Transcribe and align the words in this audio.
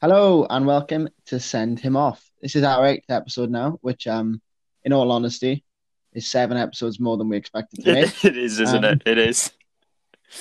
Hello 0.00 0.46
and 0.50 0.66
welcome 0.66 1.08
to 1.26 1.40
Send 1.40 1.80
Him 1.80 1.96
Off. 1.96 2.22
This 2.42 2.54
is 2.54 2.62
our 2.62 2.84
eighth 2.86 3.08
episode 3.10 3.50
now, 3.50 3.78
which, 3.80 4.06
um, 4.06 4.40
in 4.84 4.92
all 4.92 5.10
honesty, 5.10 5.64
is 6.12 6.30
seven 6.30 6.56
episodes 6.56 7.00
more 7.00 7.16
than 7.16 7.28
we 7.28 7.36
expected 7.36 7.84
to 7.84 7.94
make. 7.94 8.24
it 8.24 8.36
is, 8.36 8.60
isn't 8.60 8.84
Um, 8.84 8.92
it? 8.92 9.02
It 9.06 9.18
is. 9.18 9.52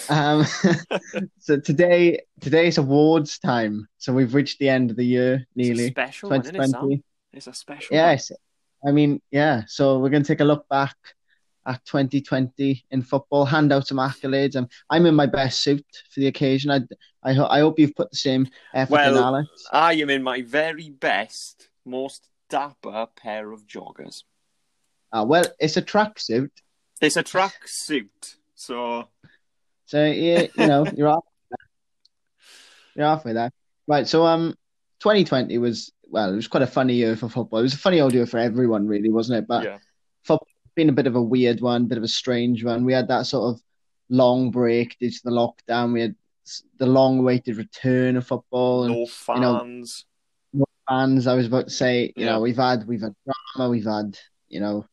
Um, 0.10 0.46
so 1.40 1.60
today, 1.60 2.20
today's 2.42 2.78
awards 2.78 3.40
time. 3.40 3.88
So 3.98 4.14
we've 4.14 4.34
reached 4.34 4.60
the 4.60 4.70
end 4.70 4.92
of 4.92 4.98
the 4.98 5.06
year, 5.06 5.36
It's 5.36 5.46
a 5.70 5.74
nearly 5.74 5.90
special 5.92 6.30
one, 6.32 6.42
isn't 6.42 6.92
it? 6.92 7.02
It's 7.34 7.48
a 7.48 7.54
special 7.54 7.96
one. 7.96 8.04
Yes, 8.06 8.32
I 8.86 8.92
mean, 8.92 9.22
yeah. 9.32 9.64
So 9.68 10.00
we're 10.00 10.10
going 10.10 10.24
to 10.24 10.28
take 10.28 10.42
a 10.42 10.46
look 10.46 10.68
back 10.70 10.96
at 11.66 11.84
2020 11.86 12.86
in 12.92 13.02
football, 13.02 13.46
hand 13.46 13.74
out 13.74 13.88
some 13.88 13.98
accolades. 13.98 14.56
I'm, 14.56 14.68
I'm 14.90 15.06
in 15.06 15.16
my 15.16 15.26
best 15.26 15.62
suit 15.62 15.86
for 16.12 16.20
the 16.20 16.28
occasion. 16.28 16.72
I, 16.72 16.82
I, 17.24 17.34
ho- 17.34 17.48
I 17.50 17.60
hope 17.60 17.80
you've 17.80 17.96
put 17.96 18.12
the 18.12 18.18
same 18.18 18.48
effort 18.74 19.02
in, 19.02 19.14
Well- 19.14 19.24
Alex. 19.24 19.50
I 19.72 19.94
am 19.94 20.10
in 20.10 20.24
my 20.24 20.42
very 20.42 20.90
best, 20.90 21.70
most 21.86 22.30
dapper 22.50 23.08
pair 23.16 23.52
of 23.52 23.66
joggers. 23.66 24.24
Uh, 25.12 25.26
well, 25.28 25.46
it's 25.60 25.78
a 25.78 25.82
tracksuit. 25.82 26.50
It's 27.02 27.18
a 27.18 27.24
track 27.24 27.68
suit, 27.68 28.36
so 28.56 29.10
So 29.86 30.06
yeah, 30.06 30.48
you 30.58 30.68
know, 30.68 30.86
you're 30.96 31.10
off. 31.10 31.26
You're 32.96 33.06
halfway 33.06 33.34
there, 33.34 33.52
right? 33.88 34.08
So 34.08 34.26
um, 34.26 34.56
2020 35.00 35.58
was 35.58 35.92
well, 36.08 36.32
it 36.32 36.36
was 36.36 36.48
quite 36.48 36.64
a 36.64 36.68
funny 36.68 36.94
year 36.94 37.16
for 37.18 37.28
football. 37.28 37.60
It 37.60 37.64
was 37.64 37.74
a 37.74 37.78
funny 37.78 38.00
old 38.00 38.14
year 38.14 38.26
for 38.26 38.38
everyone, 38.38 38.88
really, 38.88 39.10
wasn't 39.10 39.40
it? 39.40 39.48
But 39.48 39.64
yeah. 39.64 39.78
football's 40.24 40.50
been 40.76 40.90
a 40.90 40.94
bit 40.94 41.08
of 41.08 41.16
a 41.16 41.22
weird 41.22 41.62
one, 41.62 41.86
bit 41.88 41.98
of 41.98 42.04
a 42.04 42.08
strange 42.08 42.64
one. 42.64 42.86
We 42.86 42.94
had 42.94 43.08
that 43.08 43.26
sort 43.26 43.56
of 43.56 43.62
long 44.10 44.52
break 44.52 44.98
due 45.00 45.10
to 45.10 45.22
the 45.24 45.32
lockdown. 45.32 45.94
We 45.94 46.02
had 46.02 46.16
the 46.78 46.86
long-awaited 46.86 47.56
return 47.58 48.18
of 48.18 48.28
football 48.28 48.84
and 48.84 48.94
No 48.94 49.00
you 49.00 49.42
know, 49.42 49.60
fans. 49.60 50.06
fans. 50.88 51.28
I 51.28 51.34
was 51.36 51.48
about 51.48 51.66
to 51.66 51.74
say, 51.74 52.14
you 52.16 52.26
Yeah. 52.26 52.34
know, 52.34 52.42
we've 52.42 52.56
had 52.58 52.88
we've 52.88 53.02
had 53.02 53.16
drama, 53.56 53.72
we've 53.72 53.86
had, 53.86 54.18
you 54.48 54.60
know, 54.60 54.86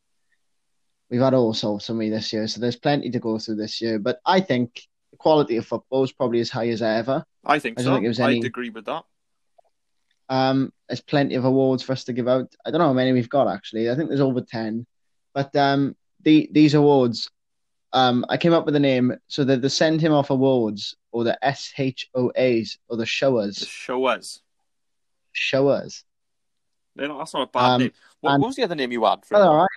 we've 1.11 1.21
had 1.21 1.35
all 1.35 1.53
sorts 1.53 1.89
of 1.89 1.95
me 1.95 2.09
this 2.09 2.33
year. 2.33 2.47
So 2.47 2.59
there's 2.59 2.75
plenty 2.77 3.11
to 3.11 3.19
go 3.19 3.37
through 3.37 3.57
this 3.57 3.81
year. 3.81 3.99
But 3.99 4.19
I 4.25 4.39
think 4.41 4.81
the 5.11 5.17
quality 5.17 5.57
of 5.57 5.67
football 5.67 6.03
is 6.03 6.11
probably 6.11 6.39
as 6.39 6.49
high 6.49 6.69
as 6.69 6.81
ever. 6.81 7.23
I 7.45 7.59
think 7.59 7.79
I 7.79 7.83
so. 7.83 7.93
think 7.93 8.05
it 8.05 8.07
was 8.07 8.19
any- 8.19 8.37
I'd 8.37 8.45
agree 8.45 8.71
with 8.71 8.85
that. 8.85 9.03
Um, 10.29 10.71
there's 10.87 11.01
plenty 11.01 11.35
of 11.35 11.45
awards 11.45 11.83
for 11.83 11.91
us 11.91 12.05
to 12.05 12.13
give 12.13 12.27
out. 12.27 12.51
I 12.65 12.71
don't 12.71 12.79
know 12.79 12.87
how 12.87 12.93
many 12.93 13.11
we've 13.11 13.29
got 13.29 13.47
actually. 13.47 13.91
I 13.91 13.95
think 13.95 14.07
there's 14.09 14.21
over 14.21 14.41
ten. 14.41 14.87
But 15.33 15.55
um, 15.55 15.95
the 16.21 16.47
these 16.51 16.73
awards, 16.73 17.29
um, 17.91 18.25
I 18.29 18.37
came 18.37 18.53
up 18.53 18.65
with 18.65 18.75
a 18.75 18.79
name. 18.79 19.13
So 19.27 19.43
they're 19.43 19.57
the 19.57 19.69
Send 19.69 20.01
Him 20.01 20.13
Off 20.13 20.29
Awards 20.29 20.95
or 21.11 21.23
the 21.23 21.37
SHOAs 21.43 22.77
or 22.87 22.97
the 22.97 23.01
The 23.01 23.05
Showers. 23.05 23.57
showers. 23.67 24.41
Showers. 25.31 26.03
They're 26.95 27.07
not- 27.07 27.17
That's 27.19 27.33
not 27.33 27.49
a 27.49 27.51
bad 27.51 27.63
Um, 27.63 27.81
name. 27.81 27.91
What, 28.21 28.39
what 28.39 28.47
was 28.47 28.55
the 28.55 28.63
other 28.63 28.75
name 28.75 28.91
you 28.91 29.03
had 29.03 29.25
for? 29.25 29.37
All 29.37 29.57
right. 29.57 29.69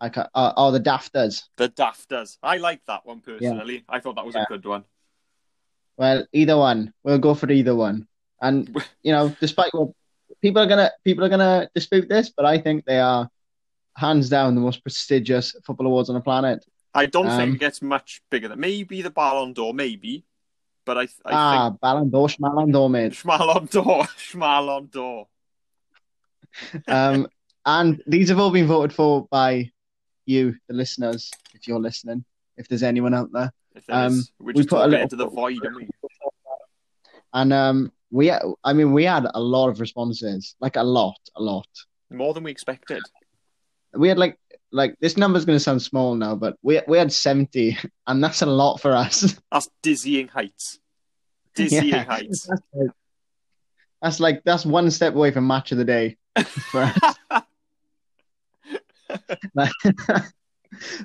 I 0.00 0.08
ca 0.08 0.28
uh, 0.34 0.52
oh, 0.56 0.70
the 0.70 0.80
Dafters. 0.80 1.44
The 1.56 1.68
Dafters. 1.68 2.38
I 2.42 2.58
like 2.58 2.84
that 2.86 3.06
one 3.06 3.20
personally. 3.20 3.84
I 3.88 4.00
thought 4.00 4.16
that 4.16 4.26
was 4.26 4.34
Yeah. 4.34 4.42
a 4.42 4.46
good 4.46 4.64
one. 4.64 4.84
Well, 5.96 6.26
either 6.32 6.56
one. 6.56 6.92
We'll 7.04 7.18
go 7.18 7.34
for 7.34 7.50
either 7.50 7.74
one. 7.74 8.06
And 8.40 8.68
you 9.02 9.12
know, 9.12 9.34
despite 9.40 9.72
what 9.72 9.90
people 10.42 10.60
are 10.62 10.66
gonna 10.66 10.90
people 11.04 11.24
are 11.24 11.28
gonna 11.28 11.68
dispute 11.74 12.08
this, 12.08 12.30
but 12.30 12.44
I 12.44 12.58
think 12.58 12.84
they 12.84 12.98
are 13.00 13.30
hands 13.96 14.28
down 14.28 14.54
the 14.54 14.60
most 14.60 14.82
prestigious 14.82 15.54
football 15.64 15.86
awards 15.86 16.08
on 16.08 16.14
the 16.14 16.20
planet. 16.20 16.64
I 16.94 17.06
don't 17.06 17.26
Um, 17.28 17.36
think 17.36 17.54
it 17.56 17.60
gets 17.60 17.82
much 17.82 18.22
bigger 18.30 18.48
than 18.48 18.60
maybe 18.60 19.02
the 19.02 19.10
Ballon 19.10 19.52
d'Or, 19.52 19.74
maybe, 19.74 20.24
but 20.84 20.96
I, 20.98 21.02
I 21.24 21.32
ah, 21.32 21.70
Ballon 21.70 22.10
d'Or, 22.10 22.28
Schmallon 22.28 22.72
d'Or, 22.72 22.88
mate. 22.90 23.12
think 23.12 23.14
Schmalon 23.14 23.70
d'Or, 23.70 24.04
Schmalon 24.16 24.90
d'Or. 24.90 25.26
Um, 26.86 27.26
and 27.66 28.02
these 28.06 28.28
have 28.28 28.38
all 28.38 28.50
been 28.50 28.66
voted 28.66 28.92
for 28.94 29.26
by 29.30 29.70
you, 30.26 30.54
the 30.68 30.74
listeners, 30.74 31.30
if 31.54 31.66
you're 31.66 31.80
listening, 31.80 32.24
if 32.56 32.68
there's 32.68 32.82
anyone 32.82 33.14
out 33.14 33.30
there. 33.32 33.52
Um, 33.88 34.12
is. 34.14 34.30
Just 34.54 34.68
put 34.68 34.82
a 34.82 34.86
little- 34.86 35.02
into 35.02 35.16
the 35.16 35.26
void, 35.28 35.58
we? 35.74 35.88
And 37.32 37.52
um, 37.52 37.90
we, 38.12 38.30
I 38.30 38.72
mean, 38.72 38.92
we 38.92 39.04
had 39.04 39.26
a 39.34 39.40
lot 39.40 39.68
of 39.68 39.80
responses, 39.80 40.54
like 40.60 40.76
a 40.76 40.82
lot, 40.84 41.18
a 41.34 41.42
lot. 41.42 41.66
More 42.10 42.32
than 42.32 42.44
we 42.44 42.52
expected. 42.52 43.02
We 43.96 44.08
had 44.08 44.18
like 44.18 44.38
like 44.72 44.96
this 45.00 45.16
number's 45.16 45.44
going 45.44 45.56
to 45.56 45.62
sound 45.62 45.80
small 45.82 46.14
now, 46.14 46.34
but 46.34 46.56
we 46.62 46.80
we 46.88 46.98
had 46.98 47.12
seventy, 47.12 47.76
and 48.06 48.22
that's 48.22 48.42
a 48.42 48.46
lot 48.46 48.78
for 48.78 48.92
us. 48.92 49.38
That's 49.52 49.68
dizzying 49.82 50.28
heights. 50.28 50.78
Dizzying 51.54 51.86
Yeah. 51.88 52.04
heights. 52.04 52.48
That's 52.48 52.60
like, 52.74 52.90
that's 54.02 54.20
like 54.20 54.42
that's 54.44 54.66
one 54.66 54.90
step 54.90 55.14
away 55.14 55.30
from 55.30 55.46
match 55.46 55.72
of 55.72 55.78
the 55.78 55.84
day. 55.84 56.16
For 56.70 56.82
us. 56.82 57.14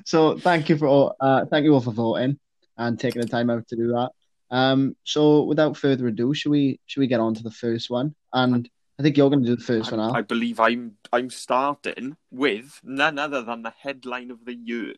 so 0.04 0.38
thank 0.38 0.68
you 0.68 0.76
for 0.76 0.86
all, 0.86 1.16
uh, 1.20 1.44
thank 1.46 1.64
you 1.64 1.72
all 1.74 1.80
for 1.80 1.92
voting 1.92 2.38
and 2.76 2.98
taking 2.98 3.22
the 3.22 3.28
time 3.28 3.50
out 3.50 3.66
to 3.68 3.76
do 3.76 3.88
that. 3.88 4.10
Um, 4.50 4.96
so 5.04 5.44
without 5.44 5.76
further 5.76 6.08
ado, 6.08 6.34
should 6.34 6.50
we 6.50 6.80
should 6.86 7.00
we 7.00 7.06
get 7.06 7.20
on 7.20 7.34
to 7.34 7.42
the 7.42 7.50
first 7.50 7.88
one? 7.88 8.14
And 8.32 8.68
I 9.00 9.02
think 9.02 9.16
you're 9.16 9.30
going 9.30 9.42
to 9.42 9.48
do 9.48 9.56
the 9.56 9.62
first 9.62 9.92
one, 9.92 9.98
I, 9.98 10.08
Al. 10.08 10.16
I 10.16 10.20
believe 10.20 10.60
I'm 10.60 10.96
I'm 11.10 11.30
starting 11.30 12.18
with 12.30 12.78
none 12.84 13.18
other 13.18 13.40
than 13.40 13.62
the 13.62 13.72
headline 13.80 14.30
of 14.30 14.44
the 14.44 14.54
year. 14.54 14.92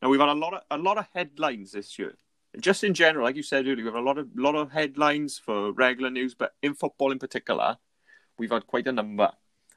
Now 0.00 0.08
we've 0.08 0.20
had 0.20 0.30
a 0.30 0.32
lot 0.32 0.54
of 0.54 0.62
a 0.70 0.78
lot 0.78 0.96
of 0.96 1.06
headlines 1.12 1.72
this 1.72 1.98
year. 1.98 2.14
Just 2.58 2.82
in 2.82 2.94
general, 2.94 3.26
like 3.26 3.36
you 3.36 3.42
said 3.42 3.66
earlier, 3.66 3.84
we've 3.84 3.92
had 3.92 4.00
a 4.00 4.00
lot 4.00 4.16
of 4.16 4.28
lot 4.34 4.54
of 4.54 4.72
headlines 4.72 5.38
for 5.38 5.70
regular 5.72 6.08
news, 6.08 6.34
but 6.34 6.54
in 6.62 6.72
football 6.72 7.12
in 7.12 7.18
particular, 7.18 7.76
we've 8.38 8.50
had 8.50 8.66
quite 8.66 8.88
a 8.88 8.92
number. 8.92 9.30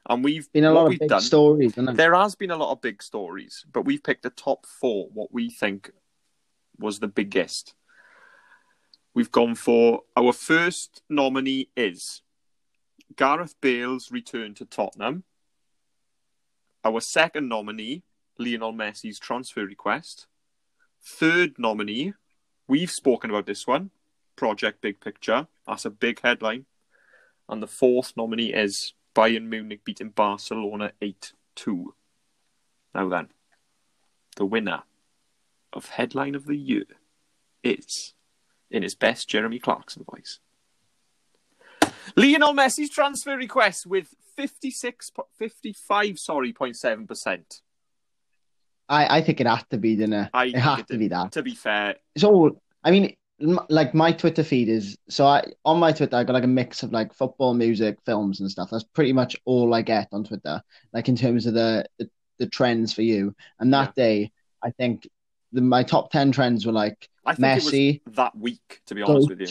And 0.08 0.24
we've 0.24 0.50
Been 0.52 0.64
a 0.64 0.72
lot 0.72 0.86
of 0.90 0.98
big 0.98 1.10
done, 1.10 1.20
stories. 1.20 1.74
There 1.76 2.14
has 2.14 2.34
been 2.34 2.52
a 2.52 2.56
lot 2.56 2.72
of 2.72 2.80
big 2.80 3.02
stories, 3.02 3.66
but 3.70 3.82
we've 3.82 4.02
picked 4.02 4.22
the 4.22 4.30
top 4.30 4.64
four, 4.64 5.10
what 5.12 5.34
we 5.34 5.50
think 5.50 5.90
was 6.78 6.98
the 6.98 7.08
biggest. 7.08 7.74
We've 9.12 9.32
gone 9.32 9.54
for 9.54 10.04
our 10.16 10.32
first 10.32 11.02
nominee 11.10 11.68
is 11.76 12.22
Gareth 13.14 13.54
Bale's 13.60 14.10
return 14.10 14.54
to 14.54 14.64
Tottenham. 14.64 15.24
Our 16.84 17.00
second 17.00 17.48
nominee, 17.48 18.02
Lionel 18.38 18.72
Messi's 18.72 19.18
transfer 19.18 19.64
request. 19.64 20.26
Third 21.02 21.58
nominee, 21.58 22.14
we've 22.66 22.90
spoken 22.90 23.30
about 23.30 23.46
this 23.46 23.66
one, 23.66 23.90
Project 24.34 24.80
Big 24.80 25.00
Picture. 25.00 25.46
That's 25.66 25.84
a 25.84 25.90
big 25.90 26.20
headline. 26.22 26.66
And 27.48 27.62
the 27.62 27.68
fourth 27.68 28.12
nominee 28.16 28.52
is 28.52 28.94
Bayern 29.14 29.48
Munich 29.48 29.84
beating 29.84 30.10
Barcelona 30.10 30.92
8 31.00 31.32
2. 31.54 31.94
Now 32.94 33.08
then, 33.08 33.28
the 34.36 34.44
winner 34.44 34.82
of 35.72 35.90
Headline 35.90 36.34
of 36.34 36.46
the 36.46 36.56
Year 36.56 36.84
is, 37.62 38.14
in 38.70 38.82
his 38.82 38.94
best 38.94 39.28
Jeremy 39.28 39.58
Clarkson 39.58 40.04
voice, 40.04 40.40
Lionel 42.14 42.54
Messi's 42.54 42.90
transfer 42.90 43.36
request 43.36 43.86
with 43.86 44.14
56, 44.36 45.10
po- 45.10 45.28
55, 45.38 46.18
sorry, 46.18 46.52
0.7%. 46.52 47.60
I 48.88 49.18
I 49.18 49.20
think 49.20 49.40
it 49.40 49.46
had 49.46 49.64
to 49.70 49.78
be, 49.78 49.96
didn't 49.96 50.12
it? 50.12 50.30
I 50.32 50.44
it 50.46 50.56
had 50.56 50.80
it 50.80 50.88
to 50.88 50.98
be 50.98 51.08
that. 51.08 51.32
To 51.32 51.42
be 51.42 51.54
fair, 51.54 51.96
It's 52.14 52.24
all. 52.24 52.62
I 52.84 52.92
mean, 52.92 53.16
like 53.40 53.94
my 53.94 54.12
Twitter 54.12 54.44
feed 54.44 54.68
is 54.68 54.96
so. 55.08 55.26
I 55.26 55.44
on 55.64 55.80
my 55.80 55.92
Twitter, 55.92 56.16
I 56.16 56.24
got 56.24 56.34
like 56.34 56.44
a 56.44 56.48
mix 56.48 56.82
of 56.82 56.92
like 56.92 57.12
football, 57.12 57.54
music, 57.54 57.98
films, 58.06 58.40
and 58.40 58.50
stuff. 58.50 58.70
That's 58.70 58.84
pretty 58.84 59.12
much 59.12 59.36
all 59.44 59.74
I 59.74 59.82
get 59.82 60.08
on 60.12 60.24
Twitter. 60.24 60.62
Like 60.92 61.08
in 61.08 61.16
terms 61.16 61.46
of 61.46 61.54
the 61.54 61.84
the, 61.98 62.08
the 62.38 62.46
trends 62.46 62.92
for 62.92 63.02
you. 63.02 63.34
And 63.58 63.74
that 63.74 63.94
day, 63.94 64.30
I 64.62 64.70
think 64.70 65.08
the, 65.52 65.60
my 65.60 65.82
top 65.82 66.10
ten 66.12 66.32
trends 66.32 66.64
were 66.64 66.72
like 66.72 67.08
I 67.24 67.34
Messi, 67.34 68.02
that 68.14 68.36
week, 68.36 68.82
to 68.86 68.94
be 68.94 69.02
honest 69.02 69.28
with 69.28 69.40
you. 69.40 69.48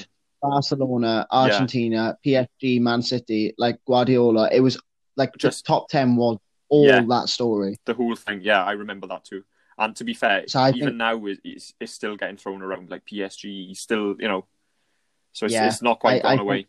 Barcelona, 0.50 1.26
Argentina, 1.32 2.18
PSG, 2.26 2.80
Man 2.82 3.02
City, 3.02 3.54
like 3.58 3.78
Guardiola. 3.88 4.50
It 4.52 4.60
was 4.62 4.80
like 5.18 5.36
Just- 5.38 5.66
top 5.66 5.88
ten 5.90 6.16
was 6.16 6.38
all 6.70 6.86
Yeah. 6.88 7.02
that 7.08 7.30
story. 7.30 7.78
The 7.86 7.94
whole 7.94 8.16
thing, 8.16 8.42
yeah, 8.42 8.64
I 8.64 8.74
remember 8.74 9.08
that 9.08 9.24
too. 9.26 9.44
And 9.78 9.96
to 9.98 10.04
be 10.04 10.14
fair, 10.14 10.48
So 10.48 10.66
even 10.68 10.80
think- 10.80 10.96
now 10.98 11.26
it's, 11.26 11.42
is 11.44 11.74
is 11.80 11.92
still 11.94 12.16
getting 12.16 12.38
thrown 12.38 12.62
around 12.62 12.90
like 12.90 13.06
PSG. 13.06 13.76
Still, 13.76 14.16
you 14.20 14.28
know, 14.28 14.46
so 15.34 15.46
it's, 15.46 15.54
Yeah, 15.54 15.68
it's 15.68 15.82
not 15.82 16.00
quite 16.00 16.24
I- 16.24 16.34
I 16.34 16.36
gone 16.36 16.46
away. 16.46 16.68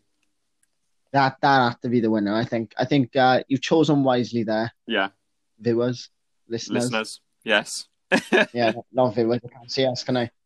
That 1.13 1.37
that 1.41 1.59
had 1.71 1.81
to 1.83 1.89
be 1.89 2.01
the 2.01 2.11
winner. 2.11 2.35
I 2.35 2.43
think. 2.43 2.73
I 2.77 2.85
think 2.85 3.15
uh, 3.15 3.41
you've 3.47 3.61
chosen 3.61 4.03
wisely 4.03 4.43
there, 4.43 4.71
Yeah, 4.85 5.09
viewers, 5.59 6.09
listeners. 6.49 6.83
listeners, 6.83 7.21
yes, 7.45 7.87
Yeah, 8.53 8.73
not 8.91 9.15
viewers. 9.15 9.39
I 9.45 9.47
can't 9.47 9.71
see 9.71 9.85
us, 9.85 10.03
can 10.03 10.17
I? 10.17 10.29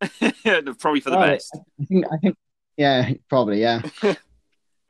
probably 0.78 1.00
for 1.00 1.10
the 1.10 1.16
Well, 1.18 1.26
best. 1.34 1.58
I 1.80 1.84
think. 1.84 2.04
I 2.12 2.16
think. 2.18 2.36
Yeah, 2.76 3.10
probably. 3.28 3.60
Yeah. 3.60 3.82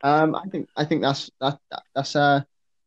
um, 0.03 0.35
I 0.35 0.45
think. 0.49 0.69
I 0.75 0.85
think 0.85 1.01
that's 1.01 1.29
that. 1.39 1.59
that 1.71 1.83
that's 1.95 2.15
a 2.15 2.45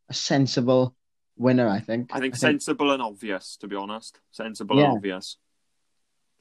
a 0.08 0.14
sensible 0.14 0.94
winner. 1.36 1.68
I 1.68 1.80
think. 1.80 2.10
I 2.12 2.20
think 2.20 2.36
sensible 2.36 2.92
and 2.92 3.02
obvious, 3.02 3.56
to 3.58 3.68
be 3.68 3.76
honest, 3.76 4.20
sensible 4.30 4.76
Yeah. 4.78 4.84
and 4.86 4.96
obvious. 4.96 5.36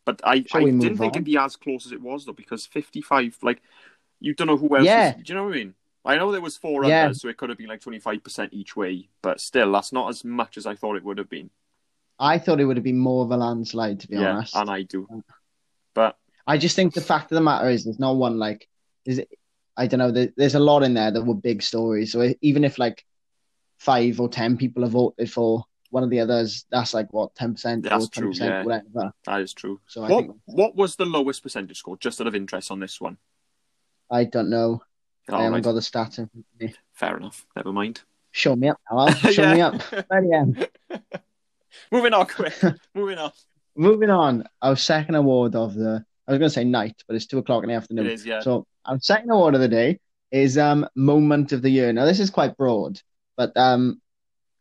But 0.05 0.21
I, 0.23 0.43
Shall 0.43 0.61
I 0.61 0.65
didn't 0.65 0.79
move 0.79 0.97
think 0.99 1.15
it'd 1.15 1.25
be 1.25 1.37
as 1.37 1.55
close 1.55 1.87
as 1.87 1.91
it 1.91 2.01
was 2.01 2.25
though, 2.25 2.33
because 2.33 2.65
fifty-five, 2.67 3.37
like, 3.41 3.61
you 4.19 4.35
don't 4.35 4.47
know 4.47 4.57
who 4.57 4.75
else. 4.77 4.85
Yeah. 4.85 5.15
Is, 5.17 5.23
do 5.23 5.33
you 5.33 5.35
know 5.35 5.45
what 5.45 5.53
I 5.53 5.57
mean? 5.57 5.73
I 6.05 6.17
know 6.17 6.31
there 6.31 6.41
was 6.41 6.55
four 6.57 6.85
Yeah. 6.85 7.05
others, 7.05 7.21
so 7.21 7.27
it 7.27 7.37
could 7.37 7.49
have 7.49 7.57
been 7.57 7.67
like 7.69 7.81
twenty 7.81 7.99
five 7.99 8.23
percent 8.23 8.53
each 8.53 8.75
way, 8.75 9.09
but 9.23 9.41
still, 9.41 9.71
that's 9.71 9.91
not 9.91 10.09
as 10.09 10.23
much 10.23 10.57
as 10.57 10.67
I 10.67 10.75
thought 10.75 10.95
it 10.95 11.03
would 11.03 11.17
have 11.17 11.29
been. 11.29 11.49
I 12.19 12.37
thought 12.37 12.59
it 12.59 12.65
would 12.65 12.77
have 12.77 12.83
been 12.83 12.99
more 12.99 13.25
of 13.25 13.31
a 13.31 13.37
landslide, 13.37 14.01
to 14.01 14.07
be 14.07 14.15
yeah, 14.17 14.33
honest. 14.33 14.55
and 14.55 14.69
I 14.69 14.83
do. 14.83 15.07
But 15.95 16.17
I 16.47 16.57
just 16.57 16.75
think 16.75 16.93
the 16.93 17.01
fact 17.01 17.31
of 17.31 17.35
the 17.35 17.41
matter 17.41 17.69
is, 17.69 17.83
there's 17.83 17.99
no 17.99 18.13
one 18.13 18.37
like, 18.37 18.67
is 19.05 19.19
it, 19.19 19.29
I 19.77 19.87
don't 19.87 19.97
know. 19.99 20.11
There, 20.11 20.29
there's 20.37 20.55
a 20.55 20.59
lot 20.59 20.83
in 20.83 20.93
there 20.93 21.11
that 21.11 21.23
were 21.23 21.35
big 21.35 21.61
stories. 21.61 22.11
So 22.11 22.33
even 22.41 22.63
if 22.63 22.77
like 22.79 23.03
five 23.79 24.19
or 24.19 24.29
ten 24.29 24.57
people 24.57 24.83
have 24.83 24.91
voted 24.91 25.31
for 25.31 25.65
one 25.89 26.03
of 26.03 26.09
the 26.09 26.19
others, 26.21 26.65
that's 26.71 26.93
like 26.93 27.11
what 27.11 27.35
ten 27.35 27.53
percent 27.53 27.83
That's 27.83 28.05
or 28.05 28.09
true, 28.09 28.29
percent, 28.29 28.49
yeah. 28.51 28.63
whatever. 28.63 29.13
that 29.25 29.41
is 29.41 29.53
true. 29.53 29.81
So 29.87 30.03
I 30.03 30.09
What 30.09 30.25
think 30.25 30.35
what 30.45 30.75
was 30.75 30.95
the 30.95 31.05
lowest 31.05 31.43
percentage 31.43 31.77
score? 31.77 31.97
Just 31.97 32.21
out 32.21 32.27
of 32.27 32.35
interest 32.35 32.71
on 32.71 32.79
this 32.79 33.01
one. 33.01 33.17
I 34.09 34.23
don't 34.25 34.49
know. 34.49 34.81
I 35.27 35.33
All 35.33 35.39
haven't 35.39 35.53
right, 35.53 35.63
got 35.63 35.71
the 35.73 35.79
stats 35.79 36.19
in 36.19 36.27
front 36.27 36.45
of 36.53 36.61
me. 36.61 36.73
fair 36.93 37.17
enough. 37.17 37.45
Never 37.55 37.73
mind. 37.73 38.01
Show 38.31 38.55
me 38.55 38.69
up, 38.69 38.79
Al. 38.91 39.11
Show 39.31 39.53
me 39.53 39.61
up. 39.61 39.81
Moving 41.91 42.13
on, 42.13 42.27
quick. 42.27 42.53
Moving 42.93 43.17
on. 43.17 43.31
Moving 43.75 44.09
on, 44.09 44.47
our 44.61 44.75
second 44.75 45.15
award 45.15 45.55
of 45.55 45.73
the 45.73 46.05
I 46.27 46.31
was 46.31 46.39
going 46.39 46.49
to 46.49 46.53
say 46.53 46.63
night, 46.63 46.95
but 47.07 47.15
it's 47.15 47.27
two 47.27 47.37
o'clock 47.37 47.63
in 47.63 47.69
the 47.69 47.75
afternoon. 47.75 48.07
is, 48.07 48.25
yeah. 48.25 48.39
So 48.39 48.65
our 48.85 48.99
second 48.99 49.29
award 49.29 49.55
of 49.55 49.61
the 49.61 49.67
day 49.67 49.99
is 50.31 50.57
um 50.57 50.87
moment 50.95 51.51
of 51.51 51.61
the 51.61 51.69
year. 51.69 51.93
Now 51.93 52.05
this 52.05 52.19
is 52.19 52.29
quite 52.29 52.57
broad, 52.57 52.99
but 53.37 53.55
um 53.55 54.01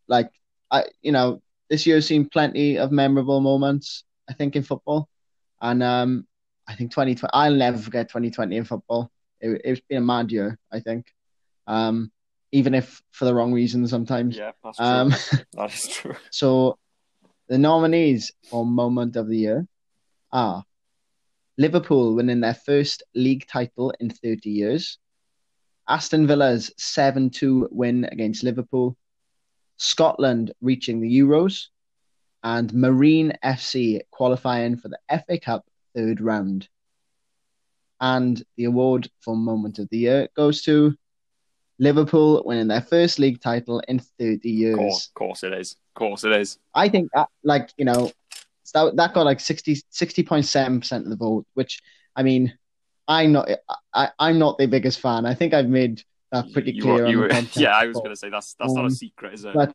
like 0.09 0.31
I 0.71 0.85
you 1.03 1.13
know 1.13 1.41
this 1.71 1.87
year's 1.87 2.07
seen 2.07 2.29
plenty 2.29 2.79
of 2.79 2.93
memorable 2.93 3.41
moments. 3.41 4.05
I 4.29 4.35
think 4.35 4.57
in 4.57 4.63
football, 4.63 5.09
and 5.61 5.83
um 5.83 6.27
I 6.69 6.75
think 6.75 6.91
2020. 6.91 7.31
I'll 7.33 7.55
never 7.55 7.79
forget 7.79 8.09
2020 8.09 8.57
in 8.57 8.65
football. 8.65 9.11
It, 9.41 9.61
it's 9.65 9.81
been 9.89 9.99
a 9.99 10.01
mad 10.01 10.31
year. 10.31 10.59
I 10.71 10.81
think, 10.81 11.07
um 11.67 12.11
even 12.53 12.75
if 12.75 13.03
for 13.11 13.25
the 13.25 13.35
wrong 13.35 13.53
reasons 13.53 13.91
sometimes. 13.91 14.37
Yeah, 14.37 14.53
that's 14.63 14.79
true. 14.79 14.87
Um. 14.87 15.09
that 15.55 15.75
is 15.75 15.89
true. 15.89 16.17
So 16.31 16.79
the 17.49 17.59
nominees 17.59 18.33
for 18.49 18.65
Moment 18.65 19.17
of 19.17 19.29
the 19.29 19.37
Year 19.37 19.67
are 20.33 20.65
Liverpool 21.57 22.15
winning 22.15 22.41
their 22.41 22.55
first 22.55 23.03
league 23.15 23.47
title 23.47 23.93
in 24.01 24.11
30 24.11 24.51
years, 24.51 24.99
Aston 25.89 26.27
Villa's 26.27 26.73
7 26.77 27.31
2 27.31 27.69
win 27.71 28.05
against 28.05 28.43
Liverpool, 28.43 28.97
Scotland 29.77 30.53
reaching 30.61 31.01
the 31.01 31.19
Euros, 31.21 31.67
and 32.43 32.73
Marine 32.73 33.33
FC 33.45 34.01
qualifying 34.11 34.77
for 34.77 34.89
the 34.89 34.99
FA 35.27 35.39
Cup 35.39 35.65
third 35.95 36.21
round. 36.21 36.69
And 38.01 38.43
the 38.57 38.65
award 38.65 39.09
for 39.21 39.37
Moment 39.37 39.79
of 39.79 39.89
the 39.91 39.99
Year 39.99 40.29
goes 40.37 40.63
to 40.63 40.95
Liverpool 41.79 42.43
winning 42.45 42.69
their 42.69 42.83
first 42.83 43.19
league 43.19 43.41
title 43.41 43.81
in 43.89 43.99
30 43.99 44.49
years. 44.51 44.75
Of 44.75 44.81
course, 44.81 45.11
course 45.15 45.45
it 45.45 45.53
is. 45.53 45.73
Of 45.73 45.99
course 45.99 46.25
it 46.25 46.33
is. 46.33 46.59
I 46.75 46.89
think 46.89 47.11
that, 47.15 47.29
like 47.43 47.71
you 47.77 47.85
know, 47.85 48.11
that 48.73 48.97
that 48.97 49.15
got 49.15 49.25
like 49.27 49.39
60.7 49.39 50.81
percent 50.81 51.05
of 51.05 51.11
the 51.11 51.17
vote, 51.17 51.47
which 51.55 51.81
I 52.17 52.23
mean, 52.23 52.57
I'm 53.09 53.33
not 53.33 53.49
I, 53.93 54.11
I'm 54.19 54.39
not 54.39 54.59
the 54.59 54.67
biggest 54.67 55.01
fan. 55.01 55.27
I 55.27 55.35
think 55.35 55.55
I've 55.55 55.69
made 55.69 56.03
that 56.33 56.53
pretty 56.53 56.73
You 56.73 56.83
clear. 56.83 56.95
were- 56.95 57.05
on 57.07 57.11
you 57.11 57.17
the 57.17 57.23
were- 57.23 57.29
podcast 57.29 57.57
yeah, 57.61 57.77
I 57.77 57.87
was 57.87 57.97
going 57.97 58.11
to 58.11 58.17
say 58.17 58.29
that's 58.31 58.55
that's 58.55 58.73
not 58.73 58.83
a 58.85 58.87
Um, 58.87 58.91
secret, 58.91 59.35
is 59.35 59.45
it? 59.45 59.55
but- 59.55 59.75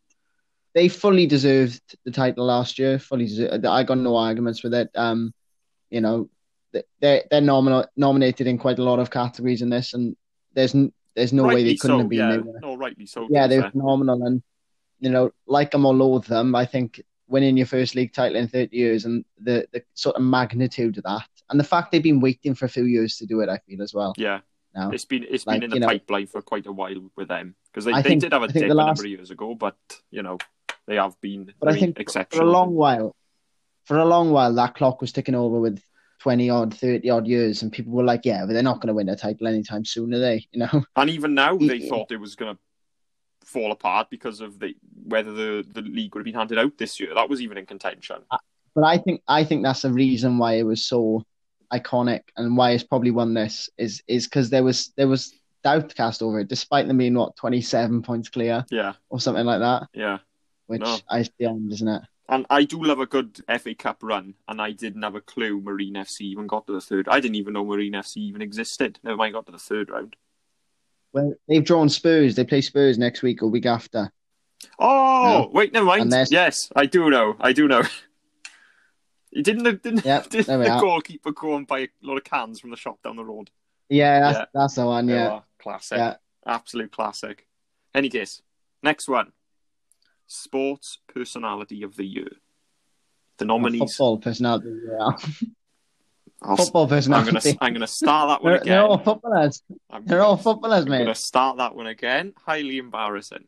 They 0.75 0.87
fully 0.87 1.25
deserved 1.25 1.81
the 2.05 2.11
title 2.11 2.45
last 2.45 2.77
year. 2.77 2.99
Fully 2.99 3.25
deserved. 3.25 3.65
I 3.65 3.83
got 3.83 3.97
no 3.97 4.15
arguments 4.15 4.63
with 4.63 4.73
it. 4.75 4.89
Um, 4.95 5.33
you 5.89 5.99
know, 6.01 6.29
they 7.01 7.23
they're 7.31 7.41
nominal, 7.41 7.85
nominated 7.97 8.45
in 8.45 8.59
quite 8.59 8.77
a 8.79 8.83
lot 8.83 8.99
of 8.99 9.09
categories 9.09 9.61
in 9.63 9.69
this, 9.71 9.93
and 9.95 10.15
there's 10.53 10.75
there's 11.15 11.33
no 11.33 11.43
way 11.45 11.63
they 11.63 11.75
couldn't 11.75 11.95
so, 11.97 11.99
have 12.01 12.09
been. 12.09 12.19
Yeah, 12.19 12.37
There. 12.37 12.59
No, 12.61 12.77
rightly 12.77 13.07
so. 13.07 13.27
Yeah, 13.31 13.47
they're 13.47 13.61
fair. 13.63 13.71
phenomenal, 13.71 14.23
and 14.27 14.43
you 14.99 15.09
know, 15.09 15.31
like 15.47 15.71
them 15.71 15.85
or 15.87 15.93
loathe 15.95 16.25
them, 16.25 16.53
I 16.53 16.65
think 16.65 17.01
winning 17.29 17.55
your 17.55 17.65
first 17.67 17.95
league 17.95 18.11
title 18.11 18.35
in 18.37 18.47
30 18.47 18.75
years 18.75 19.05
and 19.05 19.23
the 19.41 19.65
the 19.71 19.83
sort 19.93 20.15
of 20.17 20.21
magnitude 20.23 20.97
of 20.97 21.03
that, 21.03 21.27
and 21.49 21.59
the 21.59 21.63
fact 21.63 21.91
they've 21.91 22.03
been 22.03 22.19
waiting 22.19 22.55
for 22.55 22.65
a 22.65 22.69
few 22.69 22.83
years 22.85 23.17
to 23.17 23.25
do 23.25 23.39
it, 23.41 23.49
I 23.49 23.59
feel 23.59 23.81
as 23.81 23.93
well. 23.93 24.13
Yeah, 24.17 24.39
Now, 24.75 24.89
it's 24.91 25.05
been 25.05 25.25
it's 25.29 25.45
Like, 25.47 25.61
been 25.61 25.65
in 25.65 25.69
the 25.71 25.79
know- 25.79 25.87
pipeline 25.87 26.27
for 26.27 26.41
quite 26.41 26.65
a 26.65 26.71
while 26.71 27.09
with 27.15 27.27
them 27.29 27.55
because 27.71 27.85
they, 27.85 27.91
I 27.93 28.01
they 28.01 28.09
think- 28.09 28.21
did 28.23 28.33
have 28.33 28.43
a 28.43 28.47
dip 28.47 28.67
the 28.67 28.73
a 28.73 28.73
last- 28.73 28.97
number 28.97 29.03
of 29.07 29.11
years 29.11 29.31
ago, 29.31 29.55
but 29.55 29.77
you 30.11 30.23
know 30.23 30.37
they 30.87 30.95
have 30.95 31.19
been 31.21 31.53
But 31.59 31.69
I 31.69 31.71
very 31.73 31.93
think 31.93 32.09
for 32.31 32.41
a 32.41 32.49
long 32.49 32.73
while, 32.73 33.15
for 33.85 33.97
a 33.97 34.05
long 34.05 34.31
while, 34.31 34.53
that 34.55 34.73
clock 34.75 35.01
was 35.01 35.11
ticking 35.11 35.35
over 35.35 35.59
with 35.59 35.81
20 36.21 36.49
odd, 36.49 36.73
30 36.73 37.09
odd 37.11 37.27
years, 37.27 37.61
and 37.61 37.71
people 37.71 37.93
were 37.93 38.03
like, 38.03 38.25
yeah, 38.25 38.45
but 38.45 38.51
they're 38.53 38.63
not 38.63 38.81
going 38.81 38.87
to 38.89 38.93
win 38.93 39.07
a 39.07 39.15
title 39.15 39.47
anytime 39.47 39.85
soon, 39.85 40.13
are 40.13 40.19
they? 40.19 40.45
You 40.51 40.59
know, 40.61 40.83
And 40.97 41.09
even 41.11 41.33
now, 41.33 41.55
they 41.57 41.75
Yeah. 41.75 41.89
thought 41.89 42.11
it 42.11 42.17
was 42.19 42.35
going 42.35 42.55
to 42.55 42.59
fall 43.45 43.71
apart 43.71 44.09
because 44.09 44.41
of 44.41 44.59
the 44.59 44.75
whether 45.05 45.31
the, 45.31 45.65
the 45.71 45.81
league 45.81 46.13
would 46.13 46.19
have 46.21 46.25
been 46.25 46.35
handed 46.35 46.59
out 46.59 46.77
this 46.77 46.99
year. 46.99 47.13
That 47.15 47.29
was 47.29 47.41
even 47.41 47.57
in 47.57 47.65
contention. 47.65 48.17
Uh, 48.29 48.37
but 48.75 48.83
I 48.83 48.97
think 48.97 49.21
I 49.27 49.43
think 49.43 49.63
that's 49.63 49.81
the 49.81 49.91
reason 49.91 50.37
why 50.37 50.53
it 50.53 50.63
was 50.63 50.85
so 50.85 51.23
iconic 51.73 52.21
and 52.37 52.57
why 52.57 52.71
it's 52.71 52.83
probably 52.83 53.11
won 53.11 53.33
this 53.33 53.69
is 53.77 54.03
is 54.07 54.25
because 54.27 54.49
there 54.49 54.63
was 54.63 54.91
there 54.97 55.07
was 55.07 55.33
doubt 55.63 55.93
cast 55.95 56.21
over 56.21 56.39
it, 56.39 56.47
despite 56.47 56.87
them 56.87 56.97
being 56.97 57.15
what 57.15 57.35
27 57.35 58.01
points 58.01 58.29
clear 58.29 58.65
Yeah, 58.71 58.93
or 59.09 59.19
something 59.19 59.45
like 59.45 59.59
that, 59.59 59.89
yeah. 59.93 60.19
which 60.67 60.81
No. 60.81 60.97
is 61.17 61.29
beyond, 61.29 61.71
isn't 61.73 61.87
it? 61.87 62.01
And 62.29 62.45
I 62.49 62.63
do 62.63 62.81
love 62.83 62.99
a 62.99 63.05
good 63.07 63.39
FA 63.59 63.73
Cup 63.75 63.97
run, 64.03 64.35
and 64.47 64.61
I 64.61 64.71
didn't 64.71 65.01
have 65.01 65.15
a 65.15 65.21
clue 65.21 65.59
Marine 65.59 65.95
FC 65.95 66.21
even 66.21 66.47
got 66.47 66.65
to 66.67 66.73
the 66.73 66.79
third. 66.79 67.09
I 67.09 67.19
didn't 67.19 67.35
even 67.35 67.53
know 67.53 67.65
Marine 67.65 67.93
FC 67.93 68.17
even 68.17 68.41
existed. 68.41 68.99
Never 69.03 69.17
mind, 69.17 69.33
got 69.33 69.47
to 69.47 69.51
the 69.51 69.57
third 69.57 69.89
round. 69.89 70.15
Well, 71.13 71.33
they've 71.47 71.63
drawn 71.63 71.89
Spurs. 71.89 72.35
They 72.35 72.43
play 72.43 72.61
Spurs 72.61 72.97
next 72.97 73.21
week 73.21 73.41
or 73.41 73.47
week 73.47 73.65
after. 73.65 74.11
Oh, 74.77 75.23
No. 75.45 75.49
wait, 75.53 75.73
never 75.73 75.85
mind. 75.85 76.13
Yes, 76.29 76.69
I 76.75 76.85
do 76.85 77.09
know. 77.09 77.35
I 77.39 77.53
do 77.53 77.67
know. 77.67 77.83
Didn't. 79.33 79.63
the- 79.63 79.73
Didn't, 79.73 80.05
Yep, 80.05 80.29
didn't 80.29 80.59
the 80.59 80.69
are. 80.69 80.81
goalkeeper 80.81 81.31
go 81.31 81.55
and 81.55 81.65
buy 81.67 81.79
a 81.79 81.87
lot 82.01 82.17
of 82.17 82.23
cans 82.23 82.59
from 82.59 82.71
the 82.71 82.77
shop 82.77 82.99
down 83.03 83.15
the 83.15 83.23
road? 83.25 83.49
Yeah, 83.89 84.19
that's 84.19 84.37
Yeah. 84.39 84.45
that's 84.53 84.75
the 84.75 84.85
one. 84.85 85.07
Yeah, 85.07 85.29
Oh, 85.29 85.43
classic. 85.59 85.97
yeah. 85.97 86.15
Absolute 86.45 86.91
classic. 86.91 87.47
Any 87.93 88.09
case, 88.09 88.41
next 88.83 89.07
one. 89.07 89.31
Sports 90.27 90.99
personality 91.07 91.81
of 91.83 91.95
the 91.95 92.05
year. 92.05 92.29
The 93.37 93.45
oh, 93.45 93.47
nominees. 93.47 93.79
Football 93.95 94.17
personality. 94.19 94.75
Yeah. 94.87 95.09
I'll- 96.41 96.55
Football 96.57 96.83
I'm 96.83 96.89
personality. 96.89 97.31
gonna. 97.31 97.57
I'm 97.61 97.73
gonna 97.73 97.87
start 97.87 98.29
that 98.29 98.43
one 98.43 98.53
They're, 98.53 98.61
again. 98.61 98.71
they're 98.71 98.83
all 98.83 98.97
footballers. 98.97 99.61
I'm 99.89 100.05
They're 100.05 100.23
all 100.23 100.37
footballers, 100.37 100.85
I'm 100.85 100.91
gonna 100.91 101.15
start 101.15 101.57
that 101.57 101.75
one 101.75 101.87
again. 101.87 102.33
Highly 102.45 102.77
embarrassing. 102.77 103.45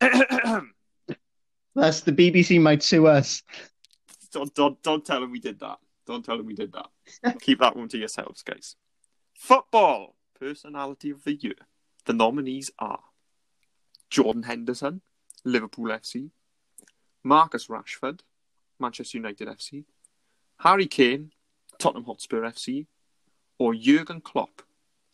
That's 0.00 2.00
the 2.00 2.12
BBC 2.12 2.60
might 2.60 2.82
sue 2.82 3.06
us. 3.06 3.42
don't, 4.32 4.52
don't, 4.54 4.82
don't 4.82 5.04
tell 5.04 5.20
them 5.20 5.30
we 5.30 5.40
did 5.40 5.60
that. 5.60 5.78
Don't 6.06 6.24
tell 6.24 6.38
them 6.38 6.46
we 6.46 6.54
did 6.54 6.72
that. 6.72 7.38
Keep 7.40 7.60
that 7.60 7.76
one 7.76 7.88
to 7.88 7.98
yourselves, 7.98 8.42
guys. 8.42 8.76
Football 9.34 10.14
personality 10.38 11.10
of 11.10 11.22
the 11.24 11.34
year. 11.34 11.54
The 12.06 12.12
nominees 12.14 12.70
are 12.78 13.00
Jordan 14.08 14.44
Henderson, 14.44 15.00
Liverpool 15.44 15.86
FC, 15.86 16.30
Marcus 17.24 17.66
Rashford, 17.66 18.20
Manchester 18.78 19.18
United 19.18 19.48
FC, 19.48 19.84
Harry 20.60 20.86
Kane, 20.86 21.32
Tottenham 21.78 22.04
Hotspur 22.04 22.42
FC, 22.42 22.86
or 23.58 23.74
Jurgen 23.74 24.20
Klopp, 24.20 24.62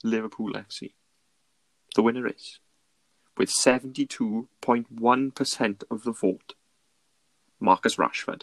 Liverpool 0.03 0.53
FC. 0.53 0.93
The 1.95 2.03
winner 2.03 2.27
is, 2.27 2.59
with 3.37 3.51
72.1% 3.51 5.83
of 5.91 6.03
the 6.05 6.13
vote, 6.13 6.55
Marcus 7.61 7.97
Rashford. 7.97 8.43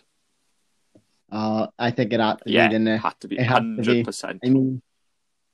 Uh, 1.32 1.68
I 1.78 1.92
think 1.92 2.12
it 2.14 2.20
had 2.20 2.38
to 2.40 2.44
Yeah, 2.52 2.68
be, 2.68 2.74
didn't 2.74 2.88
it? 2.88 2.98
had 3.02 3.20
to 3.20 3.28
be 3.28 3.38
It 3.38 3.44
had 3.44 3.60
to 3.60 3.62
be. 3.62 3.76
hundred 3.86 4.06
percent. 4.06 4.40
I 4.44 4.50
mean, 4.50 4.82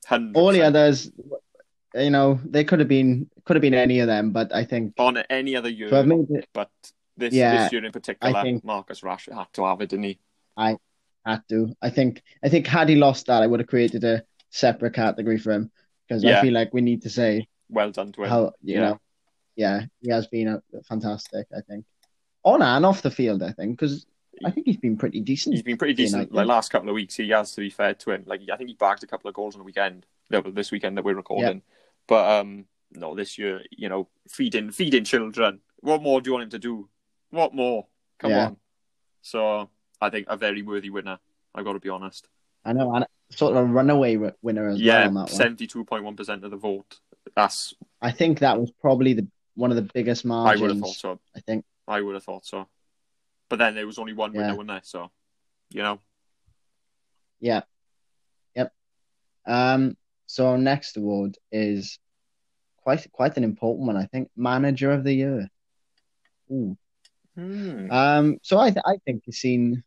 Hundred. 0.06 0.36
all 0.36 0.52
the 0.52 0.62
others, 0.62 1.10
you 1.94 2.10
know, 2.10 2.38
they 2.44 2.64
could 2.64 2.78
have 2.78 2.88
been 2.88 3.28
could 3.44 3.56
have 3.56 3.62
been 3.62 3.74
any 3.74 3.98
of 4.00 4.06
them, 4.06 4.30
but 4.30 4.54
I 4.54 4.64
think 4.64 4.94
on 4.98 5.18
any 5.28 5.54
other 5.56 5.68
year, 5.68 5.88
so. 5.90 6.26
It 6.30 6.48
but 6.54 6.70
this 7.16 7.34
Yeah, 7.34 7.64
this 7.64 7.72
year 7.72 7.84
in 7.84 7.92
particular, 7.92 8.34
I 8.36 8.42
think- 8.42 8.64
Marcus 8.64 9.00
Rashford 9.02 9.34
had 9.34 9.52
to 9.54 9.64
have 9.64 9.80
it, 9.82 9.90
didn't 9.90 10.04
he? 10.04 10.18
had 10.56 10.76
to. 11.48 11.74
I 11.82 11.90
think 11.90 12.22
I 12.42 12.48
think 12.48 12.66
had 12.66 12.88
he 12.88 12.96
lost 12.96 13.26
that, 13.26 13.42
I 13.42 13.46
would 13.46 13.60
have 13.60 13.68
created 13.68 14.04
a 14.04 14.22
separate 14.50 14.94
category 14.94 15.38
for 15.38 15.52
him 15.52 15.70
because 16.06 16.22
Yeah. 16.24 16.38
I 16.38 16.42
feel 16.42 16.52
like 16.54 16.72
we 16.72 16.80
need 16.80 17.02
to 17.02 17.10
say 17.10 17.48
Well 17.68 17.90
done 17.90 18.12
to 18.12 18.22
him. 18.22 18.28
how 18.30 18.52
you 18.62 18.74
Yeah. 18.74 18.80
know, 18.88 19.00
yeah, 19.56 19.84
he 20.00 20.10
has 20.10 20.26
been 20.28 20.48
a, 20.48 20.62
fantastic. 20.88 21.46
I 21.56 21.60
think 21.68 21.84
on 22.44 22.62
and 22.62 22.86
off 22.86 23.02
the 23.02 23.10
field. 23.10 23.42
I 23.42 23.52
think 23.52 23.72
because 23.78 24.06
I 24.44 24.50
think 24.50 24.66
he's 24.66 24.76
been 24.76 24.96
pretty 24.96 25.20
decent. 25.20 25.54
He's 25.54 25.62
been 25.62 25.78
pretty 25.78 25.94
decent. 25.94 26.32
Like 26.32 26.46
last 26.46 26.70
couple 26.70 26.88
of 26.90 26.94
weeks, 26.94 27.16
he 27.16 27.28
has 27.30 27.52
to 27.52 27.60
be 27.60 27.70
fair 27.70 27.94
to 27.94 28.10
him. 28.12 28.22
Like 28.26 28.42
I 28.52 28.56
think 28.56 28.68
he 28.68 28.74
bagged 28.74 29.02
a 29.02 29.06
couple 29.06 29.28
of 29.28 29.34
goals 29.34 29.54
on 29.54 29.60
the 29.60 29.64
weekend. 29.64 30.06
This 30.30 30.70
weekend 30.70 30.96
that 30.96 31.04
we're 31.04 31.14
recording. 31.14 31.62
But 32.08 32.40
um, 32.40 32.66
no, 32.92 33.14
this 33.14 33.38
year, 33.38 33.62
you 33.70 33.88
know, 33.88 34.08
feeding 34.28 34.70
feeding 34.70 35.04
children. 35.04 35.60
What 35.80 36.02
more 36.02 36.20
do 36.20 36.28
you 36.28 36.32
want 36.34 36.44
him 36.44 36.50
to 36.50 36.58
do? 36.58 36.88
What 37.30 37.54
more? 37.54 37.86
Come 38.18 38.30
Yeah. 38.30 38.46
on. 38.46 38.56
So 39.22 39.70
I 40.00 40.10
think 40.10 40.26
a 40.28 40.36
very 40.36 40.62
worthy 40.62 40.90
winner. 40.90 41.18
I've 41.54 41.64
got 41.64 41.72
to 41.72 41.80
be 41.80 41.88
honest. 41.88 42.28
I 42.64 42.72
know, 42.72 42.94
and 42.94 43.06
sort 43.30 43.56
of 43.56 43.58
a 43.58 43.64
runaway 43.64 44.16
winner 44.42 44.68
as 44.68 44.80
yeah, 44.80 45.06
well 45.06 45.24
one. 45.24 45.28
seventy-two 45.28 45.84
point 45.84 46.04
one 46.04 46.16
percent 46.16 46.44
of 46.44 46.50
the 46.50 46.56
vote. 46.56 46.98
That's 47.34 47.74
I 48.00 48.10
think 48.10 48.40
that 48.40 48.58
was 48.58 48.70
probably 48.80 49.14
the 49.14 49.26
one 49.54 49.70
of 49.70 49.76
the 49.76 49.90
biggest 49.94 50.24
margins. 50.24 50.60
I 50.60 50.62
would 50.62 50.70
have 50.72 50.80
thought 50.80 50.96
so. 50.96 51.20
I 51.34 51.40
think. 51.40 51.64
I 51.88 52.00
would 52.00 52.14
have 52.14 52.24
thought 52.24 52.44
so. 52.44 52.68
But 53.48 53.58
then 53.58 53.74
there 53.74 53.86
was 53.86 53.98
only 53.98 54.12
one 54.12 54.32
winner, 54.32 54.50
wasn't 54.50 54.68
there? 54.68 54.80
So, 54.82 55.10
you 55.70 55.82
know, 55.82 56.00
Yeah. 57.40 57.62
Yep. 58.54 58.72
Um. 59.46 59.96
So 60.26 60.48
our 60.48 60.58
next 60.58 60.96
award 60.96 61.38
is 61.52 61.98
quite 62.78 63.06
quite 63.12 63.36
an 63.36 63.44
important 63.44 63.86
one, 63.86 63.96
I 63.96 64.06
think. 64.06 64.30
Manager 64.36 64.90
of 64.90 65.04
the 65.04 65.14
year. 65.14 65.48
Ooh. 66.50 66.76
Hmm. 67.36 67.90
Um. 67.90 68.38
So 68.42 68.58
I 68.58 68.70
th- 68.70 68.82
I 68.86 68.96
think 69.04 69.22
you've 69.26 69.36
seen 69.36 69.84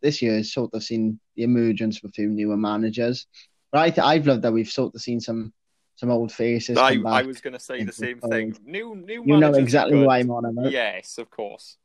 this 0.00 0.20
year 0.22 0.36
has 0.36 0.52
sort 0.52 0.72
of 0.74 0.82
seen 0.82 1.20
the 1.36 1.42
emergence 1.44 1.98
of 2.02 2.10
a 2.10 2.12
few 2.12 2.28
newer 2.28 2.56
managers. 2.56 3.26
But 3.70 3.80
I 3.80 3.90
th- 3.90 4.04
I've 4.04 4.26
loved 4.26 4.42
that 4.42 4.52
we've 4.52 4.68
sort 4.68 4.94
of 4.94 5.00
seen 5.00 5.20
some 5.20 5.52
some 5.96 6.10
old 6.10 6.32
faces 6.32 6.76
I, 6.76 6.98
I 7.06 7.22
was 7.22 7.40
going 7.40 7.52
to 7.52 7.60
say 7.60 7.84
the 7.84 7.92
same 7.92 8.18
the 8.20 8.28
thing. 8.28 8.56
New, 8.64 8.96
new. 8.96 9.24
You 9.24 9.36
know 9.36 9.52
exactly 9.54 10.02
why 10.04 10.18
I'm 10.18 10.30
on 10.30 10.44
about. 10.44 10.70
Yes, 10.72 11.18
of 11.18 11.30
course. 11.30 11.76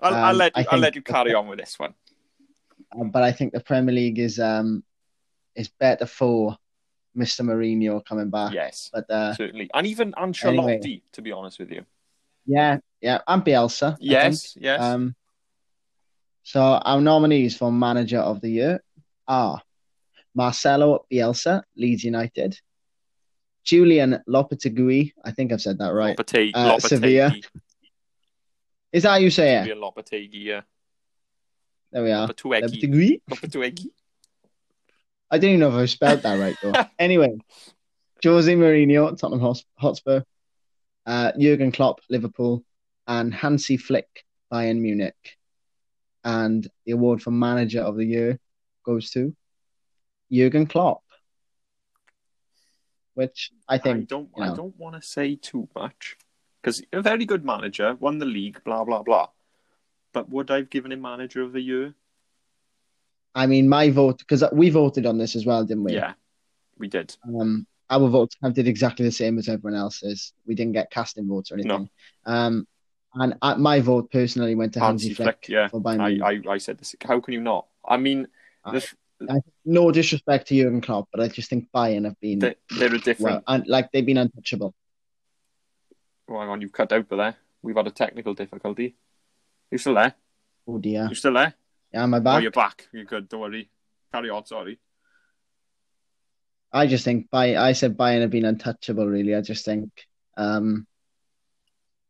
I'll, 0.00 0.14
I'll 0.14 0.30
Um, 0.30 0.36
let 0.38 0.52
I 0.54 0.60
you, 0.60 0.66
I'll 0.70 0.78
let 0.78 0.94
you 0.94 1.02
carry 1.02 1.34
on 1.34 1.48
with 1.48 1.58
this 1.58 1.78
one. 1.78 1.94
Uh, 2.98 3.04
but 3.04 3.22
I 3.22 3.32
think 3.32 3.52
the 3.52 3.60
Premier 3.60 3.94
League 3.94 4.18
is 4.18 4.38
um 4.38 4.84
is 5.54 5.68
better 5.68 6.06
for 6.06 6.56
Mr. 7.16 7.40
Mourinho 7.42 8.04
coming 8.04 8.28
back. 8.30 8.52
Yes, 8.52 8.90
But 8.92 9.10
uh, 9.10 9.34
certainly, 9.34 9.70
and 9.72 9.86
even 9.86 10.12
Ancelotti, 10.12 11.00
to 11.12 11.22
be 11.22 11.32
honest 11.32 11.58
with 11.58 11.70
you. 11.72 11.84
Yeah, 12.46 12.78
yeah, 13.00 13.20
and 13.26 13.44
Bielsa. 13.44 13.94
I 13.94 13.96
think. 13.96 14.10
Yes, 14.10 14.56
yes. 14.58 14.80
Um, 14.80 15.14
so 16.42 16.60
our 16.60 17.00
nominees 17.00 17.56
for 17.56 17.72
Manager 17.72 18.20
of 18.20 18.40
the 18.40 18.48
Year 18.48 18.82
are 19.26 19.60
Marcelo 20.34 21.06
Bielsa, 21.10 21.62
Leeds 21.76 22.04
United, 22.04 22.58
Julian 23.64 24.22
Lopetegui. 24.28 25.12
I 25.24 25.32
think 25.32 25.52
I've 25.52 25.60
said 25.60 25.78
that 25.78 25.92
right. 25.92 26.16
Lopetegui, 26.16 26.52
uh, 26.54 26.78
Sevilla. 26.78 27.34
Is 28.92 29.02
that 29.02 29.10
how 29.10 29.16
you 29.16 29.30
say 29.30 29.56
it? 29.56 29.64
Julian 29.64 29.78
Lopetegui. 29.78 30.28
yeah. 30.32 30.60
There 31.90 32.04
we 32.04 32.12
are. 32.12 32.28
Lopetegui, 32.28 32.62
Lopetegui. 32.62 33.20
Lopetegui. 33.28 33.86
I 35.30 35.38
don't 35.38 35.50
even 35.50 35.60
know 35.60 35.70
if 35.70 35.74
I 35.74 35.86
spelled 35.86 36.22
that 36.22 36.38
right 36.38 36.56
though. 36.62 36.72
anyway, 36.98 37.36
Jose 38.22 38.54
Mourinho, 38.54 39.18
Tottenham 39.18 39.54
Hotspur, 39.76 40.22
uh, 41.06 41.32
Jurgen 41.38 41.72
Klopp, 41.72 42.00
Liverpool, 42.10 42.64
and 43.06 43.32
Hansi 43.32 43.76
Flick, 43.76 44.24
Bayern 44.52 44.80
Munich. 44.80 45.38
And 46.24 46.66
the 46.84 46.92
award 46.92 47.22
for 47.22 47.30
Manager 47.30 47.80
of 47.82 47.96
the 47.96 48.04
Year 48.04 48.40
goes 48.84 49.10
to 49.12 49.34
Jurgen 50.30 50.66
Klopp, 50.66 51.02
which 53.14 53.52
I 53.68 53.76
I 53.76 53.78
think 53.78 54.08
don't, 54.08 54.30
you 54.36 54.42
I 54.42 54.48
know. 54.48 54.56
don't 54.56 54.76
want 54.78 55.00
to 55.00 55.06
say 55.06 55.36
too 55.36 55.68
much 55.76 56.16
because 56.60 56.82
a 56.92 57.00
very 57.00 57.24
good 57.24 57.44
manager, 57.44 57.94
won 58.00 58.18
the 58.18 58.26
league, 58.26 58.62
blah 58.64 58.84
blah 58.84 59.02
blah. 59.02 59.28
But 60.12 60.28
would 60.30 60.50
I 60.50 60.56
have 60.56 60.70
given 60.70 60.90
him 60.90 61.02
manager 61.02 61.42
of 61.42 61.52
the 61.52 61.60
year? 61.60 61.94
I 63.34 63.46
mean 63.46 63.68
my 63.68 63.90
vote 63.90 64.18
because 64.18 64.42
we 64.52 64.70
voted 64.70 65.06
on 65.06 65.18
this 65.18 65.36
as 65.36 65.46
well, 65.46 65.64
didn't 65.64 65.84
we? 65.84 65.94
Yeah, 65.94 66.14
we 66.76 66.88
did. 66.88 67.16
Um, 67.24 67.68
our 67.90 68.08
votes 68.08 68.36
did 68.52 68.68
exactly 68.68 69.04
the 69.04 69.12
same 69.12 69.38
as 69.38 69.48
everyone 69.48 69.78
else's. 69.78 70.32
We 70.46 70.54
didn't 70.54 70.72
get 70.72 70.90
casting 70.90 71.28
votes 71.28 71.50
or 71.50 71.54
anything. 71.54 71.88
Um, 72.24 72.66
and 73.14 73.34
my 73.58 73.80
vote 73.80 74.10
personally 74.10 74.54
went 74.54 74.74
to 74.74 74.80
Hansi, 74.80 75.08
Hansi 75.08 75.14
Flick, 75.14 75.26
Flick, 75.44 75.48
yeah. 75.48 75.68
for 75.68 75.80
Bayern 75.80 76.22
I, 76.22 76.50
I, 76.50 76.54
I 76.54 76.58
said 76.58 76.78
this. 76.78 76.94
How 77.02 77.20
can 77.20 77.32
you 77.34 77.40
not? 77.40 77.66
I 77.84 77.96
mean, 77.96 78.26
I- 78.64 78.72
the, 78.72 79.40
No 79.64 79.90
disrespect 79.90 80.48
to 80.48 80.54
Jurgen 80.54 80.82
Klopp, 80.82 81.08
but 81.10 81.22
I 81.22 81.28
just 81.28 81.48
think 81.48 81.68
Bayern 81.74 82.04
have 82.04 82.20
been 82.20 82.38
they, 82.40 82.54
they're 82.76 82.88
a 82.88 82.90
well, 82.90 83.00
different. 83.00 83.44
and 83.46 83.66
like 83.66 83.90
they've 83.92 84.04
been 84.04 84.18
untouchable. 84.18 84.74
Well, 86.28 86.40
hang 86.40 86.50
on, 86.50 86.60
you've 86.60 86.72
cut 86.72 86.92
out 86.92 87.08
for 87.08 87.16
there. 87.16 87.36
We've 87.62 87.76
had 87.76 87.86
a 87.86 87.90
technical 87.92 88.34
difficulty. 88.34 88.96
You 89.70 89.78
still 89.78 89.94
there? 89.94 90.14
Oh 90.68 90.78
dear. 90.78 91.06
You 91.08 91.14
still 91.14 91.32
there? 91.32 91.54
Yeah, 91.92 92.02
am 92.02 92.14
I 92.14 92.18
Oh, 92.18 92.20
back? 92.20 92.42
you're 92.42 92.50
back. 92.50 92.88
You're 92.92 93.04
good. 93.04 93.28
Don't 93.28 93.40
worry. 93.40 93.70
Carry 94.12 94.28
on. 94.30 94.44
Sorry. 94.44 94.78
I 96.76 96.86
just 96.86 97.04
think 97.04 97.30
Bayern. 97.30 97.56
I 97.56 97.72
said 97.72 97.96
Bayern 97.96 98.20
have 98.20 98.30
been 98.30 98.44
untouchable. 98.44 99.06
Really, 99.06 99.34
I 99.34 99.40
just 99.40 99.64
think 99.64 99.90
um, 100.36 100.86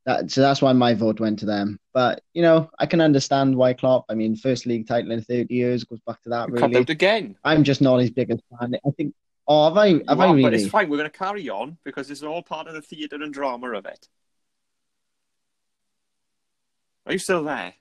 that. 0.05 0.31
So 0.31 0.41
that's 0.41 0.61
why 0.61 0.73
my 0.73 0.95
vote 0.95 1.21
went 1.21 1.39
to 1.39 1.47
them. 1.47 1.79
But 1.95 2.23
you 2.35 2.43
know, 2.43 2.69
I 2.79 2.87
can 2.87 3.01
understand 3.01 3.57
why 3.57 3.75
Klopp. 3.75 4.07
I 4.09 4.15
mean, 4.15 4.35
first 4.35 4.67
league 4.67 4.89
title 4.89 5.13
in 5.13 5.23
thirty 5.23 5.55
years 5.55 5.85
goes 5.85 6.01
back 6.05 6.21
to 6.23 6.31
that. 6.31 6.51
Really, 6.51 6.79
out 6.79 6.91
again. 6.91 7.37
I'm 7.45 7.63
just 7.63 7.81
not 7.81 7.99
his 7.99 8.11
biggest 8.11 8.43
fan. 8.59 8.75
I 8.85 8.91
think. 8.97 9.15
Oh, 9.47 9.69
have 9.69 9.77
I? 9.77 9.91
Have 10.09 10.19
I 10.19 10.27
are, 10.27 10.35
really? 10.35 10.43
But 10.43 10.55
it's 10.55 10.69
fine. 10.69 10.89
We're 10.89 10.99
going 10.99 11.11
to 11.11 11.17
carry 11.17 11.49
on 11.49 11.79
because 11.85 12.11
it's 12.11 12.25
all 12.25 12.43
part 12.43 12.67
of 12.67 12.75
the 12.75 12.83
theatre 12.83 13.23
and 13.23 13.33
drama 13.33 13.71
of 13.71 13.87
it. 13.87 14.09
Are 17.07 17.13
you 17.13 17.21
still 17.21 17.45
there? 17.45 17.75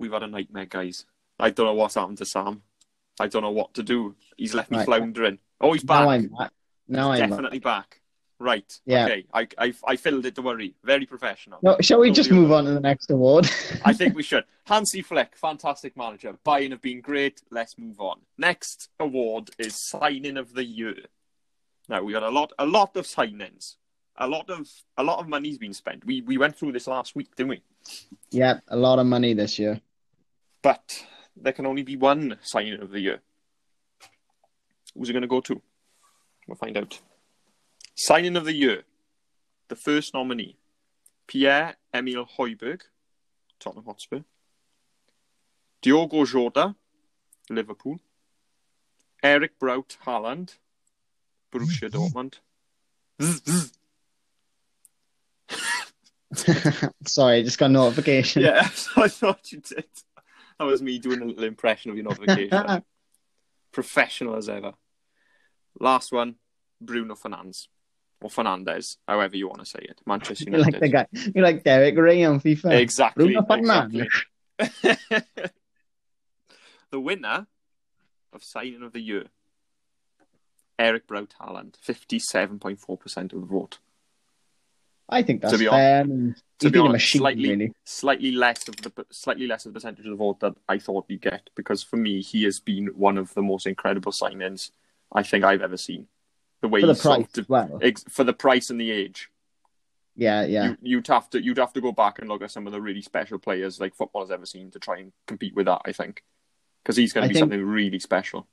We've 0.00 0.12
had 0.12 0.24
a 0.24 0.26
nightmare, 0.26 0.66
guys. 0.66 1.04
I 1.38 1.50
don't 1.50 1.66
know 1.66 1.74
what's 1.74 1.94
happened 1.94 2.18
to 2.18 2.26
Sam. 2.26 2.62
I 3.20 3.28
don't 3.28 3.42
know 3.42 3.50
what 3.50 3.74
to 3.74 3.82
do. 3.82 4.14
He's 4.36 4.54
left 4.54 4.70
me 4.70 4.78
Right. 4.78 4.86
floundering. 4.86 5.38
Oh, 5.60 5.72
he's 5.72 5.84
back. 5.84 6.04
Now 6.04 6.10
I'm 6.10 6.26
back. 6.28 6.52
Now 6.88 7.12
I'm. 7.12 7.30
Definitely 7.30 7.58
back. 7.60 8.00
Right. 8.38 8.80
Yeah. 8.86 9.04
Okay. 9.04 9.24
I, 9.32 9.46
I 9.58 9.72
I 9.86 9.96
filled 9.96 10.26
it. 10.26 10.34
Don't 10.34 10.44
worry. 10.44 10.74
Very 10.82 11.06
professional. 11.06 11.60
No, 11.62 11.76
shall 11.80 12.00
we 12.00 12.08
Don't 12.08 12.14
just 12.14 12.30
move 12.32 12.50
on 12.50 12.64
to 12.64 12.72
the 12.72 12.80
next 12.80 13.10
award? 13.10 13.48
I 13.84 13.92
think 13.98 14.16
we 14.16 14.24
should. 14.24 14.44
Hansi 14.66 15.00
Flick, 15.02 15.36
fantastic 15.36 15.96
manager. 15.96 16.36
Bayern 16.44 16.72
have 16.72 16.82
been 16.82 17.00
great. 17.00 17.40
Let's 17.50 17.78
move 17.78 18.00
on. 18.00 18.20
Next 18.36 18.88
award 18.98 19.50
is 19.58 19.76
signing 19.88 20.36
of 20.36 20.54
the 20.54 20.64
year. 20.64 20.96
Now 21.88 22.02
we 22.02 22.12
got 22.12 22.24
a 22.24 22.30
lot, 22.30 22.52
a 22.58 22.66
lot 22.66 22.96
of 22.96 23.06
signings. 23.06 23.76
A 24.16 24.26
lot 24.26 24.50
of 24.50 24.68
a 24.98 25.04
lot 25.04 25.20
of 25.20 25.28
money's 25.28 25.58
been 25.58 25.72
spent. 25.74 26.04
We 26.04 26.20
we 26.22 26.36
went 26.36 26.56
through 26.56 26.72
this 26.72 26.88
last 26.88 27.14
week, 27.14 27.34
didn't 27.36 27.50
we? 27.50 27.62
yeah, 28.30 28.58
a 28.68 28.76
lot 28.76 28.98
of 28.98 29.06
money 29.06 29.34
this 29.34 29.58
year. 29.58 29.80
But 30.62 31.04
there 31.36 31.52
can 31.52 31.66
only 31.66 31.82
be 31.82 31.96
one 31.96 32.38
signing 32.42 32.80
of 32.80 32.90
the 32.90 33.00
year. 33.00 33.20
Who's 34.94 35.08
it 35.08 35.12
going 35.12 35.22
to 35.22 35.28
go 35.28 35.40
to? 35.40 35.60
We'll 36.46 36.56
find 36.56 36.76
out. 36.76 37.00
Signing 37.94 38.36
of 38.36 38.44
the 38.44 38.52
year. 38.52 38.82
The 39.68 39.76
first 39.76 40.12
nominee, 40.12 40.58
Pierre 41.26 41.76
Emil 41.94 42.26
Hoiberg, 42.26 42.82
Tottenham 43.58 43.86
Hotspur. 43.86 44.20
Diogo 45.80 46.26
Jota, 46.26 46.74
Liverpool. 47.48 47.98
Erling 49.24 49.50
Braut 49.58 49.96
Haaland, 50.04 50.56
Borussia 51.52 51.88
Dortmund. 51.90 52.40
Sorry, 57.06 57.38
I 57.38 57.42
just 57.42 57.58
got 57.58 57.66
a 57.66 57.72
notification. 57.72 58.42
yeah, 58.42 58.62
I 58.96 59.08
thought 59.08 59.52
you 59.52 59.60
did. 59.60 59.84
That 60.62 60.70
was 60.70 60.80
me 60.80 61.00
doing 61.00 61.20
a 61.20 61.24
little 61.24 61.42
impression 61.42 61.90
of 61.90 61.96
your 61.96 62.04
notification. 62.04 62.84
Professional 63.72 64.36
as 64.36 64.48
ever. 64.48 64.74
Last 65.80 66.12
one, 66.12 66.36
Bruno 66.80 67.16
Fernandes. 67.16 67.66
Or 68.20 68.30
Fernandez, 68.30 68.98
however 69.08 69.36
you 69.36 69.48
want 69.48 69.58
to 69.58 69.66
say 69.66 69.80
it. 69.82 70.00
Manchester 70.06 70.44
United. 70.44 70.64
You're 70.64 70.72
like 70.72 70.80
the 70.80 70.88
guy. 70.88 71.06
You're 71.34 71.44
like 71.44 71.64
Derek 71.64 71.96
Ray 71.96 72.22
on 72.22 72.38
FIFA. 72.38 72.78
Exactly. 72.78 73.24
Bruno 73.24 73.40
Fernandes. 73.40 74.06
exactly. 74.60 75.22
the 76.92 77.00
winner 77.00 77.48
of 78.32 78.44
signing 78.44 78.84
of 78.84 78.92
the 78.92 79.00
year, 79.00 79.24
Erling 80.78 81.00
Braut 81.08 81.34
Haaland, 81.40 81.74
57.4% 81.84 83.32
of 83.32 83.40
the 83.40 83.46
vote. 83.46 83.78
I 85.08 85.22
think 85.22 85.42
that's 85.42 85.54
To 85.54 85.58
be 85.58 85.66
fair. 85.66 86.04
Mean, 86.04 86.36
To 86.62 86.70
be 86.70 86.78
been 86.78 86.86
a 86.86 86.88
honest, 86.90 87.04
machine, 87.04 87.18
slightly, 87.20 87.48
really. 87.50 87.72
slightly 87.84 88.32
less 88.32 88.68
of 88.68 88.76
the 88.76 89.06
slightly 89.10 89.46
less 89.46 89.66
of 89.66 89.72
the 89.72 89.76
percentage 89.78 90.04
of 90.06 90.10
the 90.10 90.16
vote 90.16 90.40
that 90.40 90.54
I 90.68 90.78
thought 90.78 91.06
he'd 91.08 91.20
get 91.20 91.50
because 91.54 91.82
for 91.82 91.96
me 91.96 92.20
he 92.22 92.44
has 92.44 92.60
been 92.60 92.86
one 92.88 93.18
of 93.18 93.32
the 93.34 93.42
most 93.42 93.66
incredible 93.66 94.12
signings 94.12 94.70
I 95.12 95.22
think 95.22 95.44
I've 95.44 95.62
ever 95.62 95.76
seen. 95.76 96.06
The 96.60 96.68
way 96.68 96.80
For 96.80 96.86
the 96.86 96.94
price 96.94 97.26
well. 97.48 97.78
ex- 97.82 98.04
for 98.08 98.24
the 98.24 98.32
price 98.32 98.70
and 98.70 98.80
the 98.80 98.90
age. 98.90 99.28
Yeah, 100.14 100.44
yeah. 100.44 100.68
You, 100.68 100.76
you'd 100.82 101.06
have 101.08 101.30
to 101.30 101.42
you'd 101.42 101.58
have 101.58 101.72
to 101.72 101.80
go 101.80 101.92
back 101.92 102.18
and 102.18 102.28
look 102.28 102.42
at 102.42 102.50
some 102.50 102.66
of 102.66 102.72
the 102.72 102.80
really 102.80 103.02
special 103.02 103.38
players 103.38 103.80
like 103.80 103.94
football 103.94 104.22
has 104.22 104.30
ever 104.30 104.46
seen 104.46 104.70
to 104.72 104.78
try 104.78 104.98
and 104.98 105.12
compete 105.26 105.54
with 105.54 105.66
that. 105.66 105.80
I 105.84 105.92
think 105.92 106.22
because 106.82 106.96
he's 106.96 107.12
going 107.12 107.22
to 107.24 107.28
be 107.28 107.34
think- 107.34 107.42
something 107.42 107.64
really 107.64 107.98
special. 107.98 108.46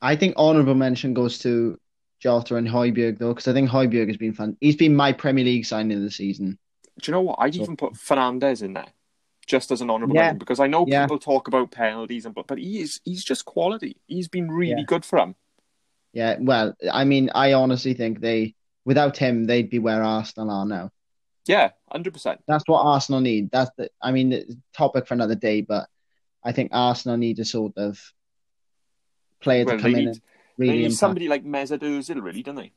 I 0.00 0.14
think 0.16 0.36
honourable 0.36 0.74
mention 0.74 1.12
goes 1.12 1.38
to 1.40 1.78
Jota 2.20 2.56
and 2.56 2.68
Højbjerg 2.68 3.18
though, 3.18 3.34
because 3.34 3.48
I 3.48 3.52
think 3.52 3.68
Højbjerg 3.70 4.08
has 4.08 4.16
been 4.16 4.32
fun. 4.32 4.56
He's 4.60 4.76
been 4.76 4.94
my 4.96 5.12
Premier 5.12 5.44
League 5.44 5.66
signing 5.66 5.96
of 5.98 6.02
the 6.04 6.10
season. 6.10 6.58
Do 7.00 7.10
you 7.10 7.12
know 7.12 7.20
what? 7.22 7.36
I'd 7.40 7.54
So- 7.54 7.62
even 7.62 7.76
put 7.76 7.96
Fernandez 7.96 8.62
in 8.62 8.72
there 8.74 8.88
just 9.46 9.70
as 9.70 9.80
an 9.80 9.88
honourable 9.90 10.14
Yeah. 10.14 10.22
mention 10.22 10.38
because 10.38 10.60
I 10.60 10.66
know 10.66 10.84
Yeah. 10.86 11.04
people 11.06 11.18
talk 11.18 11.48
about 11.48 11.70
penalties 11.70 12.26
and 12.26 12.34
but 12.34 12.46
but 12.46 12.58
he 12.58 12.80
is 12.80 13.00
he's 13.04 13.24
just 13.24 13.44
quality. 13.44 13.96
He's 14.06 14.28
been 14.28 14.50
really 14.50 14.80
Yeah. 14.80 14.86
good 14.86 15.04
for 15.04 15.18
him. 15.18 15.34
Yeah, 16.12 16.36
well, 16.40 16.74
I 16.92 17.04
mean, 17.04 17.30
I 17.34 17.52
honestly 17.52 17.92
think 17.94 18.20
they, 18.20 18.54
without 18.84 19.16
him, 19.18 19.44
they'd 19.44 19.68
be 19.70 19.78
where 19.78 20.02
Arsenal 20.02 20.50
are 20.50 20.66
now. 20.66 20.90
Yeah, 21.46 21.70
hundred 21.90 22.12
percent. 22.14 22.42
That's 22.48 22.64
what 22.66 22.80
Arsenal 22.82 23.20
need. 23.20 23.50
That's 23.50 23.70
the, 23.76 23.90
I 24.02 24.10
mean, 24.12 24.32
it's 24.32 24.52
a 24.54 24.56
topic 24.74 25.06
for 25.06 25.14
another 25.14 25.34
day, 25.34 25.60
but 25.60 25.88
I 26.44 26.52
think 26.52 26.70
Arsenal 26.72 27.16
need 27.18 27.38
a 27.38 27.44
sort 27.44 27.74
of 27.76 27.98
player 29.40 29.64
Well, 29.64 29.76
to 29.76 29.82
they 29.82 29.90
come 29.92 29.98
in 29.98 30.04
need 30.06 30.08
and 30.08 30.16
They 30.16 30.64
really 30.66 30.78
need 30.78 30.84
impact. 30.86 30.98
somebody 30.98 31.28
like 31.28 31.44
Mesut 31.44 31.78
Ozil, 31.80 32.22
really, 32.22 32.42
don't 32.42 32.56
they? 32.56 32.72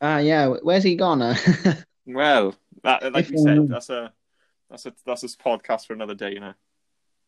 Ah, 0.00 0.18
yeah. 0.18 0.46
Where's 0.62 0.84
he 0.84 0.96
gone? 0.96 1.22
uh? 1.22 1.34
Well, 2.06 2.54
that, 2.82 3.12
like 3.12 3.24
If 3.26 3.30
we 3.30 3.36
said, 3.38 3.58
only. 3.58 3.68
that's 3.68 3.90
a 3.90 4.12
that's 4.70 4.86
a 4.86 4.92
that's 5.06 5.22
a 5.22 5.28
podcast 5.28 5.86
for 5.86 5.92
another 5.94 6.14
day, 6.14 6.32
you 6.32 6.40
know. 6.40 6.54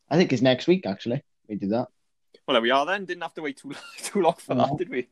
I 0.09 0.17
think 0.17 0.33
it's 0.33 0.43
next 0.43 0.67
week. 0.67 0.87
Actually, 0.87 1.23
we 1.49 1.57
do 1.57 1.69
that. 1.69 1.89
Well, 2.47 2.55
there 2.55 2.63
we 2.63 2.71
are 2.71 2.85
then. 2.87 3.05
Didn't 3.05 3.23
have 3.23 3.35
to 3.35 3.43
wait 3.43 3.57
too 3.59 3.73
too 3.99 4.23
long 4.23 4.35
for 4.35 4.55
No. 4.55 4.67
that, 4.67 4.79
did 4.79 4.89
we? 4.89 5.09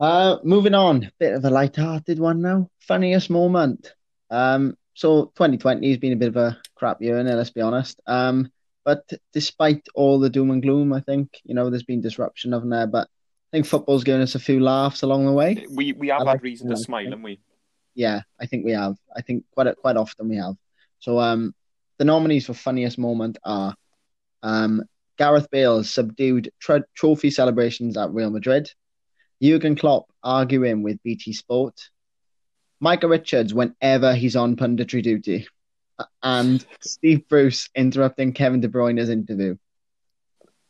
Uh, 0.00 0.38
moving 0.44 0.74
on, 0.74 1.10
bit 1.18 1.34
of 1.34 1.44
a 1.44 1.50
light-hearted 1.50 2.18
one 2.20 2.40
now. 2.40 2.70
Funniest 2.80 3.30
moment. 3.30 3.92
Um, 4.30 4.76
so 4.94 5.26
2020 5.36 5.88
has 5.88 5.98
been 5.98 6.12
a 6.12 6.16
bit 6.16 6.28
of 6.28 6.36
a 6.36 6.58
crap 6.76 7.02
year, 7.02 7.16
innit, 7.16 7.34
let's 7.36 7.50
be 7.50 7.60
honest. 7.60 8.00
Um, 8.06 8.50
but 8.84 9.08
despite 9.32 9.86
all 9.94 10.18
the 10.18 10.30
doom 10.30 10.50
and 10.50 10.62
gloom, 10.62 10.92
I 10.92 11.00
think 11.00 11.40
you 11.44 11.54
know 11.54 11.68
there's 11.68 11.82
been 11.82 12.00
disruption, 12.00 12.52
haven't 12.52 12.70
there? 12.70 12.86
But 12.86 13.08
I 13.08 13.50
think 13.56 13.66
football's 13.66 14.04
given 14.04 14.22
us 14.22 14.34
a 14.34 14.38
few 14.40 14.60
laughs 14.60 15.02
along 15.02 15.26
the 15.26 15.32
way. 15.32 15.66
We 15.70 15.92
we 15.92 16.08
have 16.08 16.20
I 16.22 16.24
like 16.24 16.36
had 16.38 16.42
reason 16.42 16.70
to 16.70 16.76
smile, 16.76 17.04
haven't 17.04 17.22
we? 17.22 17.40
Yeah, 17.98 18.20
I 18.40 18.46
think 18.46 18.64
we 18.64 18.70
have. 18.70 18.96
I 19.14 19.22
think 19.22 19.42
quite 19.50 19.76
quite 19.78 19.96
often 19.96 20.28
we 20.28 20.36
have. 20.36 20.54
So 21.00 21.18
um, 21.18 21.52
the 21.98 22.04
nominees 22.04 22.46
for 22.46 22.54
funniest 22.54 22.96
moment 22.96 23.38
are 23.44 23.74
um, 24.40 24.84
Gareth 25.16 25.50
Bale's 25.50 25.90
subdued 25.90 26.52
tr- 26.60 26.86
trophy 26.94 27.30
celebrations 27.30 27.96
at 27.96 28.12
Real 28.12 28.30
Madrid, 28.30 28.70
Jurgen 29.42 29.74
Klopp 29.74 30.06
arguing 30.22 30.84
with 30.84 31.02
BT 31.02 31.32
Sport, 31.32 31.74
Micah 32.78 33.08
Richards 33.08 33.52
whenever 33.52 34.14
he's 34.14 34.36
on 34.36 34.54
punditry 34.54 35.02
duty, 35.02 35.48
and 36.22 36.64
Steve 36.80 37.26
Bruce 37.28 37.68
interrupting 37.74 38.32
Kevin 38.32 38.60
De 38.60 38.68
Bruyne's 38.68 39.08
interview. 39.08 39.56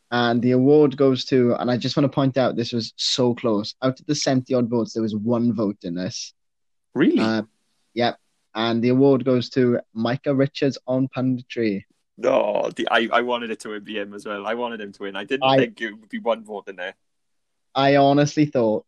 And 0.09 0.41
the 0.41 0.53
award 0.53 0.97
goes 0.97 1.25
to, 1.25 1.53
and 1.53 1.69
I 1.69 1.77
just 1.77 1.95
want 1.95 2.05
to 2.05 2.15
point 2.15 2.39
out 2.39 2.55
this 2.55 2.73
was 2.73 2.91
so 2.95 3.35
close. 3.35 3.75
Out 3.83 3.99
of 3.99 4.05
the 4.07 4.15
70 4.15 4.51
odd 4.55 4.67
votes, 4.67 4.93
there 4.93 5.03
was 5.03 5.15
one 5.15 5.53
vote 5.53 5.77
in 5.83 5.93
this. 5.93 6.33
Really? 6.93 7.19
Uh, 7.19 7.43
yep. 7.93 8.17
And 8.55 8.81
the 8.83 8.89
award 8.89 9.25
goes 9.25 9.49
to 9.51 9.79
Micah 9.93 10.33
Richards 10.33 10.77
on 10.87 11.07
punditry. 11.15 11.83
no, 12.17 12.69
the, 12.75 12.87
I 12.89 13.07
I 13.11 13.21
wanted 13.21 13.51
it 13.51 13.59
to 13.61 13.79
be 13.79 13.97
him 13.99 14.13
as 14.13 14.25
well. 14.25 14.45
I 14.45 14.55
wanted 14.55 14.81
him 14.81 14.91
to 14.93 15.03
win. 15.03 15.15
I 15.15 15.23
didn't 15.23 15.43
I- 15.43 15.57
think 15.57 15.81
it 15.81 15.91
would 15.93 16.09
be 16.09 16.19
one 16.19 16.43
vote 16.43 16.67
in 16.67 16.75
there. 16.75 16.95
I 17.75 17.97
honestly 17.97 18.45
thought, 18.45 18.85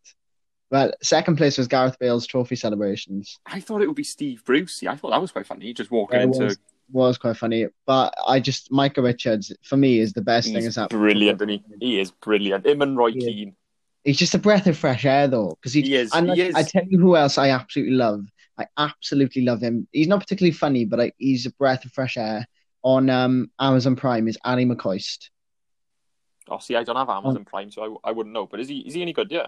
well, 0.71 0.91
second 1.03 1.35
place 1.37 1.57
was 1.57 1.67
Gareth 1.67 1.99
Bale's 1.99 2.25
trophy 2.25 2.55
celebrations. 2.55 3.39
I 3.45 3.59
thought 3.59 3.81
it 3.83 3.87
would 3.87 3.95
be 3.95 4.03
Steve 4.03 4.43
Bruce. 4.43 4.81
Yeah, 4.81 4.91
I 4.93 4.95
thought 4.95 5.11
that 5.11 5.21
was 5.21 5.31
quite 5.31 5.45
funny. 5.45 5.67
He 5.67 5.73
just 5.73 5.91
walking 5.91 6.19
it 6.19 6.23
into 6.23 6.45
was, 6.45 6.57
was 6.91 7.17
quite 7.19 7.37
funny, 7.37 7.67
but 7.85 8.13
I 8.27 8.39
just 8.39 8.71
Micah 8.71 9.03
Richards 9.03 9.53
for 9.63 9.77
me 9.77 9.99
is 9.99 10.13
the 10.13 10.21
best 10.21 10.47
thing 10.47 10.55
he's 10.55 10.65
that's 10.65 10.75
happened. 10.77 10.99
brilliant, 10.99 11.41
and 11.41 11.51
he 11.51 11.63
he 11.79 11.99
is 11.99 12.11
brilliant. 12.11 12.65
Him 12.65 12.81
and 12.81 12.97
Roy 12.97 13.09
is. 13.09 13.23
Keane. 13.23 13.55
He's 14.03 14.17
just 14.17 14.33
a 14.33 14.39
breath 14.39 14.65
of 14.67 14.77
fresh 14.77 15.05
air, 15.05 15.27
though, 15.27 15.49
because 15.61 15.73
he, 15.73 15.81
He 15.81 15.95
is, 15.95 16.11
And 16.13 16.31
he 16.31 16.41
I- 16.41 16.45
is. 16.47 16.55
I 16.55 16.63
tell 16.63 16.83
you 16.87 16.99
who 16.99 17.15
else 17.15 17.37
I 17.37 17.49
absolutely 17.49 17.95
love. 17.95 18.25
I 18.57 18.65
absolutely 18.77 19.43
love 19.43 19.61
him. 19.61 19.87
He's 19.91 20.07
not 20.07 20.19
particularly 20.19 20.51
funny, 20.53 20.85
but 20.85 20.99
I, 20.99 21.11
he's 21.17 21.45
a 21.45 21.51
breath 21.53 21.85
of 21.85 21.91
fresh 21.91 22.17
air. 22.17 22.47
On 22.83 23.09
um, 23.11 23.51
Amazon 23.59 23.95
Prime 23.95 24.27
is 24.27 24.37
Ally 24.43 24.63
McCoist. 24.65 25.29
Oh, 26.49 26.57
see, 26.57 26.75
I 26.75 26.83
don't 26.83 26.95
have 26.95 27.09
Amazon 27.09 27.45
Prime, 27.45 27.69
so 27.71 27.99
I, 28.03 28.09
I 28.09 28.11
wouldn't 28.11 28.33
know. 28.33 28.47
But 28.47 28.59
is 28.59 28.67
he 28.67 28.79
is 28.79 28.93
he 28.95 29.01
any 29.03 29.13
good? 29.13 29.31
Yeah. 29.31 29.47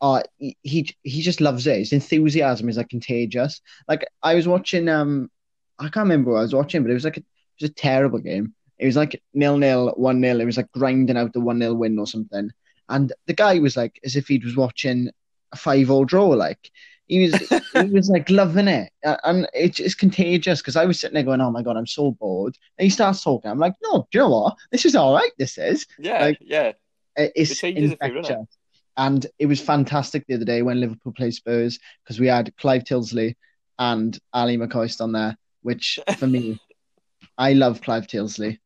uh 0.00 0.22
he, 0.38 0.56
he 0.62 0.88
he 1.02 1.20
just 1.22 1.40
loves 1.40 1.66
it. 1.66 1.78
His 1.78 1.92
enthusiasm 1.92 2.68
is 2.68 2.76
like 2.76 2.88
contagious. 2.88 3.60
Like 3.88 4.06
I 4.22 4.34
was 4.36 4.46
watching 4.46 4.88
um 4.88 5.30
I 5.78 5.84
can't 5.84 6.04
remember 6.04 6.30
what 6.32 6.38
I 6.38 6.42
was 6.42 6.54
watching, 6.54 6.82
but 6.82 6.90
it 6.90 6.94
was 6.94 7.04
like 7.04 7.16
a, 7.16 7.20
it 7.20 7.26
was 7.62 7.70
a 7.70 7.74
terrible 7.74 8.20
game. 8.20 8.54
It 8.78 8.86
was 8.86 8.96
like 8.96 9.20
nil 9.34 9.56
nil, 9.58 9.92
one 9.96 10.20
nil. 10.20 10.40
It 10.40 10.44
was 10.46 10.56
like 10.56 10.70
grinding 10.72 11.16
out 11.16 11.32
the 11.32 11.40
one 11.40 11.58
nil 11.58 11.74
win 11.74 11.98
or 11.98 12.06
something. 12.06 12.50
And 12.88 13.12
the 13.26 13.32
guy 13.34 13.58
was 13.58 13.76
like 13.76 13.98
as 14.04 14.16
if 14.16 14.28
he 14.28 14.38
was 14.38 14.56
watching 14.56 15.10
a 15.52 15.56
five 15.56 15.90
all 15.90 16.04
draw. 16.04 16.28
Like 16.28 16.70
he 17.06 17.22
was 17.30 17.34
he 17.72 17.88
was 17.92 18.08
like 18.10 18.28
loving 18.30 18.68
it, 18.68 18.90
and 19.02 19.48
it's 19.54 19.80
it's 19.80 19.94
contagious 19.94 20.60
because 20.60 20.76
I 20.76 20.84
was 20.84 21.00
sitting 21.00 21.14
there 21.14 21.22
going, 21.22 21.40
"Oh 21.40 21.50
my 21.50 21.62
god, 21.62 21.76
I'm 21.76 21.86
so 21.86 22.12
bored." 22.12 22.56
And 22.78 22.84
he 22.84 22.90
starts 22.90 23.22
talking. 23.22 23.50
I'm 23.50 23.58
like, 23.58 23.74
"No, 23.82 24.06
do 24.10 24.18
you 24.18 24.24
know 24.24 24.28
what? 24.30 24.56
This 24.70 24.84
is 24.84 24.94
all 24.96 25.14
right. 25.14 25.30
This 25.38 25.56
is." 25.58 25.86
Yeah, 25.98 26.20
Like- 26.20 26.38
yeah. 26.40 26.72
It's 27.16 27.52
It 27.52 27.54
changes 27.58 27.92
it 27.92 27.98
for 28.00 28.08
you, 28.08 28.14
doesn't 28.14 28.24
it? 28.24 28.38
infectious. 28.38 28.58
And 28.96 29.26
it 29.38 29.46
was 29.46 29.60
fantastic 29.60 30.26
the 30.26 30.34
other 30.34 30.44
day 30.44 30.62
when 30.62 30.80
Liverpool 30.80 31.12
played 31.12 31.34
Spurs 31.34 31.78
because 32.02 32.18
we 32.18 32.26
had 32.26 32.56
Clive 32.56 32.82
Tyldesley 32.84 33.34
and 33.78 34.18
Ally 34.34 34.56
McCoist 34.56 35.00
on 35.00 35.12
there, 35.12 35.36
which 35.62 35.98
for 36.18 36.26
me, 36.26 36.60
I 37.38 37.52
love 37.52 37.80
Clive 37.82 38.06
Tyldesley. 38.08 38.58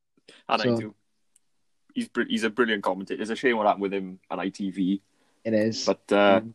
And 0.49 0.62
So- 0.62 0.73
I 0.75 0.77
do. 0.77 0.95
He's 1.99 2.09
br- 2.09 2.29
he's 2.29 2.45
a 2.45 2.51
brilliant 2.51 2.85
commentator. 2.85 3.21
It's 3.21 3.31
a 3.31 3.37
shame 3.37 3.57
what 3.57 3.67
happened 3.67 3.83
with 3.83 3.93
him 3.93 4.21
on 4.31 4.39
ITV, 4.39 5.01
It 5.45 5.55
is. 5.55 5.85
but 5.85 6.01
uh, 6.13 6.41
Mm. 6.41 6.55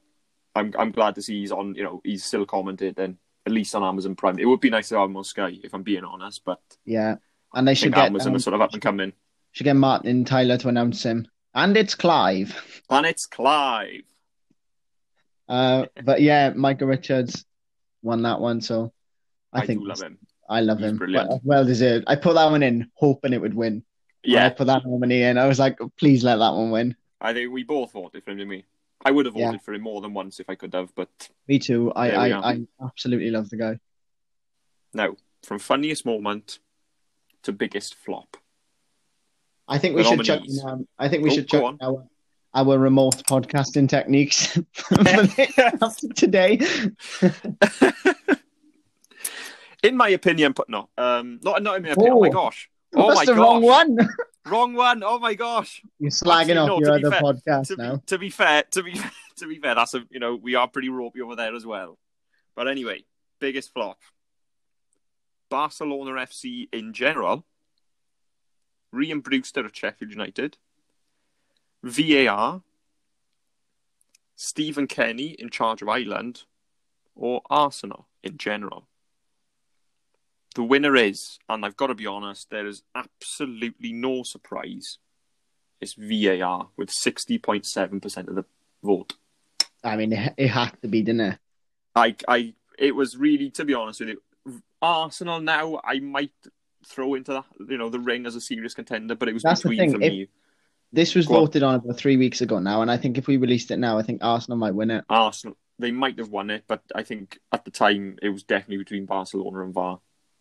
I'm 0.56 0.74
I'm 0.78 0.92
glad 0.92 1.16
to 1.16 1.22
see 1.22 1.40
he's 1.40 1.52
on. 1.52 1.74
You 1.76 1.84
know, 1.84 2.02
he's 2.04 2.24
still 2.24 2.46
commentating 2.46 3.18
at 3.46 3.52
least 3.52 3.74
on 3.76 3.84
Amazon 3.84 4.16
Prime. 4.16 4.40
It 4.40 4.46
would 4.46 4.60
be 4.62 4.70
nice 4.70 4.90
to 4.90 5.00
have 5.00 5.10
him 5.10 5.18
on 5.18 5.24
Sky, 5.24 5.58
if 5.64 5.74
I'm 5.74 5.84
being 5.84 6.04
honest. 6.06 6.44
But 6.46 6.62
yeah. 6.86 7.16
And 7.54 7.68
they 7.68 7.74
should 7.74 7.94
get, 7.94 8.06
Amazon 8.06 8.34
um, 8.34 8.40
sort 8.40 8.54
of 8.54 8.62
up 8.62 8.72
and 8.74 8.82
coming. 8.82 9.14
should 9.52 9.66
get 9.66 9.76
Martin 9.76 10.10
and 10.10 10.26
Tyler 10.28 10.58
to 10.58 10.70
announce 10.70 11.04
him. 11.04 11.28
And 11.54 11.76
it's 11.76 11.94
Clive. 11.96 12.56
And 12.90 13.06
it's 13.06 13.26
Clive. 13.26 14.04
Uh, 15.50 15.86
but 16.04 16.22
yeah, 16.22 16.52
Michael 16.56 16.88
Richards 16.88 17.46
won 18.02 18.22
that 18.24 18.40
one. 18.40 18.62
So 18.62 18.94
I, 19.52 19.60
I, 19.62 19.66
think 19.66 19.82
do 19.82 19.88
love 19.88 20.02
him. 20.02 20.18
I 20.50 20.62
love 20.62 20.80
He's 20.80 20.88
him. 20.90 20.98
brilliant. 20.98 21.30
Well, 21.30 21.42
well 21.44 21.66
deserved. 21.66 22.06
I 22.08 22.16
put 22.16 22.36
that 22.36 22.50
one 22.52 22.64
in 22.64 22.90
hoping 22.96 23.34
it 23.34 23.42
would 23.42 23.54
win. 23.54 23.84
When 24.26 24.38
I 24.38 24.44
Yeah, 24.44 24.50
put 24.50 24.68
that 24.68 24.86
nominee 24.86 25.24
in. 25.24 25.38
I 25.38 25.48
was 25.48 25.60
like, 25.60 25.78
please 25.98 26.24
let 26.24 26.38
that 26.38 26.54
one 26.54 26.72
win. 26.72 26.96
I 27.22 27.34
think 27.34 27.52
we 27.52 27.64
both 27.64 27.92
voted 27.92 28.24
for 28.24 28.32
him, 28.32 28.38
didn't 28.38 28.50
we? 28.50 28.66
I 29.06 29.12
would 29.12 29.26
have 29.26 29.36
Yeah. 29.36 29.58
for 29.58 29.74
him 29.74 29.82
more 29.82 30.02
than 30.02 30.14
once 30.14 30.40
if 30.40 30.50
I 30.50 30.56
could 30.56 30.74
have, 30.74 30.94
but 30.96 31.10
Me 31.48 31.60
too. 31.60 31.92
I, 31.94 32.10
I. 32.30 32.52
I 32.54 32.62
absolutely 32.82 33.32
love 33.32 33.50
the 33.50 33.58
guy. 33.58 33.80
no. 34.94 35.16
From 35.44 35.60
funniest 35.60 36.06
moment 36.06 36.60
to 37.42 37.52
biggest 37.52 37.96
flop. 37.96 38.38
I 39.68 39.78
think 39.78 39.96
we 39.98 40.04
The 40.04 40.10
should 40.10 40.26
nominees. 40.28 40.64
in, 40.64 40.70
um, 40.70 40.88
I 40.98 41.10
think 41.10 41.24
we 41.24 41.32
Oh, 41.32 41.34
should 41.34 41.50
go 41.50 41.58
chuck 41.60 41.68
on. 41.68 41.78
in 41.82 41.86
our, 41.86 42.08
our 42.54 42.80
remote 42.80 43.18
podcasting 43.28 43.90
techniques 43.90 44.48
for 44.72 44.96
the- 44.96 45.78
after 45.82 46.08
today. 46.14 46.60
in 49.84 49.98
my 49.98 50.10
opinion, 50.10 50.54
but 50.54 50.70
no, 50.70 50.88
um, 50.98 51.40
not 51.44 51.62
not 51.62 51.76
in 51.78 51.84
my 51.84 51.90
opinion. 51.90 52.14
Oh, 52.14 52.22
my 52.22 52.30
Oh. 52.30 52.32
gosh! 52.32 52.70
Oh 52.96 53.08
That's 53.08 53.20
my 53.22 53.26
the 53.26 53.34
gosh! 53.34 53.40
wrong 53.42 53.62
one. 53.62 53.98
Wrong 54.46 54.74
one! 54.74 55.04
Oh 55.06 55.20
my 55.20 55.36
gosh! 55.36 55.82
You're 56.00 56.12
slagging 56.12 56.42
Actually, 56.42 56.58
off 56.58 56.68
no, 56.68 56.80
your 56.82 56.92
other 56.96 57.12
fair- 57.12 57.22
podcast 57.22 57.68
To 57.68 57.78
be, 57.78 57.82
now. 57.84 58.02
to 58.08 58.18
be 58.18 58.30
fair, 58.30 58.64
to 58.72 58.84
be 58.84 58.94
to 59.38 59.48
be 59.48 59.58
fair, 59.58 59.74
that's 59.74 59.94
a 59.94 60.04
you 60.10 60.20
know 60.20 60.36
we 60.36 60.56
are 60.56 60.68
pretty 60.68 60.90
ropey 60.90 61.22
over 61.22 61.36
there 61.38 61.56
as 61.56 61.66
well. 61.66 61.98
But 62.54 62.68
anyway, 62.68 63.06
biggest 63.40 63.74
flop. 63.74 64.00
Barcelona 65.50 66.12
FC 66.26 66.68
in 66.74 66.92
general. 66.92 67.46
Rian 68.94 69.24
Brewster 69.24 69.66
at 69.66 69.76
Sheffield 69.76 70.12
United. 70.12 70.58
VAR. 71.84 72.62
Stephen 74.36 74.88
Kenny 74.88 75.28
in 75.40 75.50
charge 75.50 75.82
of 75.82 75.88
Ireland, 75.90 76.44
or 77.16 77.42
Arsenal 77.50 78.08
in 78.24 78.38
general. 78.38 78.88
The 80.56 80.64
winner 80.64 80.96
is, 80.96 81.40
and 81.50 81.66
I've 81.66 81.78
got 81.78 81.88
to 81.88 81.96
be 81.96 82.06
honest, 82.06 82.50
there 82.52 82.68
is 82.68 82.84
absolutely 82.96 83.92
no 83.92 84.24
surprise. 84.24 85.00
It's 85.82 85.96
VAR 85.98 86.70
with 86.78 86.90
60.7% 86.90 88.28
of 88.28 88.36
the 88.36 88.46
vote. 88.84 89.14
I 89.84 89.98
mean, 89.98 90.14
it, 90.14 90.34
it 90.38 90.48
had 90.48 90.72
to 90.82 90.88
be, 90.88 91.02
didn't 91.02 91.22
it? 91.22 91.40
I, 91.96 92.16
I, 92.28 92.54
it 92.78 92.96
was 92.96 93.18
really, 93.18 93.50
to 93.52 93.66
be 93.66 93.74
honest 93.74 94.00
with 94.00 94.10
you, 94.10 94.62
Arsenal 94.82 95.42
now, 95.42 95.82
I 95.84 96.00
might 96.00 96.32
throw 96.86 97.16
into 97.16 97.32
the, 97.34 97.44
you 97.72 97.78
know, 97.78 97.90
the 97.90 98.00
ring 98.00 98.26
as 98.26 98.36
a 98.36 98.42
serious 98.42 98.74
contender, 98.74 99.16
but 99.16 99.28
it 99.30 99.34
was 99.34 99.44
That's 99.44 99.64
the 99.64 99.76
thing, 99.76 99.92
for 99.92 100.02
if- 100.02 100.12
me. 100.12 100.28
This 100.96 101.16
was 101.16 101.26
Go 101.26 101.38
on. 101.38 101.40
voted 101.48 101.64
on 101.64 101.76
about 101.76 101.98
three 101.98 102.18
weeks 102.18 102.42
ago 102.42 102.60
now, 102.60 102.84
and 102.84 102.92
I 102.92 102.98
think 102.98 103.18
if 103.18 103.26
we 103.26 103.38
released 103.38 103.72
it 103.72 103.78
now, 103.78 103.98
I 103.98 104.04
think 104.04 104.24
Arsenal 104.24 104.60
might 104.60 104.76
win 104.76 104.92
it. 104.92 105.04
Arsenal, 105.10 105.58
they 105.80 105.90
might 105.90 106.20
have 106.20 106.30
won 106.30 106.52
it, 106.52 106.66
but 106.68 106.84
I 106.94 107.02
think 107.02 107.40
at 107.52 107.66
the 107.66 107.72
time 107.72 108.20
it 108.22 108.30
was 108.30 108.44
definitely 108.44 108.78
between 108.78 109.08
Barcelona 109.08 109.64
and 109.64 109.74
VAR. 109.74 110.00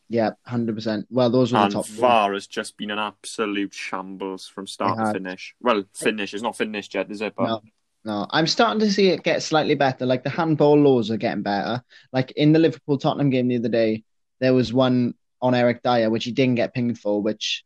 Yeah, 0.09 0.31
hundred 0.47 0.75
percent. 0.75 1.07
Well, 1.11 1.31
those 1.31 1.53
were 1.53 1.61
the 1.61 1.69
top. 1.69 1.87
VAR 1.87 2.35
has 2.35 2.47
just 2.47 2.77
been 2.77 2.91
an 2.91 2.99
absolute 2.99 3.73
shambles 3.73 4.47
from 4.47 4.67
start 4.67 4.99
to 4.99 5.13
finish. 5.13 5.55
Well, 5.61 5.85
finish. 5.95 6.35
It's 6.35 6.43
not 6.43 6.57
finished 6.57 6.95
yet, 6.95 7.11
is 7.11 7.21
it? 7.23 7.35
But 7.37 7.47
No. 7.47 7.63
No, 8.05 8.27
I'm 8.31 8.49
starting 8.49 8.81
to 8.81 8.91
see 8.93 9.11
it 9.11 9.23
get 9.23 9.45
slightly 9.45 9.77
better. 9.77 10.05
Like 10.07 10.25
the 10.25 10.29
handball 10.31 10.77
laws 10.77 11.09
are 11.13 11.17
getting 11.17 11.43
better. 11.45 11.85
Like 12.13 12.33
in 12.33 12.51
the 12.53 12.59
Liverpool 12.59 12.99
Tottenham 12.99 13.31
game 13.31 13.47
the 13.47 13.57
other 13.59 13.69
day, 13.69 14.03
there 14.41 14.53
was 14.53 14.73
one 14.73 15.15
on 15.41 15.55
Eric 15.55 15.83
Dier 15.85 16.11
which 16.11 16.25
he 16.25 16.33
didn't 16.33 16.57
get 16.57 16.75
pinged 16.75 16.99
for, 16.99 17.23
which 17.23 17.65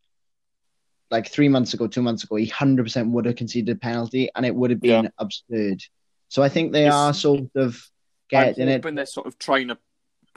like 1.11 1.29
three 1.31 1.49
months 1.49 1.73
ago, 1.73 1.87
two 1.87 2.03
months 2.03 2.23
ago, 2.25 2.37
he 2.37 2.47
hundred 2.47 2.83
percent 2.83 3.11
would 3.13 3.25
have 3.25 3.37
conceded 3.37 3.75
a 3.75 3.79
penalty, 3.79 4.29
and 4.35 4.45
it 4.45 4.55
would 4.55 4.71
have 4.71 4.81
been 4.81 5.05
Yeah. 5.05 5.11
absurd. 5.19 5.83
So 6.29 6.43
I 6.43 6.49
think 6.51 6.73
they 6.73 6.83
It's- 6.83 6.95
are 6.95 7.15
sort 7.15 7.49
of 7.55 7.75
I'm 7.75 8.29
getting 8.29 8.69
it. 8.69 8.73
hoping 8.83 8.97
they're 8.97 9.07
sort 9.07 9.27
of 9.29 9.39
trying 9.39 9.69
to 9.69 9.79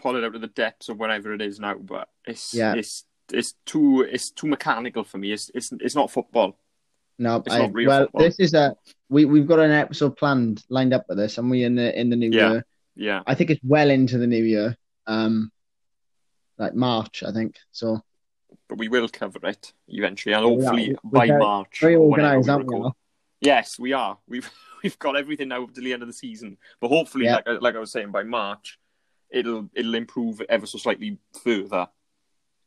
pull 0.01 0.15
it 0.15 0.23
out 0.23 0.35
of 0.35 0.41
the 0.41 0.47
depths 0.47 0.89
of 0.89 0.97
wherever 0.97 1.33
it 1.33 1.41
is 1.41 1.59
now. 1.59 1.75
But 1.75 2.09
it's 2.25 2.53
Yeah. 2.53 2.73
it's 2.75 3.05
it's 3.31 3.53
too 3.65 4.01
it's 4.01 4.31
too 4.31 4.47
mechanical 4.47 5.03
for 5.03 5.17
me. 5.17 5.31
It's 5.31 5.51
it's 5.53 5.71
it's 5.79 5.95
not 5.95 6.11
football. 6.11 6.57
No, 7.17 7.43
It's 7.45 7.53
I, 7.53 7.59
not 7.59 7.73
real 7.73 7.87
well, 7.89 8.03
football. 8.05 8.21
this 8.21 8.39
is 8.39 8.53
a 8.53 8.75
we 9.09 9.25
we've 9.25 9.47
got 9.47 9.59
an 9.59 9.71
episode 9.71 10.15
planned 10.17 10.63
lined 10.69 10.93
up 10.93 11.05
with 11.09 11.17
this, 11.17 11.37
and 11.37 11.49
we 11.49 11.63
in 11.63 11.75
the 11.75 11.97
in 11.99 12.09
the 12.09 12.15
new 12.15 12.31
Yeah. 12.31 12.51
year. 12.51 12.65
Yeah. 12.95 13.23
I 13.27 13.35
think 13.35 13.49
it's 13.49 13.61
well 13.63 13.89
into 13.89 14.17
the 14.17 14.27
new 14.27 14.43
year. 14.43 14.77
Um, 15.07 15.51
like 16.57 16.75
March, 16.75 17.23
I 17.23 17.31
think. 17.31 17.55
So 17.71 18.01
But 18.67 18.77
we 18.77 18.87
will 18.89 19.07
cover 19.09 19.39
it 19.47 19.73
eventually, 19.87 20.33
and 20.33 20.43
hopefully 20.43 20.95
by 21.03 21.27
very- 21.27 21.39
March. 21.39 21.79
very 21.81 21.95
organised, 21.95 22.49
aren't 22.49 22.67
we. 22.71 22.89
Yes, 23.41 23.77
we 23.79 23.93
are. 23.93 24.17
We've 24.27 24.49
we've 24.83 24.97
got 24.99 25.17
everything 25.17 25.49
now 25.49 25.63
up 25.63 25.73
to 25.73 25.81
the 25.81 25.91
end 25.93 26.01
of 26.03 26.07
the 26.07 26.13
season. 26.13 26.57
But 26.79 26.87
hopefully, 26.89 27.25
Yeah. 27.25 27.39
like 27.45 27.61
like 27.61 27.75
I 27.75 27.79
was 27.79 27.91
saying, 27.91 28.11
by 28.11 28.23
March, 28.23 28.78
it'll 29.29 29.69
it'll 29.73 29.95
improve 29.95 30.41
ever 30.49 30.65
so 30.65 30.77
slightly 30.77 31.17
further. 31.43 31.87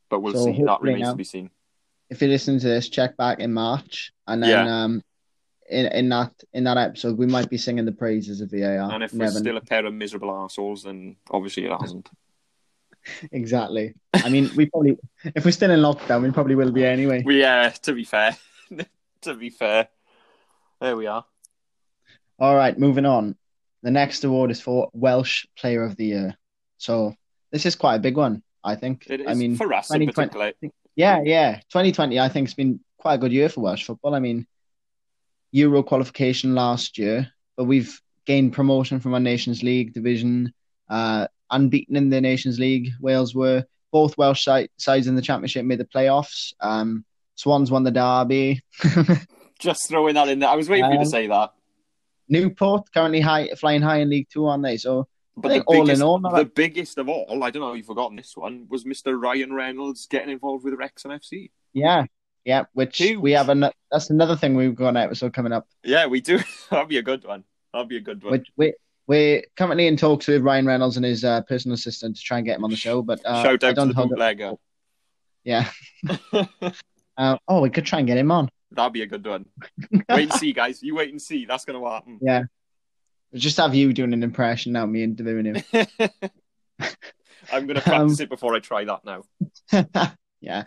But 0.09 0.21
we'll 0.21 0.35
So 0.35 0.45
see. 0.53 0.63
That 0.63 0.81
remains 0.83 1.03
now- 1.03 1.11
to 1.13 1.17
be 1.17 1.25
seen. 1.25 1.51
if 2.11 2.21
you 2.21 2.29
listen 2.29 2.59
to 2.59 2.67
this, 2.67 2.89
check 2.89 3.17
back 3.17 3.41
in 3.41 3.53
March, 3.53 4.13
and 4.27 4.43
then 4.43 4.67
Yeah. 4.67 4.83
um, 4.85 5.03
in 5.71 5.87
in 5.87 6.09
that 6.11 6.33
in 6.53 6.65
that 6.65 6.77
episode, 6.77 7.17
we 7.19 7.27
might 7.27 7.49
be 7.49 7.57
singing 7.59 7.85
the 7.87 7.93
praises 7.93 8.41
of 8.41 8.51
VAR. 8.51 8.93
And 8.93 9.03
if 9.03 9.15
Never 9.15 9.33
we're 9.35 9.39
still 9.41 9.57
a 9.57 9.61
pair 9.63 9.87
of 9.87 9.95
miserable 9.95 10.31
assholes, 10.31 10.83
then 10.83 11.17
obviously 11.31 11.65
it 11.65 11.73
hasn't. 11.81 12.11
exactly. 13.33 13.95
I 14.15 14.29
mean, 14.29 14.51
we 14.57 14.67
probably 14.67 14.99
if 15.25 15.45
we're 15.45 15.51
still 15.53 15.71
in 15.71 15.81
lockdown, 15.81 16.23
we 16.23 16.31
probably 16.31 16.55
will 16.55 16.71
be 16.71 16.85
anyway. 16.85 17.23
We 17.25 17.41
yeah. 17.41 17.71
To 17.71 17.95
be 17.95 18.05
fair, 18.05 18.37
to 19.23 19.35
be 19.35 19.51
fair, 19.51 19.89
there 20.81 20.97
we 20.97 21.07
are. 21.07 21.25
All 22.39 22.55
right, 22.55 22.79
moving 22.79 23.07
on. 23.07 23.37
The 23.83 23.91
next 23.91 24.23
award 24.25 24.51
is 24.51 24.61
for 24.61 24.91
Welsh 24.93 25.47
Player 25.57 25.83
of 25.85 25.97
the 25.97 26.05
Year. 26.07 26.37
So 26.83 27.15
this 27.53 27.65
is 27.65 27.77
quite 27.77 27.95
a 27.97 28.01
big 28.01 28.17
one, 28.17 28.43
I 28.65 28.75
think. 28.75 29.07
It 29.09 29.21
is 29.21 29.27
I 29.29 29.35
mean, 29.35 29.57
for 29.57 29.73
us 29.73 29.95
in 29.95 30.05
particular. 30.07 30.53
yeah, 30.97 31.23
yeah. 31.23 31.57
2020, 31.71 32.19
I 32.19 32.29
think, 32.29 32.49
has 32.49 32.55
been 32.55 32.81
quite 32.99 33.15
a 33.15 33.19
good 33.19 33.33
year 33.33 33.49
for 33.49 33.61
Welsh 33.61 33.85
football. 33.85 34.15
I 34.15 34.19
mean, 34.19 34.47
Euro 35.53 35.83
qualification 35.85 36.55
last 36.57 36.99
year, 36.99 37.31
but 37.57 37.65
we've 37.65 38.01
gained 38.27 38.53
promotion 38.53 38.99
from 38.99 39.15
our 39.15 39.21
Nations 39.21 39.63
League 39.63 39.93
division, 39.93 40.53
uh, 40.89 41.29
unbeaten 41.51 41.95
in 41.95 42.11
the 42.11 42.21
Nations 42.21 42.59
League. 42.59 42.91
Wales 43.01 43.33
were 43.33 43.65
both 43.93 44.19
Welsh 44.19 44.43
side, 44.45 44.69
sides 44.77 45.07
in 45.07 45.15
the 45.15 45.23
Championship 45.23 45.65
made 45.65 45.79
the 45.79 45.85
playoffs. 45.85 46.53
Um, 46.61 47.05
Swans 47.37 47.71
won 47.71 47.85
the 47.85 47.91
derby. 47.93 48.63
Just 49.61 49.89
throwing 49.89 50.15
that 50.15 50.29
in 50.29 50.41
there. 50.41 50.49
I 50.49 50.57
was 50.57 50.69
waiting 50.69 50.87
for 50.87 50.93
you 50.93 50.99
Um, 50.99 51.05
to 51.05 51.11
say 51.11 51.29
that. 51.29 51.53
Newport 52.29 52.93
currently 52.93 53.21
high, 53.21 53.49
flying 53.57 53.83
high 53.83 53.99
in 53.99 54.11
League 54.11 54.29
Two, 54.33 54.47
aren't 54.47 54.65
they? 54.65 54.79
So 54.79 55.07
But 55.37 55.49
the 55.49 55.63
all 55.63 55.81
in 55.81 55.87
biggest, 55.87 56.03
all, 56.03 56.19
the 56.19 56.29
like- 56.29 56.55
biggest 56.55 56.99
of 56.99 57.09
all, 57.09 57.43
I 57.43 57.51
don't 57.51 57.63
know 57.63 57.71
if 57.71 57.79
you've 57.79 57.87
forgotten 57.87 58.17
this 58.17 58.37
one, 58.37 58.67
was 58.69 58.85
Mr. 58.85 59.19
Ryan 59.21 59.53
Reynolds 59.53 60.07
getting 60.07 60.31
involved 60.31 60.65
with 60.65 60.75
Wrexham 60.75 61.11
FC. 61.11 61.51
yeah, 61.73 62.05
yeah. 62.45 62.65
Which 62.75 62.99
Huge. 62.99 63.19
we 63.19 63.33
have 63.33 63.49
an 63.49 63.71
that's 63.91 64.11
another 64.11 64.37
thing 64.37 64.55
we've 64.57 64.75
got 64.75 64.89
an 64.91 64.97
episode 64.99 65.33
coming 65.33 65.53
up. 65.53 65.67
Yeah, 65.85 66.07
we 66.07 66.21
do. 66.21 66.39
That'll 66.71 66.87
be 66.87 66.99
a 66.99 67.03
good 67.03 67.25
one. 67.25 67.45
That'll 67.73 67.87
be 67.87 67.97
a 67.97 68.01
good 68.01 68.23
one. 68.23 68.45
We 68.57 68.75
we're 69.07 69.43
currently 69.57 69.87
in 69.87 69.97
talks 69.97 70.29
with 70.29 70.43
Ryan 70.43 70.67
Reynolds 70.67 70.97
and 70.97 71.05
his 71.05 71.25
uh, 71.25 71.41
personal 71.43 71.75
assistant 71.75 72.17
to 72.17 72.23
try 72.23 72.39
and 72.39 72.47
get 72.47 72.57
him 72.59 72.65
on 72.65 72.71
the 72.71 72.77
show. 72.77 73.03
But 73.03 73.21
uh, 73.25 73.43
Shout 73.43 73.65
out 73.65 73.75
to 73.77 73.87
the 73.87 73.95
bootlegger. 73.95 74.53
Yeah. 75.45 75.69
Uh, 77.15 77.37
oh, 77.47 77.61
we 77.61 77.69
could 77.69 77.85
try 77.85 77.99
and 77.99 78.09
get 78.09 78.17
him 78.17 78.31
on. 78.31 78.49
That'll 78.71 78.91
be 78.91 79.03
a 79.03 79.07
good 79.07 79.27
one. 79.27 79.45
wait 80.09 80.31
and 80.31 80.33
see, 80.33 80.55
guys. 80.55 80.83
You 80.83 80.95
wait 80.95 81.11
and 81.11 81.21
see. 81.21 81.45
That's 81.45 81.67
going 81.67 81.79
to 81.79 81.87
happen. 81.87 82.19
Yeah. 82.23 82.45
Just 83.35 83.57
have 83.57 83.75
you 83.75 83.93
doing 83.93 84.13
an 84.13 84.23
impression 84.23 84.73
now, 84.73 84.85
me 84.87 85.03
interviewing 85.03 85.55
him. 85.55 85.63
I'm 87.53 87.67
going 87.67 87.69
to 87.69 87.77
Um, 87.79 87.83
practice 87.83 88.21
it 88.21 88.29
before 88.29 88.55
I 88.55 88.61
try 88.61 88.85
that 88.85 89.05
now. 89.05 89.25
yeah. 90.41 90.65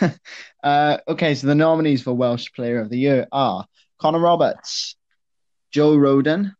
uh, 0.64 0.98
okay, 1.08 1.34
so 1.34 1.46
the 1.46 1.54
nominees 1.54 2.02
for 2.02 2.12
Welsh 2.14 2.52
Player 2.54 2.80
of 2.80 2.88
the 2.90 2.98
Year 2.98 3.26
are 3.32 3.66
Connor 3.98 4.18
Roberts, 4.18 4.96
Joe 5.70 5.96
Rodon, 5.96 6.54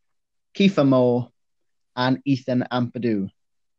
Kiefer 0.55 0.87
Moore, 0.87 1.31
and 1.97 2.21
Ethan 2.25 2.65
Ampadu. 2.71 3.31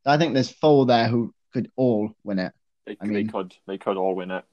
I 0.06 0.17
think 0.17 0.34
there's 0.34 0.52
four 0.52 0.86
there 0.88 1.08
who 1.08 1.34
could 1.54 1.71
all 1.76 2.12
win 2.24 2.39
it. 2.39 2.54
They, 2.86 2.97
I 3.00 3.06
they 3.06 3.12
mean- 3.13 3.30
could. 3.30 3.54
They 3.67 3.78
could 3.78 3.97
all 3.97 4.15
win 4.15 4.32
it. 4.32 4.43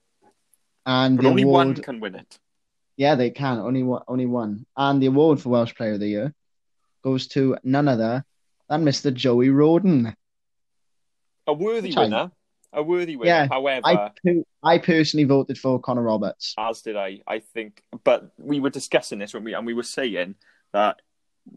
And 0.87 1.17
But 1.17 1.23
the 1.25 1.29
only 1.31 1.43
award, 1.43 1.67
one 1.67 1.75
can 1.77 2.01
win 2.01 2.15
it. 2.15 2.39
yeah, 2.97 3.15
they 3.15 3.31
can 3.31 3.59
only 3.59 3.83
one, 3.83 4.03
only 4.09 4.25
one. 4.27 4.65
And 4.77 5.03
the 5.03 5.07
award 5.07 5.41
for 5.41 5.51
Welsh 5.51 5.75
Player 5.75 5.93
of 5.95 6.01
the 6.01 6.09
Year 6.09 6.35
goes 7.03 7.27
to 7.29 7.57
none 7.65 7.89
other 7.89 8.25
than 8.69 8.85
Mr. 8.85 9.13
Joey 9.13 9.49
Rodon. 9.49 10.15
A 11.47 11.53
worthy 11.53 11.95
winner. 11.97 12.31
A 12.73 12.83
worthy 12.83 13.17
winner. 13.17 13.31
Yeah, 13.31 13.49
However, 13.51 13.87
I 13.87 14.11
I 14.63 14.79
personally 14.79 15.25
voted 15.25 15.59
for 15.59 15.81
Connor 15.81 16.03
Roberts. 16.03 16.55
as 16.59 16.83
did 16.83 16.97
I. 16.97 17.21
I 17.27 17.39
think, 17.39 17.83
but 18.05 18.31
we 18.39 18.61
were 18.61 18.71
discussing 18.71 19.19
this 19.19 19.33
when 19.33 19.45
we 19.45 19.55
and 19.55 19.67
we 19.67 19.73
were 19.75 19.83
saying 19.83 20.35
that 20.73 21.01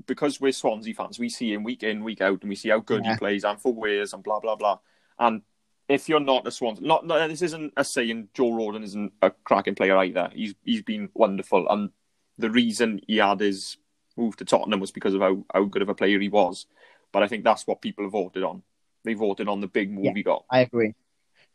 because 0.07 0.39
we're 0.39 0.53
Swansea 0.53 0.93
fans, 0.93 1.19
we 1.19 1.27
see 1.27 1.51
him 1.53 1.63
week 1.63 1.83
in, 1.83 2.05
week 2.05 2.21
out, 2.21 2.41
and 2.41 2.49
we 2.49 2.55
see 2.55 2.69
how 2.69 2.79
good 2.79 3.03
Yeah. 3.03 3.13
he 3.13 3.17
plays 3.17 3.43
and 3.43 3.59
for 3.59 3.73
Wales 3.73 4.13
and 4.13 4.23
blah 4.23 4.39
blah 4.39 4.55
blah. 4.55 4.79
And 5.19 5.41
if 5.89 6.07
you're 6.07 6.21
not 6.21 6.47
a 6.47 6.51
Swansea, 6.51 6.87
not, 6.87 7.05
not 7.05 7.27
this 7.27 7.41
isn't 7.41 7.73
a 7.75 7.83
saying 7.83 8.29
Joe 8.33 8.51
Rodon 8.51 8.83
isn't 8.85 9.11
a 9.21 9.31
cracking 9.43 9.75
player 9.75 9.97
either. 9.97 10.29
He's 10.33 10.55
he's 10.63 10.81
been 10.83 11.09
wonderful, 11.13 11.67
and 11.69 11.89
the 12.37 12.49
reason 12.49 13.01
he 13.05 13.17
had 13.17 13.41
his 13.41 13.75
move 14.17 14.35
to 14.37 14.45
Tottenham 14.45 14.79
was 14.79 14.91
because 14.91 15.13
of 15.13 15.21
how, 15.21 15.43
how 15.53 15.63
good 15.65 15.81
of 15.81 15.89
a 15.89 15.95
player 15.95 16.19
he 16.19 16.29
was. 16.29 16.65
But 17.11 17.23
I 17.23 17.27
think 17.27 17.43
that's 17.43 17.67
what 17.67 17.81
people 17.81 18.05
have 18.05 18.11
voted 18.11 18.43
on. 18.43 18.63
They 19.03 19.13
voted 19.13 19.47
on 19.47 19.61
the 19.61 19.67
big 19.67 19.91
move 19.91 20.05
Yeah. 20.05 20.13
he 20.15 20.23
got. 20.23 20.45
I 20.49 20.59
agree. 20.61 20.93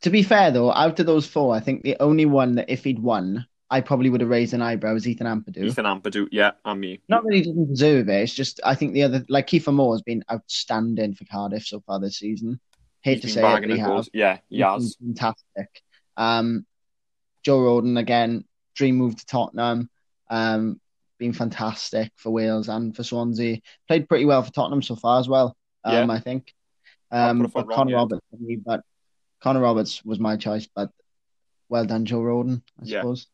To 0.03 0.11
be 0.11 0.23
fair, 0.23 0.51
though, 0.51 0.71
out 0.73 1.01
of 1.01 1.07
those 1.07 1.27
four, 1.27 1.55
I 1.55 1.61
think 1.61 1.83
the 1.83 1.97
only 2.01 2.27
one 2.27 2.57
that 2.57 2.69
if 2.69 2.85
he'd 2.85 2.99
won, 2.99 3.47
I 3.71 3.81
probably 3.81 4.11
would 4.11 4.21
have 4.21 4.31
raised 4.31 4.53
an 4.53 4.61
eyebrow 4.63 4.93
was 4.93 5.09
Ethan 5.09 5.27
Ampadu. 5.27 5.65
Ethan 5.65 5.87
Ampadu, 5.87 6.29
yeah, 6.31 6.53
and 6.65 6.81
me. 6.81 7.01
Not 7.09 7.25
that 7.25 7.33
he 7.35 7.43
doesn't 7.43 7.69
deserve 7.69 8.09
it. 8.09 8.23
It's 8.23 8.35
just 8.35 8.61
I 8.65 8.75
think 8.75 8.93
the 8.93 9.05
other, 9.05 9.25
like 9.29 9.47
Kiefer 9.47 9.73
Moore, 9.73 9.95
has 9.95 10.03
been 10.03 10.23
outstanding 10.31 11.15
for 11.15 11.25
Cardiff 11.25 11.67
so 11.67 11.81
far 11.81 11.99
this 11.99 12.19
season. 12.19 12.61
Hate 13.01 13.15
He's 13.23 13.35
to 13.35 13.41
say 13.41 13.41
it, 13.41 13.61
but 13.63 13.71
he 13.71 13.79
has. 13.79 14.11
Yeah, 14.13 14.39
he 14.49 14.57
He's 14.57 14.65
has. 14.65 14.97
fantastic. 15.01 15.83
Um, 16.17 16.67
Joe 17.43 17.59
Rodon 17.59 17.99
again, 17.99 18.45
dream 18.75 18.97
move 18.97 19.17
to 19.17 19.27
Tottenham. 19.27 19.89
Um, 20.29 20.81
been 21.19 21.33
fantastic 21.33 22.13
for 22.17 22.31
Wales 22.31 22.69
and 22.69 22.95
for 22.95 23.03
Swansea. 23.03 23.61
Played 23.89 24.09
pretty 24.09 24.25
well 24.25 24.43
for 24.43 24.53
Tottenham 24.53 24.83
so 24.83 24.97
far 24.97 25.19
as 25.21 25.29
well. 25.29 25.57
Um, 25.85 26.11
I 26.11 26.21
think. 26.21 26.53
Um, 27.11 27.51
but 27.55 27.69
Connor. 27.69 27.95
Roberts 27.95 28.27
for 28.31 28.37
me, 28.39 28.57
but 28.57 28.83
Connor 29.41 29.61
Roberts 29.61 30.05
was 30.05 30.19
my 30.19 30.37
choice. 30.37 30.69
But 30.75 30.91
well 31.69 31.85
done, 31.85 32.05
Joe 32.05 32.21
Rodon. 32.21 32.63
I 32.81 32.85
Yeah. 32.85 33.01
suppose. 33.01 33.27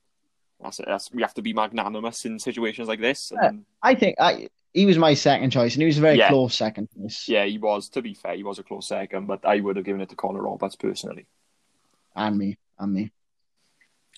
That's 0.60 0.78
it. 0.80 0.86
That's, 0.86 1.10
we 1.12 1.22
have 1.22 1.34
to 1.34 1.42
be 1.42 1.52
magnanimous 1.54 2.24
in 2.24 2.38
situations 2.38 2.86
like 2.86 3.00
this. 3.00 3.32
Yeah. 3.34 3.52
I 3.82 3.94
think 3.94 4.16
I 4.20 4.48
he 4.74 4.86
was 4.86 4.96
my 4.96 5.12
second 5.14 5.50
choice, 5.50 5.74
and 5.74 5.82
he 5.82 5.86
was 5.86 5.98
a 5.98 6.02
very 6.02 6.18
Yeah. 6.18 6.28
close 6.28 6.54
second 6.54 6.88
choice. 6.96 7.28
yeah, 7.28 7.44
he 7.44 7.58
was. 7.58 7.88
To 7.90 8.02
be 8.02 8.14
fair, 8.14 8.36
he 8.36 8.42
was 8.42 8.58
a 8.58 8.62
close 8.62 8.86
second, 8.88 9.26
but 9.26 9.44
I 9.44 9.60
would 9.60 9.76
have 9.76 9.84
given 9.84 10.00
it 10.00 10.08
to 10.10 10.16
Connor 10.16 10.42
Roberts 10.42 10.76
personally. 10.76 11.26
And 12.14 12.38
me, 12.38 12.58
and 12.78 12.92
me. 12.92 13.10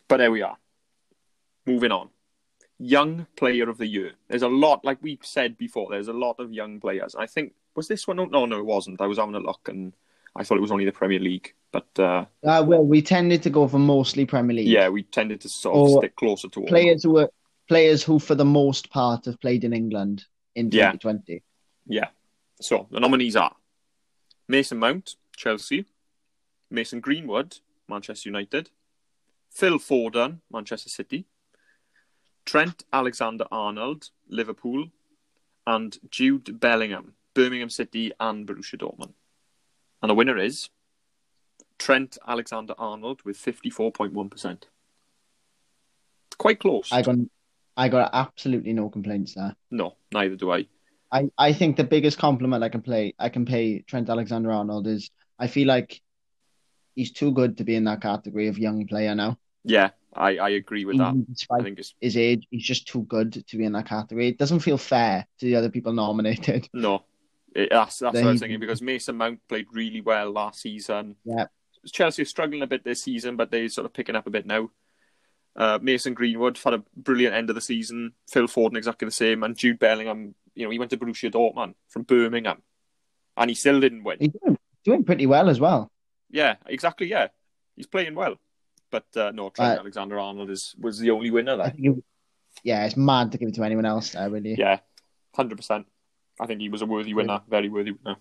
But 0.09 0.19
there 0.19 0.31
we 0.31 0.43
are. 0.43 0.57
Moving 1.67 1.93
on. 1.93 2.11
Young 2.79 3.27
Player 3.37 3.69
of 3.69 3.79
the 3.79 3.87
Year. 3.87 4.13
There's 4.29 4.43
a 4.43 4.49
lot, 4.49 4.85
like 4.85 4.99
we 5.03 5.19
said 5.23 5.57
before. 5.57 5.89
There's 5.91 6.09
a 6.09 6.13
lot 6.13 6.37
of 6.41 6.53
young 6.53 6.81
players. 6.81 7.15
I 7.15 7.27
think 7.27 7.55
was 7.77 7.89
this 7.89 8.07
one? 8.07 8.17
No, 8.17 8.47
no, 8.47 8.59
it 8.59 8.65
wasn't. 8.67 9.01
I 9.01 9.07
was 9.07 9.19
having 9.19 9.35
a 9.35 9.41
look, 9.41 9.69
and 9.69 9.93
I 10.37 10.45
thought 10.45 10.59
it 10.59 10.63
was 10.63 10.73
only 10.73 10.85
the 10.85 10.93
Premier 10.93 11.19
League. 11.21 11.55
But 11.73 11.87
uh, 11.99 12.25
Uh, 12.45 12.65
well, 12.67 12.85
we 12.85 13.03
tended 13.03 13.43
to 13.45 13.51
go 13.51 13.67
for 13.69 13.79
mostly 13.79 14.27
Premier 14.27 14.57
League. 14.57 14.69
yeah, 14.69 14.89
we 14.89 15.03
tended 15.05 15.41
to 15.43 15.49
sort 15.49 15.75
of 15.77 15.83
Or 15.83 16.01
stick 16.01 16.17
closer 16.17 16.49
to 16.49 16.61
players 16.63 17.03
who 17.05 17.13
were 17.13 17.31
players 17.69 18.03
who, 18.03 18.19
for 18.19 18.35
the 18.35 18.45
most 18.45 18.91
part, 18.91 19.25
have 19.25 19.41
played 19.41 19.65
in 19.65 19.73
England 19.73 20.25
in 20.55 20.67
Yeah. 20.71 20.93
2020. 20.93 21.43
Yeah. 21.87 22.09
So 22.61 22.87
the 22.91 23.01
nominees 23.01 23.37
are 23.37 23.55
Mason 24.49 24.79
Mount, 24.79 25.17
Chelsea, 25.37 25.85
Mason 26.71 27.01
Greenwood, 27.01 27.59
Manchester 27.89 28.29
United, 28.29 28.71
Phil 29.51 29.79
Foden, 29.79 30.41
Manchester 30.51 30.89
City, 30.91 31.25
Trent 32.45 32.85
Alexander 32.93 33.47
Arnold, 33.51 34.11
Liverpool, 34.29 34.89
and 35.67 35.99
Jude 36.11 36.61
Bellingham, 36.61 37.15
Birmingham 37.35 37.71
City 37.71 38.13
and 38.21 38.47
Borussia 38.47 38.79
Dortmund. 38.79 39.15
And 40.03 40.11
the 40.11 40.15
winner 40.15 40.37
is 40.37 40.69
Trent 41.79 42.19
Alexander 42.27 42.75
Arnold 42.79 43.23
with 43.25 43.39
54.1%. 43.39 44.63
Quite 46.39 46.61
close. 46.61 46.93
I 46.93 47.03
got 47.03 47.17
I 47.77 47.89
got 47.89 48.11
absolutely 48.13 48.73
no 48.73 48.89
complaints 48.89 49.35
there. 49.35 49.57
No, 49.71 49.97
neither 50.13 50.37
do 50.37 50.53
I. 50.53 50.67
I, 51.11 51.31
I 51.39 51.53
think 51.53 51.77
the 51.77 51.85
biggest 51.85 52.19
compliment 52.19 52.63
I 52.63 52.69
can 52.69 52.83
play 52.83 53.15
I 53.19 53.29
can 53.29 53.47
pay 53.47 53.81
Trent 53.81 54.09
Alexander 54.11 54.53
Arnold 54.53 54.87
is 54.87 55.11
I 55.39 55.47
feel 55.47 55.69
like 55.69 56.01
he's 56.95 57.13
too 57.13 57.33
good 57.33 57.59
to 57.59 57.65
be 57.65 57.77
in 57.77 57.85
that 57.85 58.01
category 58.01 58.49
of 58.49 58.59
young 58.59 58.87
player 58.87 59.15
now. 59.15 59.39
Yeah, 59.65 59.91
I, 60.17 60.37
I 60.37 60.49
agree 60.51 60.85
with 60.85 60.99
that. 60.99 61.15
I 61.51 61.63
think 61.63 61.79
it's 61.79 61.95
his 62.01 62.17
age, 62.17 62.47
he's 62.51 62.65
just 62.65 62.87
too 62.89 63.03
good 63.03 63.47
to 63.47 63.57
be 63.57 63.65
in 63.65 63.73
that 63.73 63.87
category. 63.87 64.29
It 64.29 64.39
doesn't 64.39 64.61
feel 64.61 64.79
fair 64.79 65.27
to 65.41 65.47
the 65.47 65.57
other 65.57 65.71
people 65.71 65.93
nominated. 65.93 66.69
No, 66.73 67.05
it, 67.55 67.69
that's 67.71 67.99
that's 67.99 68.15
what 68.15 68.25
I 68.25 68.31
was 68.31 68.41
thinking 68.41 68.61
because 68.61 68.83
Mason 68.83 69.17
Mount 69.17 69.41
played 69.49 69.67
really 69.73 70.01
well 70.01 70.31
last 70.31 70.61
season. 70.61 71.17
Yeah. 71.25 71.47
Chelsea 71.93 72.23
are 72.23 72.27
struggling 72.27 72.63
a 72.63 72.67
bit 72.67 72.85
this 72.85 73.03
season, 73.03 73.37
but 73.37 73.51
they're 73.51 73.69
sort 73.69 73.85
of 73.85 73.93
picking 73.93 74.17
up 74.17 74.27
a 74.27 74.31
bit 74.31 74.47
now. 74.47 74.71
Uh, 75.57 75.79
Mason 75.81 76.15
Greenwood 76.15 76.59
had 76.59 76.75
a 76.75 76.83
brilliant 76.97 77.35
end 77.35 77.49
of 77.49 77.55
the 77.55 77.61
season. 77.61 78.13
Phil 78.29 78.49
Foden 78.49 78.77
exactly 78.77 79.07
the 79.07 79.13
same, 79.13 79.43
and 79.43 79.57
Jude 79.57 79.79
Bellingham. 79.79 80.35
You 80.55 80.65
know, 80.65 80.71
he 80.71 80.79
went 80.79 80.91
to 80.93 80.97
Borussia 80.97 81.31
Dortmund 81.31 81.75
from 81.89 82.03
Birmingham, 82.03 82.63
and 83.37 83.51
he 83.51 83.55
still 83.55 83.81
didn't 83.81 84.05
win. 84.05 84.19
He's 84.21 84.31
doing, 84.31 84.59
doing 84.85 85.05
pretty 85.05 85.27
well 85.27 85.49
as 85.49 85.61
well. 85.61 85.91
Yeah, 86.31 86.57
exactly. 86.67 87.07
Yeah, 87.09 87.29
he's 87.77 87.87
playing 87.87 88.15
well, 88.15 88.37
but 88.95 89.17
uh, 89.17 89.33
no, 89.33 89.51
Trent 89.51 89.77
Uh, 89.77 89.81
Alexander 89.81 90.21
Arnold 90.21 90.51
is 90.51 90.77
was 90.81 91.01
the 91.01 91.11
only 91.11 91.31
winner 91.33 91.57
there. 91.57 91.75
it, 91.77 92.05
yeah, 92.63 92.87
it's 92.87 92.97
mad 92.97 93.33
to 93.33 93.39
give 93.39 93.49
it 93.49 93.55
to 93.57 93.65
anyone 93.65 93.85
else 93.85 94.13
there, 94.13 94.31
really. 94.31 94.55
Yeah, 94.55 94.79
hundred 95.35 95.57
percent. 95.57 95.87
I 96.41 96.47
think 96.47 96.61
he 96.61 96.69
was 96.69 96.83
a 96.83 96.87
worthy 96.87 97.13
winner, 97.13 97.41
very 97.49 97.69
worthy 97.69 97.93
winner. 97.93 98.19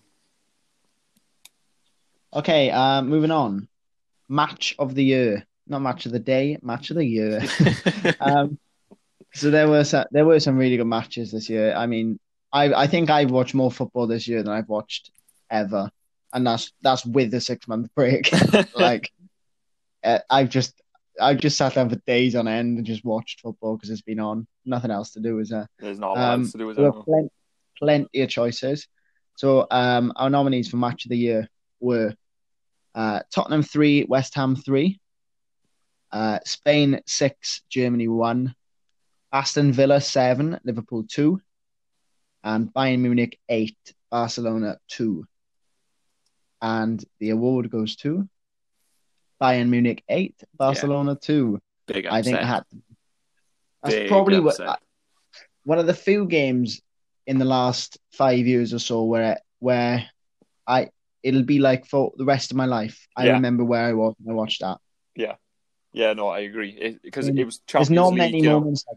Okay, 2.32 2.70
uh, 2.70 3.02
moving 3.02 3.30
on. 3.30 3.68
Match 4.28 4.74
of 4.78 4.96
the 4.96 5.04
year, 5.04 5.46
not 5.68 5.80
match 5.80 6.06
of 6.06 6.12
the 6.12 6.18
day, 6.18 6.58
match 6.60 6.90
of 6.90 6.96
the 6.96 7.06
year. 7.06 7.40
um, 8.20 8.58
so 9.32 9.50
there 9.50 9.68
were 9.68 9.84
some, 9.84 10.06
there 10.10 10.24
were 10.24 10.40
some 10.40 10.56
really 10.56 10.76
good 10.76 10.88
matches 10.88 11.30
this 11.30 11.48
year. 11.48 11.72
I 11.72 11.86
mean, 11.86 12.18
I 12.52 12.64
I 12.84 12.86
think 12.88 13.10
I've 13.10 13.30
watched 13.30 13.54
more 13.54 13.70
football 13.70 14.08
this 14.08 14.26
year 14.26 14.42
than 14.42 14.52
I've 14.52 14.68
watched 14.68 15.12
ever, 15.50 15.88
and 16.32 16.44
that's 16.44 16.72
that's 16.82 17.06
with 17.06 17.30
the 17.30 17.40
six 17.40 17.68
month 17.68 17.94
break. 17.94 18.32
like, 18.74 19.12
uh, 20.04 20.18
I've 20.30 20.48
just 20.48 20.80
I've 21.20 21.38
just 21.38 21.56
sat 21.56 21.74
down 21.74 21.90
for 21.90 21.96
days 22.06 22.34
on 22.34 22.48
end 22.48 22.76
and 22.76 22.86
just 22.86 23.04
watched 23.04 23.40
football 23.40 23.76
because 23.76 23.90
it's 23.90 24.02
been 24.02 24.20
on. 24.20 24.46
Nothing 24.64 24.90
else 24.90 25.12
to 25.12 25.20
do, 25.20 25.38
is 25.38 25.50
there? 25.50 25.68
There's 25.78 25.98
not 25.98 26.16
Um, 26.16 26.50
to 26.50 26.58
do 26.58 26.66
with 26.66 26.76
there 26.76 26.92
plenty, 26.92 27.30
plenty 27.78 28.20
of 28.22 28.28
choices. 28.28 28.88
So 29.36 29.66
um, 29.70 30.12
our 30.16 30.30
nominees 30.30 30.68
for 30.68 30.76
match 30.76 31.04
of 31.04 31.10
the 31.10 31.18
year 31.18 31.48
were 31.80 32.14
uh, 32.94 33.20
Tottenham 33.32 33.62
three, 33.62 34.04
West 34.04 34.34
Ham 34.34 34.56
three, 34.56 35.00
uh, 36.12 36.38
Spain 36.44 37.00
six, 37.06 37.62
Germany 37.68 38.08
one, 38.08 38.54
Aston 39.32 39.72
Villa 39.72 40.00
seven, 40.00 40.58
Liverpool 40.64 41.04
two, 41.08 41.40
and 42.42 42.72
Bayern 42.72 43.00
Munich 43.00 43.38
eight, 43.48 43.78
Barcelona 44.10 44.78
two. 44.88 45.26
And 46.62 47.04
the 47.20 47.30
award 47.30 47.70
goes 47.70 47.96
to 47.96 48.28
Bayern 49.42 49.68
Munich 49.68 50.02
eight, 50.08 50.34
Barcelona 50.56 51.16
two. 51.16 51.60
Big 51.86 52.06
I 52.06 52.22
think 52.22 52.38
it 52.38 52.44
had. 52.44 52.64
That's 53.82 53.94
Big 53.94 54.08
probably 54.08 54.40
what 54.40 54.58
upset. 54.60 54.78
one 55.64 55.78
of 55.78 55.86
the 55.86 55.94
few 55.94 56.26
games 56.26 56.80
in 57.26 57.38
the 57.38 57.44
last 57.44 57.98
five 58.12 58.46
years 58.46 58.72
or 58.72 58.78
so 58.78 59.04
where 59.04 59.40
where 59.58 60.06
I 60.66 60.90
it'll 61.22 61.42
be 61.42 61.58
like 61.58 61.86
for 61.86 62.12
the 62.16 62.24
rest 62.24 62.50
of 62.50 62.56
my 62.56 62.64
life. 62.66 63.06
I 63.16 63.26
Yeah. 63.26 63.32
remember 63.32 63.64
where 63.64 63.84
I 63.84 63.92
was 63.92 64.14
when 64.22 64.34
I 64.34 64.36
watched 64.36 64.60
that. 64.60 64.78
Yeah, 65.16 65.36
yeah, 65.92 66.12
no, 66.14 66.28
I 66.28 66.40
agree. 66.40 66.98
Because 67.02 67.28
Mm. 67.28 67.38
it, 67.38 67.44
was 67.44 67.58
There's 67.58 67.88
Champions 67.88 67.90
not 67.90 68.08
League, 68.10 68.18
many 68.18 68.36
you 68.38 68.42
know. 68.44 68.60
moments 68.60 68.84
like 68.88 68.96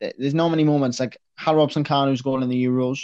that. 0.00 0.14
There's 0.18 0.34
not 0.34 0.48
many 0.50 0.64
moments 0.64 1.00
like 1.00 1.16
Hal 1.36 1.54
Robson-Kanu's 1.56 2.22
goal 2.22 2.42
in 2.42 2.48
the 2.48 2.64
Euros. 2.66 3.00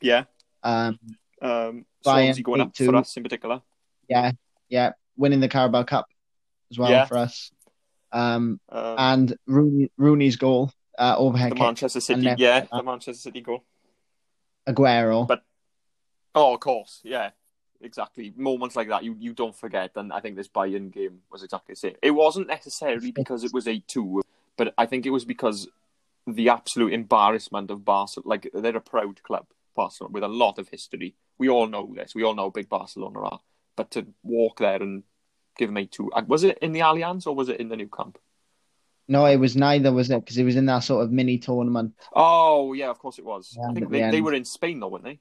Yeah. 0.00 0.24
Um, 0.62 0.98
Um, 1.42 1.86
Bayern 2.04 2.42
going 2.42 2.60
up 2.60 2.72
8-2. 2.72 2.86
for 2.86 2.96
us 2.96 3.16
in 3.16 3.22
particular. 3.22 3.62
yeah, 4.08 4.32
yeah, 4.68 4.92
winning 5.16 5.40
the 5.40 5.48
Carabao 5.48 5.84
Cup 5.84 6.06
as 6.70 6.78
well 6.78 6.90
Yeah. 6.90 7.04
for 7.06 7.16
us. 7.18 7.50
Um, 8.12 8.60
Um, 8.68 8.94
and 8.98 9.36
Rooney, 9.46 9.90
Rooney's 9.96 10.36
goal, 10.36 10.70
uh, 10.98 11.14
overhead 11.18 11.50
the 11.52 11.56
kick, 11.56 11.62
Manchester 11.62 12.00
City, 12.00 12.22
left 12.22 12.40
yeah, 12.40 12.66
the 12.70 12.82
Manchester 12.82 13.20
City 13.20 13.40
goal. 13.40 13.64
Aguero. 14.68 15.26
But- 15.26 15.42
Oh, 16.34 16.52
of 16.54 16.60
course, 16.60 17.00
yeah, 17.02 17.30
exactly. 17.80 18.32
Moments 18.36 18.76
like 18.76 18.88
that, 18.88 19.02
you, 19.04 19.16
you 19.18 19.32
don't 19.32 19.56
forget. 19.56 19.92
And 19.96 20.12
I 20.12 20.20
think 20.20 20.36
this 20.36 20.48
Bayern 20.48 20.90
game 20.90 21.22
was 21.30 21.42
exactly 21.42 21.72
the 21.72 21.76
same. 21.76 21.96
It 22.02 22.10
wasn't 22.10 22.46
necessarily 22.48 23.10
because 23.10 23.42
it 23.42 23.54
was 23.54 23.66
eight 23.66 23.88
two, 23.88 24.22
but 24.58 24.74
I 24.76 24.84
think 24.84 25.06
it 25.06 25.10
was 25.10 25.24
because 25.24 25.66
the 26.26 26.50
absolute 26.50 26.92
embarrassment 26.92 27.70
of 27.70 27.84
Barcelona. 27.86 28.28
Like 28.28 28.50
they're 28.52 28.76
a 28.76 28.80
proud 28.82 29.22
club, 29.22 29.46
Barcelona, 29.74 30.12
with 30.12 30.24
a 30.24 30.28
lot 30.28 30.58
of 30.58 30.68
history. 30.68 31.14
We 31.38 31.48
all 31.48 31.66
know 31.66 31.90
this. 31.94 32.14
We 32.14 32.22
all 32.22 32.34
know 32.34 32.44
how 32.44 32.50
big 32.50 32.68
Barcelona 32.68 33.20
are. 33.20 33.40
But 33.76 33.90
to 33.92 34.06
walk 34.22 34.58
there 34.58 34.82
and 34.82 35.02
give 35.58 35.70
me 35.70 35.86
two, 35.86 36.10
was 36.26 36.44
it 36.44 36.58
in 36.58 36.72
the 36.72 36.80
Allianz 36.80 37.26
or 37.26 37.34
was 37.34 37.48
it 37.48 37.60
in 37.60 37.68
the 37.68 37.76
new 37.76 37.88
camp? 37.88 38.18
no, 39.08 39.24
it 39.26 39.36
was 39.36 39.56
neither, 39.56 39.92
was 39.92 40.10
it? 40.10 40.20
Because 40.20 40.38
it 40.38 40.44
was 40.44 40.56
in 40.56 40.66
that 40.66 40.80
sort 40.80 41.04
of 41.04 41.12
mini 41.12 41.38
tournament. 41.38 41.94
Oh 42.12 42.72
yeah, 42.72 42.90
of 42.90 42.98
course 42.98 43.18
it 43.18 43.24
was. 43.24 43.54
Yeah, 43.56 43.68
I 43.70 43.72
think 43.72 43.90
the 43.90 44.00
they, 44.00 44.10
they 44.10 44.20
were 44.20 44.34
in 44.34 44.44
Spain 44.44 44.80
though, 44.80 44.88
weren't 44.88 45.04
they? 45.04 45.20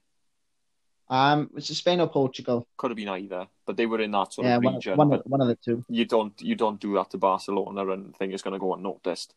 Um, 1.08 1.52
was 1.54 1.70
it 1.70 1.76
Spain 1.76 2.02
or 2.02 2.08
Portugal? 2.08 2.68
Could 2.78 2.90
have 2.90 2.98
been 2.98 3.10
either, 3.10 3.48
but 3.68 3.78
they 3.78 3.86
were 3.86 4.02
in 4.02 4.10
that 4.12 4.34
sort 4.34 4.48
yeah, 4.48 4.56
of 4.56 4.64
one, 4.64 4.76
region. 4.76 4.98
one, 4.98 5.10
but 5.10 5.20
of, 5.20 5.26
one 5.28 5.42
of 5.42 5.48
the 5.48 5.56
two. 5.56 5.86
you 5.88 6.06
don't 6.06 6.40
you 6.42 6.56
don't 6.56 6.80
do 6.80 6.96
that 6.96 7.12
to 7.12 7.20
Barcelona 7.20 7.88
and 7.92 8.16
think 8.16 8.34
it's 8.34 8.42
going 8.42 8.54
to 8.54 8.60
go 8.60 8.74
unnoticed. 8.74 9.36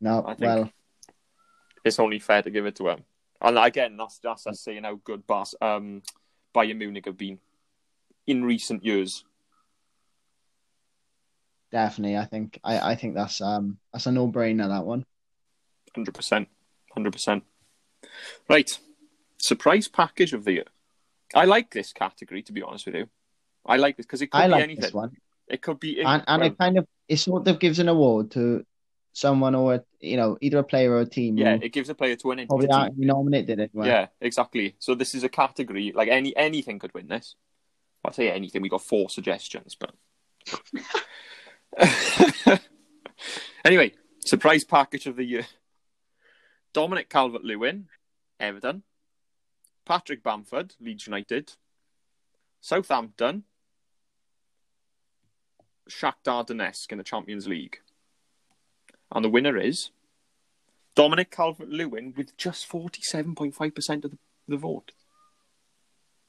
No, 0.00 0.24
I 0.26 0.34
think- 0.34 0.40
well, 0.40 0.72
It's 1.84 1.98
only 1.98 2.18
fair 2.18 2.40
to 2.42 2.50
give 2.50 2.64
it 2.64 2.76
to 2.76 2.84
them. 2.84 3.04
And 3.42 3.58
again, 3.58 3.96
that's 3.98 4.18
that's 4.18 4.46
us 4.46 4.60
saying 4.60 4.84
how 4.84 4.98
good 5.04 5.26
Bas- 5.26 5.54
um, 5.60 6.02
Bayern 6.54 6.78
Munich 6.78 7.06
have 7.06 7.18
been 7.18 7.38
in 8.26 8.44
recent 8.44 8.84
years. 8.84 9.24
definitely. 11.70 12.16
I 12.16 12.24
think 12.24 12.58
I, 12.64 12.92
I 12.92 12.94
think 12.96 13.14
that's 13.14 13.40
um 13.40 13.78
that's 13.92 14.06
a 14.06 14.12
no 14.12 14.28
brainer 14.28 14.68
that 14.68 14.84
one. 14.84 15.04
Hundred 15.94 16.14
percent, 16.14 16.48
hundred 16.92 17.12
percent. 17.12 17.44
Right, 18.48 18.70
surprise 19.38 19.88
package 19.88 20.32
of 20.32 20.44
the 20.44 20.52
year. 20.52 20.64
I 21.34 21.44
like 21.44 21.70
this 21.70 21.92
category 21.92 22.42
to 22.42 22.52
be 22.52 22.62
honest 22.62 22.86
with 22.86 22.94
you. 22.94 23.08
I 23.64 23.76
like 23.76 23.96
this 23.96 24.06
because 24.06 24.22
it 24.22 24.30
could 24.30 24.38
I 24.38 24.46
be 24.46 24.50
like 24.52 24.62
anything. 24.64 24.82
this 24.82 24.94
one, 24.94 25.16
It 25.48 25.62
could 25.62 25.80
be 25.80 26.00
and 26.00 26.22
and 26.26 26.40
well, 26.40 26.50
it 26.50 26.58
kind 26.58 26.78
of 26.78 26.86
it 27.08 27.16
sort 27.18 27.46
of 27.46 27.58
gives 27.58 27.78
an 27.78 27.88
award 27.88 28.30
to 28.32 28.64
someone 29.12 29.54
or 29.54 29.84
you 30.00 30.16
know 30.16 30.38
either 30.40 30.58
a 30.58 30.64
player 30.64 30.92
or 30.92 31.00
a 31.00 31.06
team. 31.06 31.36
yeah, 31.36 31.58
it 31.60 31.72
gives 31.72 31.88
a 31.88 31.94
player 31.94 32.16
to 32.16 32.30
an 32.30 32.46
probably 32.46 32.68
aren't 32.68 32.98
be 32.98 33.06
nominated 33.06 33.60
anyway. 33.60 33.88
Yeah, 33.88 34.06
exactly. 34.20 34.76
So 34.78 34.94
this 34.94 35.14
is 35.14 35.24
a 35.24 35.28
category 35.28 35.92
like 35.94 36.08
any 36.08 36.36
anything 36.36 36.78
could 36.78 36.94
win 36.94 37.08
this. 37.08 37.34
I'll 38.04 38.12
say 38.12 38.30
anything. 38.30 38.62
We 38.62 38.68
got 38.68 38.82
four 38.82 39.10
suggestions, 39.10 39.76
but 39.78 39.92
anyway, 43.64 43.92
surprise 44.24 44.64
package 44.64 45.06
of 45.06 45.16
the 45.16 45.24
year: 45.24 45.46
Dominic 46.72 47.10
Calvert-Lewin, 47.10 47.88
Everton; 48.38 48.84
Patrick 49.84 50.22
Bamford, 50.22 50.74
Leeds 50.80 51.06
United; 51.06 51.52
Southampton; 52.62 53.44
Shakhtar 55.90 56.46
Donetsk 56.46 56.92
in 56.92 56.98
the 56.98 57.04
Champions 57.04 57.46
League. 57.46 57.80
And 59.12 59.24
the 59.24 59.28
winner 59.28 59.56
is 59.56 59.90
Dominic 60.94 61.30
Calvert-Lewin 61.30 62.14
with 62.16 62.36
just 62.36 62.66
forty-seven 62.66 63.34
point 63.34 63.54
five 63.54 63.74
percent 63.74 64.04
of 64.04 64.12
the, 64.12 64.18
the 64.48 64.56
vote. 64.56 64.92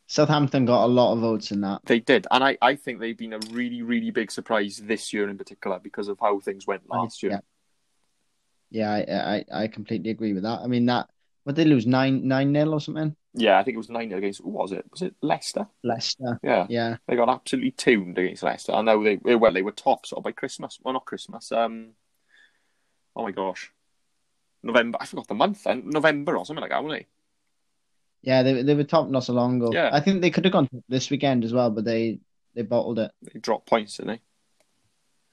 Southampton 0.08 0.66
got 0.66 0.84
a 0.84 0.88
lot 0.88 1.14
of 1.14 1.20
votes 1.20 1.52
in 1.52 1.62
that. 1.62 1.82
They 1.86 2.00
did, 2.00 2.28
and 2.32 2.44
I, 2.44 2.58
I 2.62 2.76
think 2.76 3.00
they've 3.00 3.18
been 3.18 3.32
a 3.32 3.40
really, 3.52 3.82
really 3.82 4.12
big 4.12 4.30
surprise 4.30 4.82
this 4.84 5.14
year 5.14 5.30
in 5.30 5.38
particular 5.38 5.80
because 5.80 6.10
of 6.10 6.20
how 6.20 6.40
things 6.40 6.68
went 6.68 6.90
last 6.90 7.24
year. 7.24 7.42
Yeah, 8.70 8.98
yeah, 9.08 9.16
I, 9.16 9.36
I 9.36 9.64
I 9.64 9.68
completely 9.68 10.12
agree 10.12 10.34
with 10.34 10.44
that. 10.44 10.60
I 10.62 10.68
mean 10.68 10.86
that 10.88 11.10
what 11.44 11.56
did 11.56 11.66
they 11.66 11.70
lose 11.70 11.88
nine 11.88 12.28
nine 12.28 12.52
nil 12.52 12.74
or 12.74 12.82
something? 12.82 13.16
Yeah, 13.34 13.58
I 13.58 13.64
think 13.64 13.76
it 13.76 13.78
was 13.78 13.90
9 13.90 14.10
0 14.10 14.18
against. 14.18 14.42
Who 14.42 14.50
was 14.50 14.74
it? 14.74 14.84
Was 14.92 15.02
it 15.02 15.16
Leicester? 15.22 15.66
Leicester. 15.84 16.38
Yeah, 16.44 16.68
Yeah, 16.70 16.98
they 17.08 17.16
got 17.16 17.30
absolutely 17.30 17.72
tuned 17.72 18.18
against 18.18 18.44
Leicester. 18.44 18.74
I 18.74 18.82
know 18.82 19.02
they 19.04 19.16
well 19.16 19.54
they 19.54 19.62
were 19.62 19.72
top 19.72 20.06
sort 20.06 20.18
of 20.20 20.24
by 20.26 20.34
Christmas. 20.34 20.80
Well, 20.84 20.94
not 20.94 21.06
Christmas. 21.06 21.52
Um, 21.52 21.92
oh 23.16 23.24
my 23.24 23.32
gosh, 23.32 23.72
November. 24.64 24.98
I 25.02 25.06
forgot 25.06 25.28
the 25.28 25.34
month 25.36 25.64
then. 25.64 25.90
November 25.90 26.38
or 26.38 26.46
something 26.46 26.62
like 26.62 26.72
that, 26.72 26.84
weren't 26.84 27.02
they? 27.02 27.08
yeah, 28.22 28.44
they 28.44 28.62
they 28.62 28.76
were 28.76 28.84
top 28.84 29.10
not 29.10 29.24
so 29.24 29.34
long 29.34 29.58
ago. 29.58 29.72
Yeah. 29.74 29.90
I 29.92 30.00
think 30.00 30.22
they 30.22 30.30
could 30.30 30.46
have 30.46 30.54
gone 30.54 30.70
this 30.88 31.10
weekend 31.10 31.44
as 31.44 31.54
well, 31.54 31.72
but 31.72 31.86
they 31.86 32.20
they 32.54 32.62
bottled 32.62 33.00
it. 33.00 33.12
They 33.22 33.40
dropped 33.40 33.68
points, 33.68 33.98
didn't 33.98 34.16
they? 34.16 34.22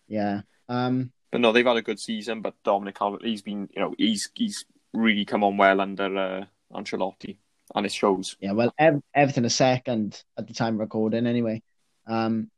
Yeah. 0.08 0.40
Um. 0.68 1.12
But 1.30 1.42
no, 1.42 1.52
they've 1.52 1.66
had 1.66 1.76
a 1.76 1.82
good 1.82 2.00
season. 2.00 2.40
But 2.40 2.54
Dominic 2.64 2.94
Calvert, 2.94 3.24
he's 3.24 3.42
been, 3.42 3.68
you 3.74 3.82
know, 3.82 3.94
he's 3.98 4.30
he's 4.34 4.64
really 4.94 5.26
come 5.26 5.44
on 5.44 5.58
well 5.58 5.80
under 5.82 6.16
uh, 6.16 6.44
Ancelotti, 6.72 7.36
and 7.74 7.84
it 7.84 7.92
shows. 7.92 8.36
Yeah. 8.40 8.52
Well, 8.52 8.72
Ev- 8.78 9.02
Everton 9.14 9.44
are 9.44 9.50
second 9.50 10.22
at 10.38 10.46
the 10.46 10.54
time 10.54 10.74
of 10.74 10.80
recording 10.80 11.26
anyway. 11.26 11.62
Um. 12.06 12.50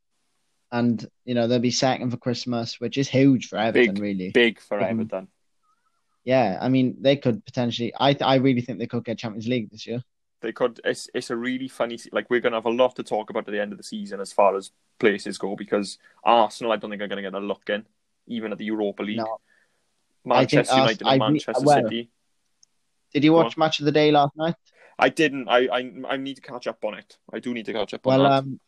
And 0.73 1.05
you 1.25 1.35
know 1.35 1.47
they'll 1.49 1.59
be 1.59 1.71
second 1.73 2.11
for 2.11 2.17
Christmas, 2.17 2.79
which 2.81 2.97
is 2.97 3.09
huge 3.09 3.49
for 3.49 3.57
Everton, 3.59 3.97
really. 3.97 4.31
Big 4.31 4.61
for 4.61 4.79
Mhm. 4.79 4.91
Everton. 4.91 5.29
Yeah, 6.25 6.59
I 6.61 6.69
mean 6.69 6.97
they 7.01 7.17
could 7.17 7.45
potentially. 7.45 7.93
I 7.99 8.17
I 8.21 8.37
really 8.37 8.61
think 8.61 8.79
they 8.79 8.87
could 8.87 9.05
get 9.05 9.19
Champions 9.19 9.49
League 9.49 9.71
this 9.71 9.87
year. 9.87 10.05
They 10.43 10.53
could. 10.53 10.81
It's 10.85 11.09
it's 11.13 11.31
a 11.31 11.37
really 11.37 11.67
funny. 11.69 11.99
Like 12.13 12.31
we're 12.31 12.41
gonna 12.41 12.57
have 12.57 12.67
a 12.67 12.71
lot 12.71 12.95
to 12.97 13.03
talk 13.03 13.31
about 13.31 13.49
at 13.49 13.53
the 13.53 13.61
end 13.61 13.73
of 13.73 13.79
the 13.79 13.85
season 13.85 14.21
as 14.21 14.33
far 14.33 14.57
as 14.57 14.71
places 14.99 15.39
go 15.39 15.57
because 15.57 15.99
Arsenal, 16.23 16.73
I 16.73 16.77
don't 16.77 16.91
think 16.91 17.03
are 17.03 17.09
gonna 17.09 17.23
get 17.23 17.35
a 17.35 17.41
look 17.41 17.69
in, 17.69 17.85
even 18.29 18.53
at 18.53 18.59
the 18.59 18.67
Europa 18.67 19.03
League. 19.03 19.17
No. 19.17 19.41
Manchester 20.25 20.75
I 20.75 20.77
United 20.79 21.03
Ars- 21.07 21.15
and 21.15 21.23
I 21.23 21.27
Manchester 21.31 21.65
well- 21.65 21.83
City. 21.83 22.11
Did 23.13 23.25
you 23.25 23.33
watch 23.33 23.57
Match 23.57 23.81
of 23.81 23.87
the 23.87 23.93
Day 23.93 24.13
last 24.13 24.37
night? 24.37 24.55
I 24.99 25.09
didn't. 25.09 25.49
I, 25.49 25.67
I 25.67 25.93
I 26.11 26.17
need 26.17 26.37
to 26.37 26.43
catch 26.43 26.67
up 26.69 26.85
on 26.85 26.95
it. 26.95 27.19
I 27.33 27.41
do 27.41 27.53
need 27.55 27.67
to 27.67 27.73
catch 27.73 27.93
up 27.95 28.07
on 28.07 28.21
Well, 28.21 28.31
that. 28.31 28.39
um, 28.45 28.61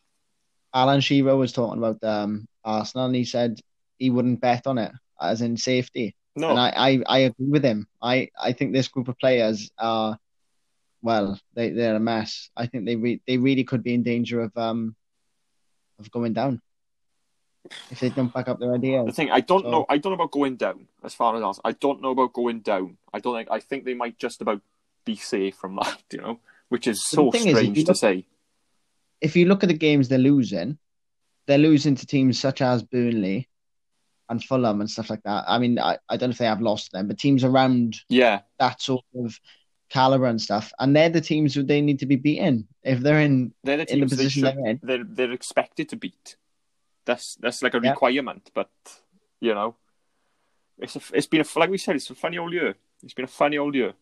Alan 0.73 1.01
Shearer 1.01 1.35
was 1.35 1.51
talking 1.53 1.77
about 1.83 2.03
um, 2.03 2.47
Arsenal, 2.63 3.05
and 3.07 3.15
he 3.15 3.25
said 3.25 3.59
he 3.99 4.09
wouldn't 4.09 4.41
bet 4.41 4.65
on 4.67 4.77
it 4.77 4.91
as 5.21 5.41
in 5.41 5.57
safety. 5.57 6.15
No, 6.35 6.49
And 6.49 6.59
I, 6.59 6.73
I, 6.75 7.03
I 7.07 7.17
agree 7.19 7.47
with 7.47 7.63
him. 7.63 7.87
I, 8.01 8.29
I 8.41 8.53
think 8.53 8.73
this 8.73 8.87
group 8.87 9.07
of 9.07 9.19
players 9.19 9.69
are, 9.77 10.17
well, 11.03 11.39
they, 11.53 11.69
they're 11.69 11.95
a 11.95 11.99
mess. 11.99 12.49
I 12.57 12.65
think 12.65 12.85
they 12.85 12.95
re- 12.95 13.21
they 13.27 13.37
really 13.37 13.63
could 13.63 13.83
be 13.83 13.93
in 13.93 14.01
danger 14.03 14.41
of 14.41 14.55
um 14.57 14.95
of 15.99 16.09
going 16.09 16.33
down 16.33 16.59
if 17.91 17.99
they 17.99 18.09
don't 18.09 18.33
back 18.33 18.47
up 18.47 18.59
their 18.59 18.73
ideas. 18.73 19.05
the 19.05 19.11
thing 19.13 19.29
I 19.31 19.41
don't 19.41 19.61
So- 19.63 19.69
know. 19.71 19.85
I 19.87 19.97
don't 19.99 20.11
know 20.11 20.15
about 20.15 20.31
going 20.31 20.55
down. 20.55 20.87
As 21.03 21.13
far 21.13 21.35
as 21.35 21.43
else, 21.43 21.59
I 21.63 21.73
don't 21.73 22.01
know 22.01 22.11
about 22.11 22.33
going 22.33 22.61
down. 22.61 22.97
I 23.13 23.19
don't 23.19 23.35
think. 23.35 23.49
I 23.51 23.59
think 23.59 23.85
they 23.85 23.93
might 23.93 24.17
just 24.17 24.41
about 24.41 24.61
be 25.05 25.15
safe 25.15 25.55
from 25.55 25.75
that. 25.75 26.01
You 26.11 26.17
know, 26.19 26.39
which 26.69 26.87
is 26.87 26.99
But 27.11 27.15
so 27.15 27.31
thing 27.31 27.47
is, 27.47 27.57
strange 27.57 27.77
to 27.77 27.85
look- 27.91 27.97
say. 27.97 28.25
If 29.23 29.35
you 29.37 29.45
look 29.45 29.63
at 29.63 29.69
the 29.69 29.73
games 29.87 30.07
they're 30.09 30.19
losing, 30.19 30.77
they're 31.47 31.57
losing 31.57 31.95
to 31.95 32.05
teams 32.05 32.39
such 32.39 32.61
as 32.61 32.83
Burnley 32.83 33.47
and 34.29 34.43
Fulham 34.43 34.81
and 34.81 34.89
stuff 34.89 35.09
like 35.09 35.23
that. 35.23 35.45
I 35.47 35.57
mean, 35.59 35.79
I, 35.79 35.97
I 36.09 36.17
don't 36.17 36.29
know 36.29 36.33
if 36.33 36.37
they 36.37 36.45
have 36.45 36.61
lost 36.61 36.91
them, 36.91 37.07
but 37.07 37.17
teams 37.17 37.43
around 37.43 37.99
Yeah, 38.09 38.41
that 38.59 38.81
sort 38.81 39.05
of 39.15 39.39
caliber 39.89 40.25
and 40.25 40.41
stuff, 40.41 40.73
and 40.79 40.95
they're 40.95 41.09
the 41.09 41.21
teams 41.21 41.55
who 41.55 41.63
they 41.63 41.79
need 41.81 41.99
to 41.99 42.05
be 42.05 42.15
beaten 42.17 42.67
if 42.83 42.99
they're 42.99 43.21
in 43.21 43.53
they're 43.63 43.77
the 43.77 43.91
in 43.93 43.99
the 44.01 44.05
they 44.05 44.09
position 44.09 44.43
should- 44.43 44.55
they're 44.55 44.67
in. 44.69 44.79
they're 44.83 45.03
they're 45.03 45.31
expected 45.31 45.89
to 45.89 45.95
beat. 45.95 46.35
That's 47.05 47.35
that's 47.35 47.61
like 47.63 47.73
a 47.75 47.81
Yeah. 47.83 47.91
requirement, 47.91 48.51
but 48.53 48.69
you 49.39 49.53
know, 49.53 49.75
it's 50.79 50.95
a, 50.95 51.01
it's 51.13 51.27
been 51.27 51.41
a 51.41 51.59
like 51.59 51.69
we 51.69 51.77
said, 51.77 51.95
it's 51.95 52.09
a 52.09 52.15
funny 52.15 52.37
old 52.37 52.53
year. 52.53 52.75
It's 53.03 53.13
been 53.13 53.25
a 53.25 53.37
funny 53.43 53.57
old 53.57 53.75
year. 53.75 53.93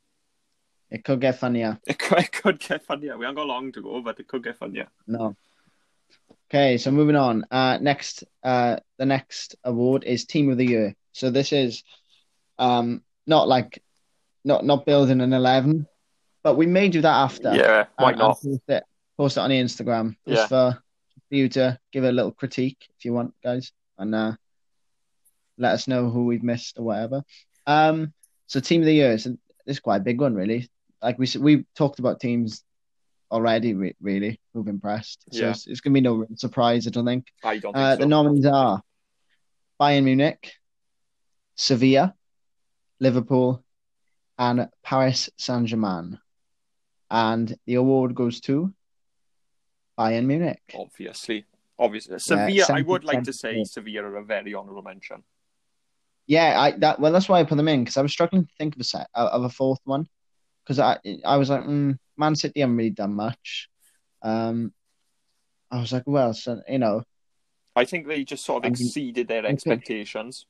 It 0.91 1.03
could 1.05 1.21
get 1.21 1.39
funnier. 1.39 1.79
It 1.87 1.97
could, 1.97 2.19
it 2.19 2.31
could 2.31 2.59
get 2.59 2.83
funnier. 2.85 3.17
We 3.17 3.25
haven't 3.25 3.37
got 3.37 3.47
long 3.47 3.71
to 3.71 3.81
go, 3.81 4.01
but 4.01 4.19
it 4.19 4.27
could 4.27 4.43
get 4.43 4.57
funnier. 4.57 4.87
No. 5.07 5.35
Okay, 6.49 6.77
so 6.77 6.91
moving 6.91 7.15
on. 7.15 7.45
Uh, 7.49 7.77
next, 7.81 8.25
uh, 8.43 8.75
the 8.97 9.05
next 9.05 9.55
award 9.63 10.03
is 10.03 10.25
Team 10.25 10.49
of 10.51 10.57
the 10.57 10.65
Year. 10.65 10.95
So 11.13 11.29
this 11.31 11.53
is, 11.53 11.83
um, 12.59 13.03
not 13.25 13.47
like, 13.47 13.81
not 14.43 14.65
not 14.65 14.85
building 14.85 15.21
an 15.21 15.31
eleven, 15.33 15.87
but 16.43 16.55
we 16.55 16.65
may 16.65 16.89
do 16.89 16.99
that 17.01 17.15
after. 17.23 17.53
Yeah, 17.55 17.85
why 17.95 18.11
and- 18.11 18.19
and 18.19 18.19
not? 18.19 18.41
Post 18.41 18.59
it, 18.67 18.83
post 19.17 19.37
it 19.37 19.41
on 19.41 19.49
the 19.49 19.61
Instagram 19.61 20.15
Yeah. 20.25 20.35
just 20.35 20.49
for, 20.49 20.83
for 21.29 21.35
you 21.35 21.47
to 21.49 21.79
give 21.93 22.03
a 22.03 22.11
little 22.11 22.31
critique 22.31 22.85
if 22.97 23.05
you 23.05 23.13
want, 23.13 23.33
guys, 23.41 23.71
and 23.97 24.13
uh, 24.13 24.33
let 25.57 25.71
us 25.73 25.87
know 25.87 26.09
who 26.09 26.25
we've 26.25 26.43
missed 26.43 26.77
or 26.79 26.83
whatever. 26.83 27.23
Um, 27.65 28.13
so 28.47 28.59
Team 28.59 28.81
of 28.81 28.87
the 28.87 28.93
Year 28.93 29.13
is 29.13 29.27
it's 29.65 29.79
quite 29.79 29.97
a 30.01 30.03
big 30.03 30.19
one, 30.19 30.35
really. 30.35 30.69
Like 31.01 31.17
we 31.17 31.27
we 31.39 31.65
talked 31.75 31.99
about 31.99 32.19
teams 32.19 32.63
already, 33.31 33.73
re- 33.73 33.95
really 34.01 34.39
who've 34.53 34.67
impressed. 34.67 35.23
So 35.31 35.39
Yeah. 35.45 35.51
it's, 35.51 35.67
it's 35.67 35.81
gonna 35.81 35.93
be 35.93 36.01
no 36.01 36.25
surprise, 36.35 36.85
I 36.87 36.89
don't 36.91 37.05
think. 37.05 37.27
I 37.43 37.57
don't 37.57 37.73
think 37.73 37.77
Uh, 37.83 37.95
so. 37.95 37.99
the 38.01 38.05
nominees 38.07 38.45
are 38.45 38.81
Bayern 39.79 40.03
Munich, 40.03 40.53
Sevilla, 41.55 42.13
Liverpool, 42.99 43.63
and 44.37 44.69
Paris 44.83 45.29
Saint 45.37 45.67
Germain. 45.67 46.19
And 47.09 47.55
the 47.65 47.75
award 47.75 48.15
goes 48.15 48.39
to 48.41 48.73
Bayern 49.97 50.25
Munich. 50.25 50.61
obviously, 50.75 51.45
obviously, 51.79 52.19
Sevilla. 52.19 52.65
I 52.69 52.81
would 52.81 53.03
like 53.03 53.23
to 53.23 53.33
say 53.33 53.63
Sevilla 53.63 54.03
are 54.03 54.17
a 54.17 54.23
very 54.23 54.53
honourable 54.55 54.81
mention. 54.83 55.23
Yeah, 56.27 56.59
I 56.61 56.71
that 56.79 56.99
well, 56.99 57.11
that's 57.11 57.27
why 57.27 57.39
I 57.39 57.43
put 57.43 57.55
them 57.57 57.67
in 57.67 57.83
because 57.83 57.97
I 57.97 58.01
was 58.01 58.11
struggling 58.11 58.45
to 58.45 58.53
think 58.57 58.75
of 58.75 58.81
a 58.81 58.83
set 58.83 59.07
uh, 59.15 59.29
of 59.31 59.43
a 59.43 59.49
fourth 59.49 59.79
one 59.83 60.07
because 60.71 60.79
I 60.79 61.17
I 61.25 61.37
was 61.37 61.49
like, 61.49 61.63
mm, 61.63 61.97
Man 62.17 62.35
City 62.35 62.61
haven't 62.61 62.77
really 62.77 62.91
done 62.91 63.13
much. 63.13 63.69
Um, 64.21 64.73
I 65.69 65.79
was 65.79 65.91
like, 65.91 66.03
well, 66.05 66.33
so, 66.33 66.61
you 66.67 66.79
know, 66.79 67.03
I 67.75 67.85
think 67.85 68.07
they 68.07 68.23
just 68.23 68.45
sort 68.45 68.65
of 68.65 68.71
exceeded 68.71 69.27
their 69.27 69.45
expectations. 69.45 70.45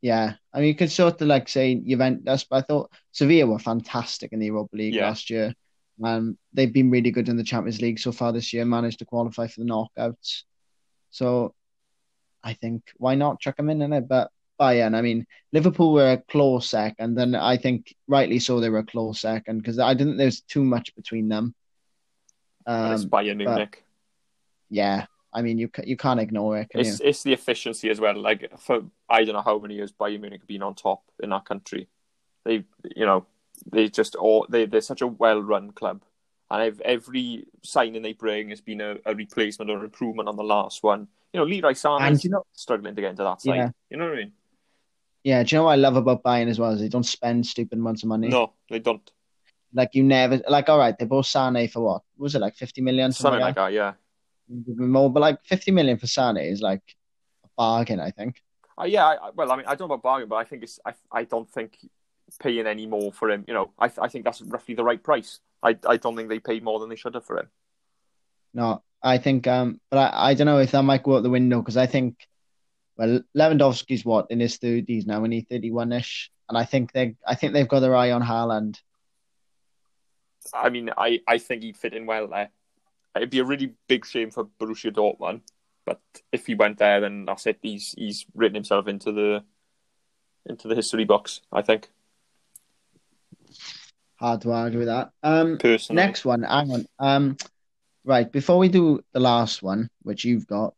Yeah, 0.00 0.34
I 0.52 0.58
mean, 0.58 0.68
you 0.68 0.74
could 0.76 0.92
sort 0.92 1.20
of 1.20 1.26
like 1.26 1.48
say 1.48 1.74
Juventus, 1.74 2.44
but 2.44 2.56
I 2.56 2.60
thought 2.62 2.92
Sevilla 3.12 3.46
were 3.46 3.58
fantastic 3.58 4.32
in 4.32 4.38
the 4.38 4.46
Europa 4.46 4.76
League 4.76 4.94
Yeah. 4.94 5.08
last 5.08 5.30
year. 5.30 5.54
Um, 6.02 6.38
they've 6.52 6.72
been 6.72 6.90
really 6.90 7.10
good 7.10 7.28
in 7.28 7.36
the 7.36 7.42
Champions 7.42 7.80
League 7.80 7.98
so 7.98 8.12
far 8.12 8.32
this 8.32 8.52
year, 8.52 8.64
managed 8.64 9.00
to 9.00 9.04
qualify 9.04 9.48
for 9.48 9.60
the 9.60 9.66
knockouts. 9.66 10.44
So 11.10 11.54
I 12.44 12.54
think 12.54 12.84
why 12.96 13.16
not 13.16 13.40
chuck 13.40 13.56
them 13.56 13.70
in 13.70 13.82
in 13.82 13.92
it? 13.92 14.06
But 14.06 14.30
Bayern, 14.58 14.94
I 14.94 15.02
mean, 15.02 15.26
Liverpool 15.52 15.92
were 15.92 16.12
a 16.12 16.18
close 16.18 16.68
second, 16.68 17.18
and 17.18 17.36
I 17.36 17.56
think 17.56 17.94
rightly 18.06 18.38
so 18.38 18.60
they 18.60 18.70
were 18.70 18.78
a 18.80 18.84
close 18.84 19.20
second 19.20 19.58
because 19.58 19.78
I 19.78 19.94
didn't 19.94 20.12
think 20.12 20.18
there's 20.18 20.40
too 20.42 20.64
much 20.64 20.94
between 20.94 21.28
them. 21.28 21.54
but 22.66 22.92
it's 22.92 23.04
Um, 23.04 23.10
Bayern 23.10 23.36
Munich. 23.38 23.82
yeah, 24.70 25.06
I 25.32 25.42
mean, 25.42 25.58
you 25.58 25.70
you 25.84 25.96
can't 25.96 26.20
ignore 26.20 26.58
it, 26.58 26.70
can 26.70 26.80
It's 26.80 27.00
you? 27.00 27.08
it's 27.08 27.22
the 27.22 27.32
efficiency 27.32 27.88
as 27.90 28.00
well. 28.00 28.16
Like 28.20 28.50
for 28.58 28.82
I 29.08 29.24
don't 29.24 29.34
know 29.34 29.42
how 29.42 29.58
many 29.58 29.74
years 29.76 29.92
Bayern 29.92 30.20
Munich 30.20 30.40
have 30.40 30.48
been 30.48 30.62
on 30.62 30.74
top 30.74 31.02
in 31.22 31.32
our 31.32 31.42
country. 31.42 31.88
They 32.44 32.64
you 32.96 33.06
know 33.06 33.26
they 33.70 33.88
just 33.88 34.14
all 34.16 34.46
they 34.48 34.66
they're 34.66 34.80
such 34.80 35.02
a 35.02 35.06
well 35.06 35.40
run 35.40 35.72
club, 35.72 36.02
and 36.50 36.62
ev- 36.62 36.80
every 36.84 37.46
signing 37.62 38.02
they 38.02 38.12
bring 38.12 38.50
has 38.50 38.60
been 38.60 38.80
a, 38.80 38.96
a 39.06 39.14
replacement 39.14 39.70
or 39.70 39.84
improvement 39.84 40.28
on 40.28 40.36
the 40.36 40.44
last 40.44 40.82
one. 40.82 41.08
You 41.32 41.40
know, 41.40 41.44
Leroy 41.46 41.68
And 41.68 41.76
Sané's 41.76 42.24
you 42.24 42.30
know, 42.30 42.44
struggling 42.52 42.94
to 42.94 43.02
get 43.02 43.10
into 43.10 43.22
that 43.22 43.42
side. 43.42 43.56
Yeah. 43.56 43.70
You 43.90 43.96
know 43.98 44.06
what 44.06 44.14
I 44.14 44.16
mean? 44.16 44.32
Yeah, 45.28 45.42
do 45.42 45.54
you 45.54 45.58
know 45.60 45.64
what 45.64 45.72
I 45.72 45.76
love 45.76 45.96
about 45.96 46.22
Bayern 46.22 46.48
as 46.48 46.58
well 46.58 46.70
is 46.72 46.80
they 46.80 46.88
don't 46.88 47.04
spend 47.04 47.46
stupid 47.46 47.78
amounts 47.78 48.02
of 48.02 48.08
money. 48.08 48.28
No, 48.28 48.54
they 48.70 48.78
don't. 48.78 49.10
Like 49.74 49.90
you 49.92 50.02
never 50.02 50.40
like 50.48 50.70
all 50.70 50.78
right, 50.78 50.98
they 50.98 51.04
bought 51.04 51.26
Sane 51.26 51.68
for 51.68 51.80
what? 51.80 52.02
Was 52.16 52.34
it 52.34 52.40
like 52.40 52.56
fifty 52.56 52.80
million? 52.80 53.12
Something 53.12 53.40
like 53.40 53.56
that, 53.56 53.72
yeah. 53.74 53.92
More, 54.48 55.12
but 55.12 55.20
like 55.20 55.44
fifty 55.44 55.70
million 55.70 55.98
for 55.98 56.06
Sane 56.06 56.38
is 56.38 56.62
like 56.62 56.80
a 57.44 57.48
bargain, 57.58 58.00
I 58.00 58.10
think. 58.10 58.42
Uh, 58.80 58.84
yeah, 58.84 59.04
I, 59.04 59.14
I- 59.26 59.30
well, 59.34 59.52
I 59.52 59.56
mean, 59.56 59.66
I 59.66 59.74
don't 59.74 59.88
know 59.88 59.94
about 59.96 60.02
bargain, 60.02 60.28
but 60.30 60.36
I 60.36 60.44
think 60.44 60.62
it's. 60.62 60.80
I, 60.86 60.94
I 61.12 61.24
don't 61.24 61.50
think 61.50 61.76
paying 62.40 62.66
any 62.66 62.86
more 62.86 63.12
for 63.12 63.30
him. 63.30 63.44
You 63.46 63.52
know, 63.52 63.70
I, 63.78 63.90
I 64.00 64.08
think 64.08 64.24
that's 64.24 64.40
roughly 64.40 64.74
the 64.74 64.84
right 64.84 65.02
price. 65.02 65.40
I, 65.62 65.76
I 65.86 65.98
don't 65.98 66.16
think 66.16 66.30
they 66.30 66.38
paid 66.38 66.62
more 66.62 66.78
than 66.80 66.88
they 66.88 66.96
should 66.96 67.14
have 67.14 67.26
for 67.26 67.38
him. 67.40 67.48
No, 68.54 68.82
I 69.02 69.18
think 69.18 69.46
um 69.46 69.80
but 69.90 69.98
I, 69.98 70.30
I 70.30 70.34
don't 70.34 70.46
know 70.46 70.58
if 70.58 70.70
that 70.70 70.82
might 70.82 71.02
go 71.02 71.16
out 71.16 71.22
the 71.24 71.30
window 71.30 71.60
because 71.60 71.76
I 71.76 71.86
think 71.86 72.26
well 72.98 73.20
Lewandowski's 73.36 74.04
what 74.04 74.30
in 74.30 74.40
his 74.40 74.56
thirties 74.58 75.06
now 75.06 75.24
and 75.24 75.32
he's 75.32 75.46
thirty 75.48 75.70
one 75.70 75.92
ish. 75.92 76.30
And 76.48 76.58
I 76.58 76.64
think 76.64 76.92
they 76.92 77.14
I 77.26 77.34
think 77.34 77.52
they've 77.52 77.68
got 77.68 77.80
their 77.80 77.96
eye 77.96 78.10
on 78.10 78.22
Haaland. 78.22 78.80
I 80.52 80.70
mean, 80.70 80.90
I, 80.96 81.20
I 81.26 81.38
think 81.38 81.62
he'd 81.62 81.76
fit 81.76 81.94
in 81.94 82.06
well 82.06 82.26
there. 82.26 82.50
It'd 83.14 83.30
be 83.30 83.40
a 83.40 83.44
really 83.44 83.72
big 83.86 84.06
shame 84.06 84.30
for 84.30 84.46
Borussia 84.60 84.92
Dortmund, 84.92 85.42
but 85.84 86.00
if 86.32 86.46
he 86.46 86.54
went 86.54 86.78
there, 86.78 87.00
then 87.00 87.24
that's 87.24 87.46
it. 87.46 87.58
He's 87.62 87.94
he's 87.96 88.26
written 88.34 88.54
himself 88.54 88.88
into 88.88 89.12
the 89.12 89.44
into 90.46 90.68
the 90.68 90.74
history 90.74 91.04
box. 91.04 91.40
I 91.52 91.62
think 91.62 91.88
Hard 94.16 94.40
to 94.42 94.52
argue 94.52 94.80
with 94.80 94.88
that. 94.88 95.12
Um 95.22 95.58
personally. 95.58 96.02
Next 96.02 96.24
one, 96.24 96.42
hang 96.42 96.72
on. 96.72 96.86
Um, 96.98 97.36
right, 98.04 98.30
before 98.30 98.58
we 98.58 98.68
do 98.68 99.00
the 99.12 99.20
last 99.20 99.62
one, 99.62 99.88
which 100.02 100.24
you've 100.24 100.46
got, 100.46 100.74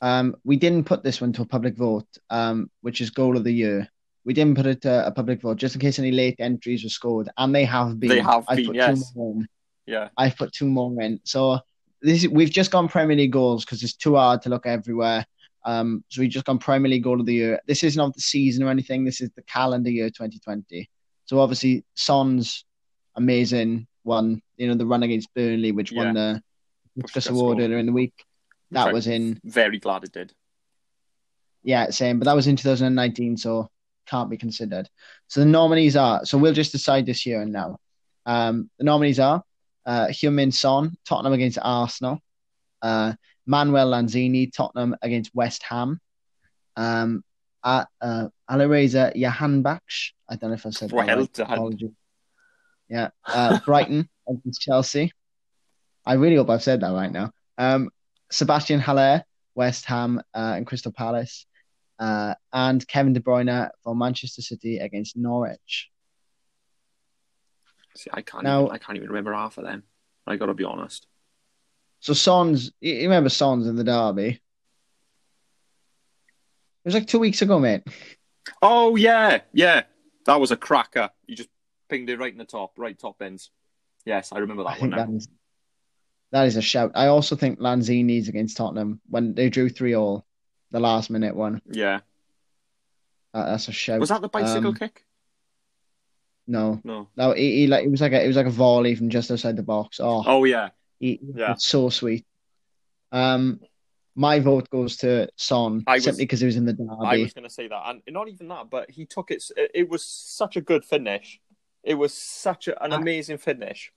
um, 0.00 0.36
we 0.44 0.56
didn't 0.56 0.84
put 0.84 1.02
this 1.02 1.20
one 1.20 1.32
to 1.34 1.42
a 1.42 1.46
public 1.46 1.76
vote, 1.76 2.06
um, 2.30 2.70
which 2.82 3.00
is 3.00 3.10
goal 3.10 3.36
of 3.36 3.44
the 3.44 3.52
year. 3.52 3.88
We 4.24 4.32
didn't 4.32 4.56
put 4.56 4.66
it 4.66 4.82
to 4.82 5.06
a 5.06 5.10
public 5.10 5.40
vote 5.42 5.58
just 5.58 5.74
in 5.74 5.80
case 5.80 5.98
any 5.98 6.10
late 6.10 6.36
entries 6.38 6.82
were 6.82 6.90
scored, 6.90 7.28
and 7.36 7.54
they 7.54 7.64
have 7.64 8.00
been. 8.00 8.10
They 8.10 8.20
have 8.20 8.44
I've 8.48 8.56
been, 8.56 8.66
put 8.66 8.76
yes. 8.76 9.12
Two 9.12 9.18
more 9.18 9.34
in. 9.34 9.48
yeah, 9.86 10.08
I've 10.16 10.36
put 10.36 10.52
two 10.52 10.66
more 10.66 11.00
in. 11.02 11.20
So 11.24 11.58
this 12.00 12.26
we've 12.26 12.50
just 12.50 12.70
gone 12.70 12.88
Premier 12.88 13.16
League 13.16 13.32
goals 13.32 13.64
because 13.64 13.82
it's 13.82 13.94
too 13.94 14.16
hard 14.16 14.42
to 14.42 14.48
look 14.48 14.66
everywhere. 14.66 15.24
Um, 15.64 16.04
so 16.10 16.20
we've 16.20 16.30
just 16.30 16.44
gone 16.44 16.58
Premier 16.58 16.90
League 16.90 17.04
goal 17.04 17.20
of 17.20 17.26
the 17.26 17.34
year. 17.34 17.60
This 17.66 17.82
isn't 17.82 18.00
of 18.00 18.12
the 18.12 18.20
season 18.20 18.62
or 18.62 18.70
anything. 18.70 19.04
This 19.04 19.20
is 19.20 19.30
the 19.34 19.42
calendar 19.42 19.90
year 19.90 20.08
2020. 20.08 20.88
So 21.24 21.40
obviously 21.40 21.84
Son's 21.94 22.64
amazing 23.16 23.86
one. 24.02 24.42
You 24.56 24.68
know 24.68 24.74
the 24.74 24.86
run 24.86 25.02
against 25.02 25.32
Burnley, 25.34 25.72
which 25.72 25.92
won 25.92 26.14
the 26.14 26.42
Puskas 26.98 27.30
Award 27.30 27.56
score. 27.56 27.64
earlier 27.64 27.78
in 27.78 27.86
the 27.86 27.92
week. 27.92 28.24
That 28.70 28.92
was 28.92 29.06
in 29.06 29.40
very 29.44 29.78
glad 29.78 30.04
it 30.04 30.12
did. 30.12 30.32
yeah 31.62 31.90
same, 31.90 32.18
but 32.18 32.24
that 32.26 32.36
was 32.36 32.46
in 32.46 32.56
2019, 32.56 33.36
so 33.36 33.68
can't 34.06 34.30
be 34.30 34.36
considered. 34.36 34.88
So 35.28 35.40
the 35.40 35.46
nominees 35.46 35.96
are. 35.96 36.24
So 36.24 36.38
we'll 36.38 36.52
just 36.52 36.72
decide 36.72 37.06
this 37.06 37.24
year 37.26 37.40
and 37.40 37.52
now. 37.52 37.78
Um, 38.26 38.70
the 38.78 38.84
nominees 38.84 39.20
are 39.20 39.42
uh, 39.86 40.06
Heung-min 40.06 40.52
Son, 40.52 40.96
Tottenham 41.04 41.32
against 41.32 41.58
Arsenal. 41.60 42.20
Uh, 42.82 43.14
Manuel 43.46 43.90
Lanzini, 43.90 44.52
Tottenham 44.52 44.96
against 45.02 45.34
West 45.34 45.62
Ham. 45.64 46.00
Um, 46.76 47.22
uh, 47.62 47.84
uh, 48.00 48.28
Alireza 48.50 49.14
Jahanbakhsh. 49.16 50.12
I 50.28 50.36
don't 50.36 50.50
know 50.50 50.54
if 50.54 50.66
I 50.66 50.70
said 50.70 50.92
right. 50.92 51.28
Apologies. 51.38 51.90
Yeah. 52.88 53.08
Uh, 53.26 53.58
Brighton 53.64 54.08
against 54.28 54.60
Chelsea. 54.60 55.12
I 56.06 56.14
really 56.14 56.36
hope 56.36 56.50
I've 56.50 56.62
said 56.62 56.80
that 56.80 56.92
right 56.92 57.10
now. 57.10 57.30
Um, 57.56 57.90
Sebastian 58.30 58.80
Haller, 58.80 59.24
West 59.54 59.84
Ham 59.86 60.20
uh, 60.34 60.54
and 60.56 60.66
Crystal 60.66 60.92
Palace. 60.92 61.46
Uh, 61.98 62.34
and 62.52 62.86
Kevin 62.88 63.12
De 63.12 63.20
Bruyne 63.20 63.70
for 63.84 63.94
Manchester 63.94 64.42
City 64.42 64.78
against 64.78 65.16
Norwich. 65.16 65.90
See, 67.96 68.10
I 68.12 68.22
can't 68.22 68.42
Now- 68.42 68.64
even, 68.64 68.74
I 68.74 68.78
can't 68.78 68.96
even 68.96 69.08
remember 69.08 69.32
half 69.32 69.58
of 69.58 69.64
them. 69.64 69.84
I 70.26 70.36
got 70.36 70.46
to 70.46 70.54
be 70.54 70.64
honest. 70.64 71.06
So 72.00 72.12
Sons, 72.12 72.72
you 72.80 73.02
remember 73.02 73.28
Sons 73.28 73.66
in 73.66 73.76
the 73.76 73.84
derby? 73.84 74.28
It 74.28 74.40
was 76.84 76.94
like 76.94 77.06
two 77.06 77.18
weeks 77.18 77.40
ago, 77.40 77.58
mate. 77.58 77.82
Oh 78.60 78.96
yeah, 78.96 79.40
yeah. 79.52 79.84
That 80.26 80.40
was 80.40 80.50
a 80.50 80.56
cracker. 80.56 81.10
You 81.26 81.36
just 81.36 81.48
pinged 81.88 82.10
it 82.10 82.18
right 82.18 82.32
in 82.32 82.38
the 82.38 82.44
top, 82.44 82.72
right 82.76 82.98
top 82.98 83.22
ends. 83.22 83.50
Yes, 84.04 84.32
I 84.32 84.38
remember 84.38 84.66
I 84.66 84.78
that 84.80 85.08
one. 85.08 85.20
That 86.32 86.46
is 86.46 86.56
a 86.56 86.62
shout. 86.62 86.92
I 86.94 87.06
also 87.06 87.36
think 87.36 87.60
Lanzini's 87.60 88.28
against 88.28 88.56
Tottenham 88.56 89.00
when 89.08 89.34
they 89.34 89.48
drew 89.50 89.68
three 89.68 89.94
all, 89.94 90.24
the 90.70 90.80
last 90.80 91.10
minute 91.10 91.34
one. 91.36 91.62
Yeah. 91.66 92.00
That, 93.32 93.46
that's 93.46 93.68
a 93.68 93.72
shout. 93.72 94.00
Was 94.00 94.08
that 94.08 94.20
the 94.22 94.28
bicycle 94.28 94.68
Um, 94.70 94.74
kick? 94.74 95.04
No, 96.46 96.80
No. 96.84 97.08
no. 97.16 97.32
He, 97.32 97.60
he 97.60 97.66
like 97.66 97.84
it 97.84 97.90
was 97.90 98.00
like 98.00 98.12
a 98.12 98.22
it 98.22 98.26
was 98.26 98.36
like 98.36 98.46
a 98.46 98.50
volley 98.50 98.94
from 98.94 99.08
just 99.08 99.30
outside 99.30 99.56
the 99.56 99.62
box. 99.62 99.98
Oh, 100.00 100.22
Oh 100.26 100.44
yeah. 100.44 100.70
he, 101.00 101.18
yeah. 101.34 101.52
it's 101.52 101.66
so 101.66 101.88
sweet. 101.88 102.26
Um, 103.12 103.60
my 104.14 104.40
vote 104.40 104.68
goes 104.70 104.96
to 104.98 105.28
Son 105.36 105.84
was- 105.86 106.04
simply 106.04 106.24
because 106.24 106.40
he 106.40 106.46
was 106.46 106.56
in 106.56 106.66
the 106.66 106.72
derby. 106.72 106.90
I 107.00 107.18
was 107.18 107.32
going 107.32 107.44
to 107.44 107.50
say 107.50 107.68
that, 107.68 107.82
and 107.86 108.02
not 108.08 108.28
even 108.28 108.48
that, 108.48 108.68
but 108.70 108.90
he 108.90 109.06
took 109.06 109.30
it. 109.30 109.42
It, 109.56 109.88
was 109.88 110.04
such 110.04 110.56
a 110.56 110.60
good 110.60 110.84
finish. 110.84 111.40
It 111.82 111.94
was 111.94 112.12
such 112.14 112.68
a, 112.68 112.82
an 112.84 112.92
amazing 112.92 113.38
finish. 113.38 113.92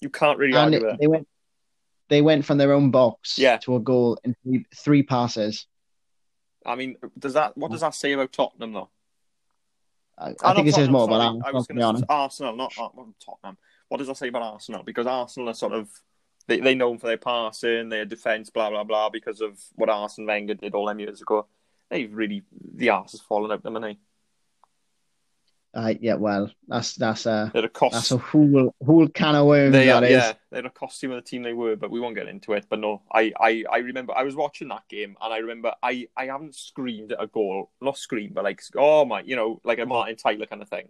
You 0.00 0.10
can't 0.10 0.38
really 0.38 0.54
and 0.56 0.74
argue 0.74 0.86
with 0.86 0.94
it. 0.94 1.00
they 1.00 1.06
went 1.06 1.26
they 2.08 2.22
went 2.22 2.44
from 2.44 2.58
their 2.58 2.72
own 2.72 2.90
box 2.90 3.38
Yeah. 3.38 3.56
to 3.58 3.76
a 3.76 3.80
goal 3.80 4.18
in 4.24 4.34
three, 4.42 4.66
three 4.74 5.02
passes. 5.02 5.66
I 6.64 6.74
mean, 6.74 6.96
does 7.18 7.34
that 7.34 7.56
what 7.56 7.70
does 7.70 7.80
that 7.82 7.94
say 7.94 8.12
about 8.12 8.32
Tottenham 8.32 8.72
though? 8.72 8.90
I, 10.18 10.34
I 10.42 10.54
think 10.54 10.66
it 10.68 10.74
says 10.74 10.88
more 10.88 11.06
sorry. 11.08 11.16
about 11.16 11.36
Arsenal, 11.36 11.52
was 11.52 11.66
to 11.66 11.72
going 11.72 11.76
be 11.76 11.82
to 11.82 11.86
honest. 11.86 12.02
say 12.02 12.06
Arsenal, 12.08 12.56
not, 12.56 12.72
Tottenham. 12.74 13.58
What 13.88 13.98
does 13.98 14.06
that 14.08 14.16
say 14.16 14.28
about 14.28 14.42
Arsenal? 14.42 14.82
Because 14.82 15.06
Arsenal 15.06 15.50
are 15.50 15.54
sort 15.54 15.74
of 15.74 15.88
they 16.48 16.58
they 16.60 16.74
known 16.74 16.98
for 16.98 17.06
their 17.08 17.18
passing, 17.18 17.88
their 17.88 18.04
defence, 18.04 18.50
blah 18.50 18.70
blah 18.70 18.84
blah, 18.84 19.10
because 19.10 19.40
of 19.40 19.58
what 19.74 19.88
Arsene 19.90 20.26
Wenger 20.26 20.54
did 20.54 20.74
all 20.74 20.86
them 20.86 21.00
years 21.00 21.20
ago. 21.20 21.46
They've 21.90 22.12
really 22.12 22.42
the 22.74 22.88
arse 22.90 23.12
has 23.12 23.20
fallen 23.20 23.50
out 23.50 23.58
of 23.58 23.62
them, 23.62 23.74
haven't 23.74 23.90
they? 23.90 23.98
Uh, 25.76 25.92
yeah, 26.00 26.14
well, 26.14 26.50
that's 26.66 26.94
that's 26.94 27.26
a 27.26 27.52
a 27.54 27.68
cost. 27.68 27.92
that's 27.92 28.10
a 28.10 28.16
whole 28.16 28.74
whole 28.84 29.06
can 29.08 29.34
of 29.34 29.46
worms. 29.46 29.72
They 29.72 29.86
that 29.86 30.02
are, 30.02 30.06
is. 30.06 30.10
yeah, 30.12 30.32
they're 30.50 30.64
a 30.64 30.70
costume 30.70 31.10
of 31.10 31.16
the 31.22 31.28
team 31.28 31.42
they 31.42 31.52
were, 31.52 31.76
but 31.76 31.90
we 31.90 32.00
won't 32.00 32.14
get 32.16 32.28
into 32.28 32.54
it. 32.54 32.64
But 32.70 32.78
no, 32.78 33.02
I, 33.12 33.30
I, 33.38 33.64
I 33.70 33.78
remember 33.78 34.14
I 34.16 34.22
was 34.22 34.34
watching 34.34 34.68
that 34.68 34.88
game, 34.88 35.16
and 35.20 35.34
I 35.34 35.36
remember 35.36 35.74
I, 35.82 36.08
I 36.16 36.26
haven't 36.26 36.54
screamed 36.54 37.12
at 37.12 37.22
a 37.22 37.26
goal, 37.26 37.70
not 37.82 37.98
screamed, 37.98 38.34
but 38.34 38.44
like, 38.44 38.62
oh 38.74 39.04
my, 39.04 39.20
you 39.20 39.36
know, 39.36 39.60
like 39.64 39.78
a 39.78 39.84
Martin 39.84 40.16
Tyler 40.16 40.46
kind 40.46 40.62
of 40.62 40.68
thing. 40.70 40.88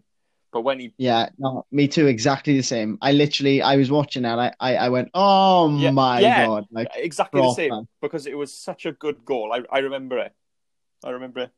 But 0.52 0.60
when 0.60 0.78
he, 0.78 0.92
Yeah, 0.96 1.30
no, 1.36 1.66
me 1.72 1.88
too. 1.88 2.06
Exactly 2.06 2.56
the 2.56 2.62
same. 2.62 2.96
I 3.02 3.10
literally, 3.10 3.62
I 3.62 3.76
was 3.76 3.90
watching 3.90 4.22
that. 4.22 4.38
I, 4.38 4.52
I, 4.60 4.76
I 4.76 4.88
went, 4.88 5.10
oh 5.14 5.76
Yeah, 5.76 5.90
my 5.90 6.20
yeah. 6.20 6.46
god! 6.46 6.66
Like, 6.70 6.88
exactly 6.94 7.40
the 7.40 7.52
same, 7.54 7.70
proper. 7.70 7.88
because 8.00 8.26
it 8.26 8.38
was 8.38 8.54
such 8.54 8.86
a 8.86 8.92
good 8.92 9.24
goal. 9.24 9.52
I, 9.52 9.62
I 9.70 9.80
remember 9.80 10.18
it. 10.18 10.32
I 11.04 11.10
remember 11.10 11.40
it. 11.40 11.50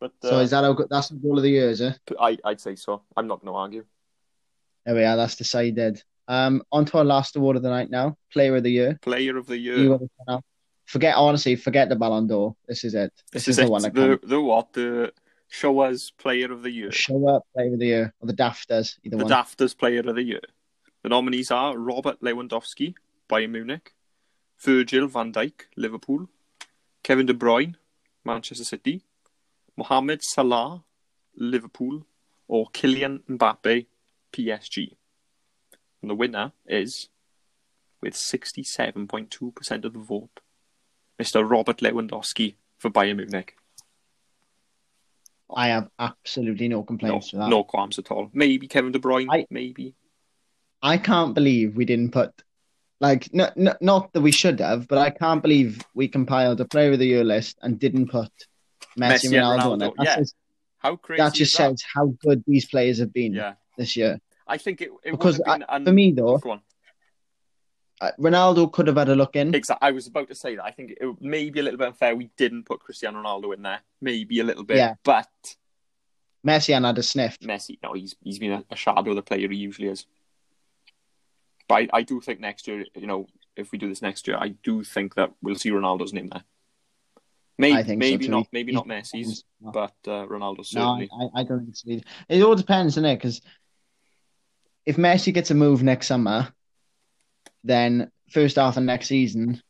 But 0.00 0.12
uh, 0.22 0.28
so 0.28 0.38
is 0.40 0.50
that 0.50 0.64
how? 0.64 0.76
That's 0.90 1.08
the 1.08 1.16
goal 1.16 1.38
of 1.38 1.42
the 1.42 1.50
year, 1.50 1.70
is 1.70 1.80
it? 1.80 1.98
I, 2.20 2.38
I'd 2.44 2.60
say 2.60 2.76
so. 2.76 3.02
I'm 3.16 3.26
not 3.26 3.40
going 3.40 3.52
to 3.52 3.56
argue. 3.58 3.84
There 4.84 4.94
we 4.94 5.04
are. 5.04 5.16
That's 5.16 5.36
decided. 5.36 6.02
Um, 6.28 6.62
on 6.72 6.84
to 6.86 6.98
our 6.98 7.04
last 7.04 7.36
award 7.36 7.56
of 7.56 7.62
the 7.62 7.70
night 7.70 7.90
now. 7.90 8.16
Player 8.32 8.56
of 8.56 8.62
the 8.62 8.70
year. 8.70 8.98
Player 9.02 9.36
of 9.36 9.46
the 9.46 9.56
year. 9.56 9.98
Forget 10.84 11.16
honestly, 11.16 11.56
forget 11.56 11.88
the 11.88 11.96
Ballon 11.96 12.28
d'Or. 12.28 12.54
This 12.68 12.84
is 12.84 12.94
it. 12.94 13.12
this, 13.32 13.46
This, 13.46 13.48
is, 13.48 13.48
is, 13.48 13.58
it. 13.58 13.64
the 13.64 13.70
one 13.70 13.82
that 13.82 13.94
the, 13.94 14.20
the 14.22 14.40
what? 14.40 14.72
The 14.72 15.12
show 15.48 15.80
us 15.80 16.10
player 16.10 16.52
of 16.52 16.62
the 16.62 16.70
year. 16.70 16.92
Show 16.92 17.28
up, 17.28 17.44
player 17.54 17.72
of 17.72 17.78
the 17.78 17.86
year, 17.86 18.14
or 18.20 18.26
the 18.26 18.34
Dafters, 18.34 18.98
either 19.02 19.16
The 19.16 19.24
one. 19.24 19.32
Dafters 19.32 19.76
Player 19.76 20.00
of 20.00 20.14
the 20.14 20.22
Year. 20.22 20.40
The 21.02 21.08
nominees 21.08 21.50
are 21.50 21.76
Robert 21.78 22.20
Lewandowski, 22.20 22.94
Bayern 23.28 23.50
Munich, 23.50 23.94
Virgil 24.58 25.06
van 25.08 25.32
Dijk, 25.32 25.68
Liverpool, 25.76 26.28
Kevin 27.02 27.26
De 27.26 27.34
Bruyne, 27.34 27.76
Manchester 28.24 28.64
City, 28.64 29.02
Mohamed 29.76 30.22
Salah, 30.22 30.84
Liverpool, 31.36 32.06
or 32.48 32.66
Kylian 32.70 33.22
Mbappe, 33.28 33.86
PSG. 34.32 34.96
And 36.02 36.10
the 36.10 36.14
winner 36.14 36.52
is, 36.66 37.08
with 38.00 38.14
67.2% 38.14 39.84
of 39.84 39.92
the 39.92 39.98
vote, 39.98 40.40
Mr. 41.20 41.48
Robert 41.48 41.78
Lewandowski 41.78 42.54
for 42.78 42.90
Bayern 42.90 43.16
Munich. 43.16 43.56
I 45.54 45.68
have 45.68 45.88
absolutely 45.98 46.68
no 46.68 46.78
No, 46.78 46.82
complaints 46.82 47.32
with 47.32 47.40
that. 47.40 47.48
no 47.48 47.62
qualms 47.64 47.98
at 47.98 48.10
all. 48.10 48.30
Maybe 48.32 48.66
Kevin 48.66 48.92
De 48.92 48.98
Bruyne, 48.98 49.28
I- 49.30 49.46
maybe. 49.50 49.94
I 50.82 50.98
can't 50.98 51.34
believe 51.34 51.76
we 51.76 51.84
didn't 51.84 52.10
put, 52.12 52.32
like, 53.00 53.32
no, 53.32 53.50
no, 53.56 53.74
not 53.80 54.12
that 54.12 54.20
we 54.20 54.32
should 54.32 54.60
have, 54.60 54.88
but 54.88 54.98
I 54.98 55.10
can't 55.10 55.42
believe 55.42 55.80
we 55.94 56.08
compiled 56.08 56.60
a 56.60 56.64
player 56.64 56.92
of 56.92 56.98
the 56.98 57.06
year 57.06 57.24
list 57.24 57.58
and 57.62 57.78
didn't 57.78 58.08
put 58.08 58.30
Messi, 58.98 59.28
Messi 59.28 59.32
Ronaldo 59.32 59.72
on 59.72 59.80
Ronaldo. 59.80 59.94
Yeah. 60.02 60.14
says, 60.16 60.34
How 60.78 60.96
crazy 60.96 61.22
that 61.22 61.34
just 61.34 61.56
that? 61.56 61.70
says 61.70 61.84
how 61.94 62.06
good 62.20 62.42
these 62.46 62.66
players 62.66 62.98
have 62.98 63.12
been 63.12 63.34
Yeah. 63.34 63.54
this 63.76 63.96
year. 63.96 64.20
I 64.46 64.58
think 64.58 64.80
it, 64.80 64.90
it 65.04 65.10
Because 65.10 65.40
been. 65.44 65.64
For 65.84 65.92
me, 65.92 66.12
though, 66.12 66.40
uh, 68.00 68.10
Ronaldo 68.20 68.70
could 68.72 68.86
have 68.86 68.96
had 68.96 69.08
a 69.08 69.14
look 69.14 69.36
in. 69.36 69.54
Exactly. 69.54 69.88
I 69.88 69.90
was 69.92 70.06
about 70.06 70.28
to 70.28 70.34
say 70.34 70.56
that. 70.56 70.64
I 70.64 70.70
think 70.70 70.92
it 71.00 71.20
may 71.20 71.50
be 71.50 71.60
a 71.60 71.62
little 71.62 71.78
bit 71.78 71.88
unfair. 71.88 72.14
We 72.14 72.30
didn't 72.36 72.64
put 72.64 72.80
Cristiano 72.80 73.22
Ronaldo 73.22 73.54
in 73.54 73.62
there. 73.62 73.80
Maybe 74.00 74.40
a 74.40 74.44
little 74.44 74.64
bit. 74.64 74.76
Yeah. 74.76 74.94
But 75.02 75.28
Messi 76.46 76.74
and 76.76 76.84
had 76.84 76.98
a 76.98 77.02
sniff. 77.02 77.38
Messi, 77.40 77.78
no, 77.82 77.94
he's 77.94 78.14
he's 78.22 78.38
been 78.38 78.52
a, 78.52 78.64
a 78.70 78.76
shadow 78.76 79.10
of 79.10 79.16
the 79.16 79.22
player 79.22 79.48
he 79.48 79.56
usually 79.56 79.88
is. 79.88 80.06
But 81.68 81.74
I, 81.74 81.88
I 81.94 82.02
do 82.02 82.20
think 82.20 82.38
next 82.38 82.68
year, 82.68 82.84
you 82.94 83.06
know, 83.06 83.26
if 83.56 83.72
we 83.72 83.78
do 83.78 83.88
this 83.88 84.02
next 84.02 84.28
year, 84.28 84.36
I 84.38 84.48
do 84.62 84.84
think 84.84 85.14
that 85.16 85.32
we'll 85.42 85.56
see 85.56 85.70
Ronaldo's 85.70 86.12
name 86.12 86.28
there. 86.28 86.44
Maybe, 87.58 87.74
I 87.76 87.82
think 87.82 88.02
so 88.02 88.08
maybe 88.10 88.24
too. 88.26 88.30
not, 88.30 88.46
maybe 88.52 88.72
not 88.72 88.86
Messi's, 88.86 89.42
but 89.60 89.94
uh, 90.06 90.26
Ronaldo's 90.26 90.74
No. 90.74 90.90
I, 91.00 91.40
I 91.40 91.42
don't 91.44 91.64
think 91.64 91.76
so 91.76 91.90
either. 91.90 92.02
It 92.28 92.42
all 92.42 92.54
depends, 92.54 92.94
doesn't 92.96 93.08
it? 93.08 93.16
Because 93.16 93.40
if 94.84 94.96
Messi 94.96 95.32
gets 95.32 95.50
a 95.50 95.54
move 95.54 95.82
next 95.82 96.06
summer, 96.06 96.48
then 97.64 98.10
first 98.30 98.56
half 98.56 98.76
of 98.76 98.82
next 98.84 99.08
season, 99.08 99.60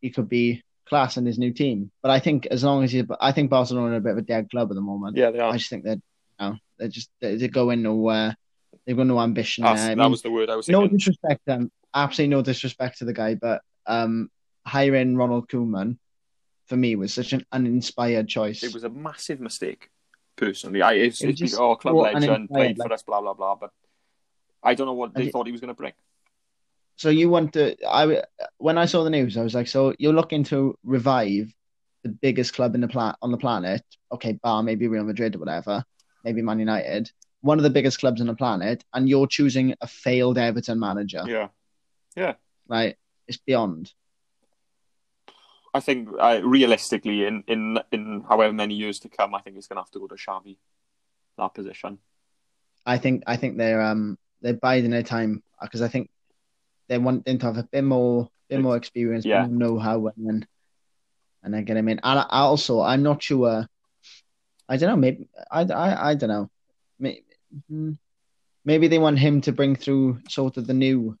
he 0.00 0.10
could 0.10 0.28
be 0.28 0.62
class 0.88 1.16
in 1.16 1.26
his 1.26 1.38
new 1.38 1.52
team. 1.52 1.90
But 2.02 2.10
I 2.10 2.18
think 2.18 2.46
as 2.46 2.64
long 2.64 2.82
as 2.84 2.92
he's, 2.92 3.04
I 3.20 3.32
think 3.32 3.50
Barcelona 3.50 3.92
are 3.94 3.96
a 3.96 4.00
bit 4.00 4.12
of 4.12 4.18
a 4.18 4.22
dead 4.22 4.50
club 4.50 4.70
at 4.70 4.74
the 4.74 4.80
moment. 4.80 5.16
yeah, 5.16 5.30
they 5.30 5.38
are. 5.38 5.52
I 5.52 5.56
just 5.58 5.70
think 5.70 5.84
that 5.84 5.98
you 6.40 6.46
know, 6.46 6.56
they're 6.78 6.88
just 6.88 7.10
they- 7.20 7.36
they're 7.36 7.48
going 7.48 7.82
nowhere. 7.82 8.36
They've 8.86 8.96
got 8.96 9.06
no 9.06 9.20
ambition. 9.20 9.62
That's- 9.64 9.80
there. 9.82 9.92
I 9.92 9.94
that 9.94 10.02
mean, 10.02 10.10
was 10.10 10.22
the 10.22 10.30
word 10.30 10.50
I 10.50 10.56
was 10.56 10.68
no 10.68 10.80
thinking. 10.80 10.98
disrespect 10.98 11.42
to 11.46 11.70
absolutely 11.94 12.34
no 12.34 12.42
disrespect 12.42 12.98
to 12.98 13.04
the 13.04 13.12
guy, 13.12 13.34
but 13.34 13.62
um, 13.86 14.30
hiring 14.66 15.16
Ronald 15.16 15.48
Koeman 15.48 15.98
for 16.68 16.76
me 16.76 16.96
was 16.96 17.12
such 17.12 17.32
an 17.32 17.44
uninspired 17.52 18.28
choice. 18.28 18.62
It 18.62 18.74
was 18.74 18.84
a 18.84 18.90
massive 18.90 19.40
mistake, 19.40 19.90
personally. 20.36 20.82
I 20.82 20.92
it's, 20.94 21.22
It 21.22 21.28
was 21.28 21.36
just 21.36 21.58
oh, 21.58 21.76
club 21.76 21.96
legend, 21.96 22.48
played 22.48 22.78
like- 22.78 22.88
for 22.88 22.94
us, 22.94 23.02
blah 23.02 23.20
blah 23.20 23.34
blah. 23.34 23.56
But 23.56 23.70
I 24.62 24.74
don't 24.74 24.86
know 24.86 24.92
what 24.92 25.14
they 25.14 25.30
thought 25.30 25.46
he 25.46 25.52
was 25.52 25.60
going 25.60 25.68
to 25.68 25.74
bring. 25.74 25.92
So 26.96 27.10
you 27.10 27.30
want 27.30 27.52
to? 27.54 27.76
I 27.88 28.22
when 28.58 28.76
I 28.76 28.86
saw 28.86 29.04
the 29.04 29.10
news, 29.10 29.36
I 29.36 29.42
was 29.42 29.54
like, 29.54 29.68
so 29.68 29.94
you're 29.98 30.12
looking 30.12 30.44
to 30.44 30.76
revive 30.84 31.52
the 32.02 32.10
biggest 32.10 32.54
club 32.54 32.74
in 32.74 32.80
the 32.80 32.88
pla- 32.88 33.14
on 33.22 33.30
the 33.30 33.38
planet? 33.38 33.82
Okay, 34.12 34.32
bar 34.32 34.62
maybe 34.62 34.88
Real 34.88 35.04
Madrid 35.04 35.36
or 35.36 35.38
whatever, 35.38 35.84
maybe 36.24 36.42
Man 36.42 36.58
United, 36.58 37.10
one 37.40 37.58
of 37.58 37.62
the 37.62 37.70
biggest 37.70 38.00
clubs 38.00 38.20
on 38.20 38.26
the 38.26 38.34
planet, 38.34 38.84
and 38.92 39.08
you're 39.08 39.26
choosing 39.26 39.74
a 39.80 39.86
failed 39.86 40.38
Everton 40.38 40.78
manager, 40.78 41.24
Yeah. 41.26 41.48
Yeah, 42.16 42.34
right? 42.66 42.96
It's 43.28 43.38
beyond. 43.38 43.92
I 45.74 45.80
think 45.80 46.08
uh, 46.18 46.40
realistically, 46.42 47.26
in, 47.26 47.44
in 47.46 47.78
in 47.92 48.24
however 48.28 48.52
many 48.52 48.74
years 48.74 48.98
to 49.00 49.08
come, 49.08 49.34
I 49.34 49.40
think 49.40 49.56
it's 49.56 49.66
going 49.66 49.76
to 49.76 49.82
have 49.82 49.90
to 49.92 50.00
go 50.00 50.06
to 50.06 50.14
Xavi 50.14 50.56
that 51.36 51.54
position. 51.54 51.98
I 52.86 52.98
think 52.98 53.22
I 53.26 53.36
think 53.36 53.58
they're 53.58 53.82
um 53.82 54.18
they're 54.40 54.54
biding 54.54 54.90
their 54.90 55.02
time 55.02 55.42
because 55.60 55.82
I 55.82 55.88
think 55.88 56.10
they 56.88 56.98
want 56.98 57.24
them 57.24 57.38
to 57.38 57.46
have 57.46 57.58
a 57.58 57.64
bit 57.64 57.84
more 57.84 58.28
bit 58.48 58.60
more 58.60 58.76
experience, 58.76 59.24
Yeah. 59.24 59.42
bit 59.42 59.50
more 59.50 59.58
know-how, 59.58 60.06
and 60.06 60.26
then 60.26 60.46
and 61.42 61.54
then 61.54 61.64
get 61.64 61.76
him 61.76 61.88
in. 61.88 62.00
And 62.02 62.18
I, 62.18 62.22
I 62.22 62.40
also 62.40 62.80
I'm 62.80 63.02
not 63.02 63.22
sure. 63.22 63.66
I 64.68 64.76
don't 64.76 64.88
know. 64.90 64.96
Maybe 64.96 65.28
I 65.50 65.62
I, 65.62 66.10
I 66.10 66.14
don't 66.14 66.28
know. 66.30 66.50
Maybe, 66.98 67.24
maybe 68.64 68.88
they 68.88 68.98
want 68.98 69.18
him 69.18 69.40
to 69.42 69.52
bring 69.52 69.76
through 69.76 70.20
sort 70.28 70.56
of 70.56 70.66
the 70.66 70.74
new. 70.74 71.16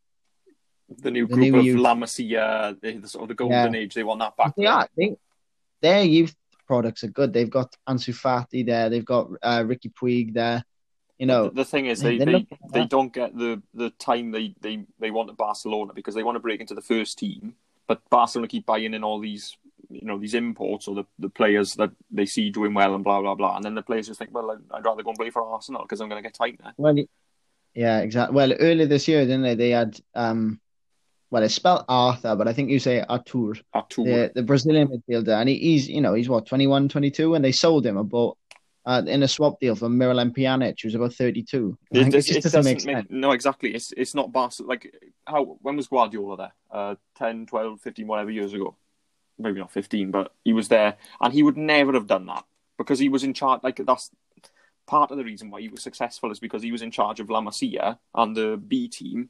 The 0.88 1.10
new 1.10 1.26
The 1.26 1.34
group 1.34 1.52
new 1.52 1.58
of 1.58 1.64
youth. 1.64 1.80
La 1.80 1.94
Masia, 1.94 2.76
the, 2.80 2.92
the 2.98 3.08
sort 3.08 3.22
of 3.24 3.28
the 3.28 3.34
golden 3.34 3.74
age, 3.74 3.94
they 3.94 4.04
want 4.04 4.20
that 4.20 4.36
back. 4.36 4.54
Yeah, 4.56 4.74
are. 4.76 4.88
They, 4.96 5.16
their 5.82 6.02
youth 6.02 6.34
products 6.66 7.04
are 7.04 7.08
good. 7.08 7.32
They've 7.32 7.50
got 7.50 7.74
Ansu 7.88 8.14
Fati 8.14 8.64
there. 8.64 8.88
They've 8.88 9.04
got 9.04 9.30
uh, 9.42 9.60
Riqui 9.60 9.92
Puig 9.92 10.32
there. 10.34 10.64
You 11.18 11.26
know, 11.26 11.48
the, 11.48 11.56
the 11.56 11.64
thing 11.64 11.86
is, 11.86 12.00
they- 12.00 12.16
they, 12.18 12.24
they 12.24 12.24
they, 12.24 12.32
look 12.38 12.46
at 12.52 12.72
they 12.72 12.80
that. 12.80 12.90
don't 12.90 13.12
get 13.12 13.36
the, 13.36 13.62
the 13.74 13.90
time 13.90 14.30
they, 14.30 14.54
they, 14.60 14.84
they 14.98 15.10
want 15.10 15.28
at 15.30 15.36
Barcelona 15.36 15.92
because 15.92 16.14
they 16.14 16.22
want 16.22 16.36
to 16.36 16.40
break 16.40 16.60
into 16.60 16.74
the 16.74 16.80
first 16.80 17.18
team. 17.18 17.54
But 17.86 18.00
Barcelona 18.10 18.48
keep 18.48 18.66
buying 18.66 18.94
in 18.94 19.02
all 19.02 19.18
these, 19.18 19.56
you 19.90 20.06
know, 20.06 20.18
these 20.18 20.34
imports 20.34 20.86
or 20.88 20.94
the, 20.94 21.04
the 21.18 21.28
players 21.30 21.74
that 21.74 21.90
they 22.10 22.26
see 22.26 22.50
doing 22.50 22.72
well 22.74 22.94
and 22.94 23.02
blah 23.02 23.20
blah 23.20 23.34
blah. 23.34 23.56
And 23.56 23.64
then 23.64 23.74
the 23.74 23.82
players 23.82 24.06
just 24.06 24.18
think, 24.18 24.32
well, 24.32 24.50
I'd- 24.52 24.62
I'd 24.70 24.84
rather 24.84 25.02
go 25.02 25.10
and 25.10 25.18
play 25.18 25.30
for 25.30 25.42
Arsenal 25.42 25.82
because 25.82 26.00
I'm 26.00 26.08
going 26.08 26.22
to 26.22 26.26
get 26.26 26.34
tight 26.34 26.60
there. 26.62 26.72
Well, 26.76 26.96
yeah, 27.74 28.00
exactly. 28.00 28.34
Well, 28.34 28.52
earlier 28.52 28.86
this 28.86 29.08
year, 29.08 29.22
didn't 29.22 29.42
they? 29.42 29.54
They 29.54 29.70
had 29.70 29.98
um, 30.14 30.60
well, 31.30 31.42
it's 31.42 31.54
spelled 31.54 31.84
Arthur, 31.88 32.36
but 32.36 32.48
I 32.48 32.52
think 32.52 32.70
you 32.70 32.78
say 32.78 33.04
Artur, 33.08 33.54
Artur. 33.74 34.04
the 34.04 34.32
the 34.34 34.42
Brazilian 34.42 34.88
midfielder, 34.88 35.38
and 35.40 35.48
he, 35.48 35.58
he's 35.58 35.88
you 35.88 36.00
know 36.00 36.14
he's 36.14 36.28
what 36.28 36.46
21, 36.46 36.88
22, 36.88 37.34
and 37.34 37.44
they 37.44 37.52
sold 37.52 37.84
him 37.84 37.96
about 37.96 38.38
uh, 38.86 39.02
in 39.06 39.22
a 39.22 39.28
swap 39.28 39.60
deal 39.60 39.74
for 39.74 39.88
Miralem 39.88 40.34
Pjanic, 40.34 40.80
who's 40.82 40.94
about 40.94 41.12
thirty 41.12 41.42
two. 41.42 41.76
It, 41.90 41.98
It, 41.98 42.06
it, 42.08 42.12
just 42.12 42.30
it 42.30 42.42
doesn't 42.42 42.64
make 42.64 42.80
sense. 42.80 43.06
no 43.10 43.32
exactly. 43.32 43.74
It's 43.74 43.92
it's 43.92 44.14
not 44.14 44.32
Barca 44.32 44.62
like 44.62 44.94
how 45.26 45.58
when 45.60 45.76
was 45.76 45.88
Guardiola 45.88 46.36
there? 46.38 46.52
Uh, 46.70 46.94
10, 47.18 47.46
12, 47.46 47.80
15, 47.80 48.06
whatever 48.06 48.30
years 48.30 48.54
ago. 48.54 48.76
Maybe 49.38 49.60
not 49.60 49.70
fifteen, 49.70 50.10
but 50.10 50.32
he 50.42 50.52
was 50.52 50.68
there, 50.68 50.96
and 51.20 51.32
he 51.32 51.42
would 51.42 51.56
never 51.56 51.92
have 51.92 52.06
done 52.06 52.26
that 52.26 52.44
because 52.78 52.98
he 52.98 53.08
was 53.08 53.22
in 53.22 53.34
charge. 53.34 53.60
Like 53.62 53.80
that's 53.84 54.10
part 54.86 55.10
of 55.10 55.18
the 55.18 55.24
reason 55.24 55.50
why 55.50 55.60
he 55.60 55.68
was 55.68 55.82
successful 55.82 56.32
is 56.32 56.40
because 56.40 56.62
he 56.62 56.72
was 56.72 56.82
in 56.82 56.90
charge 56.90 57.20
of 57.20 57.28
La 57.30 57.42
Masia 57.42 57.98
and 58.14 58.34
the 58.34 58.56
B 58.56 58.88
team. 58.88 59.28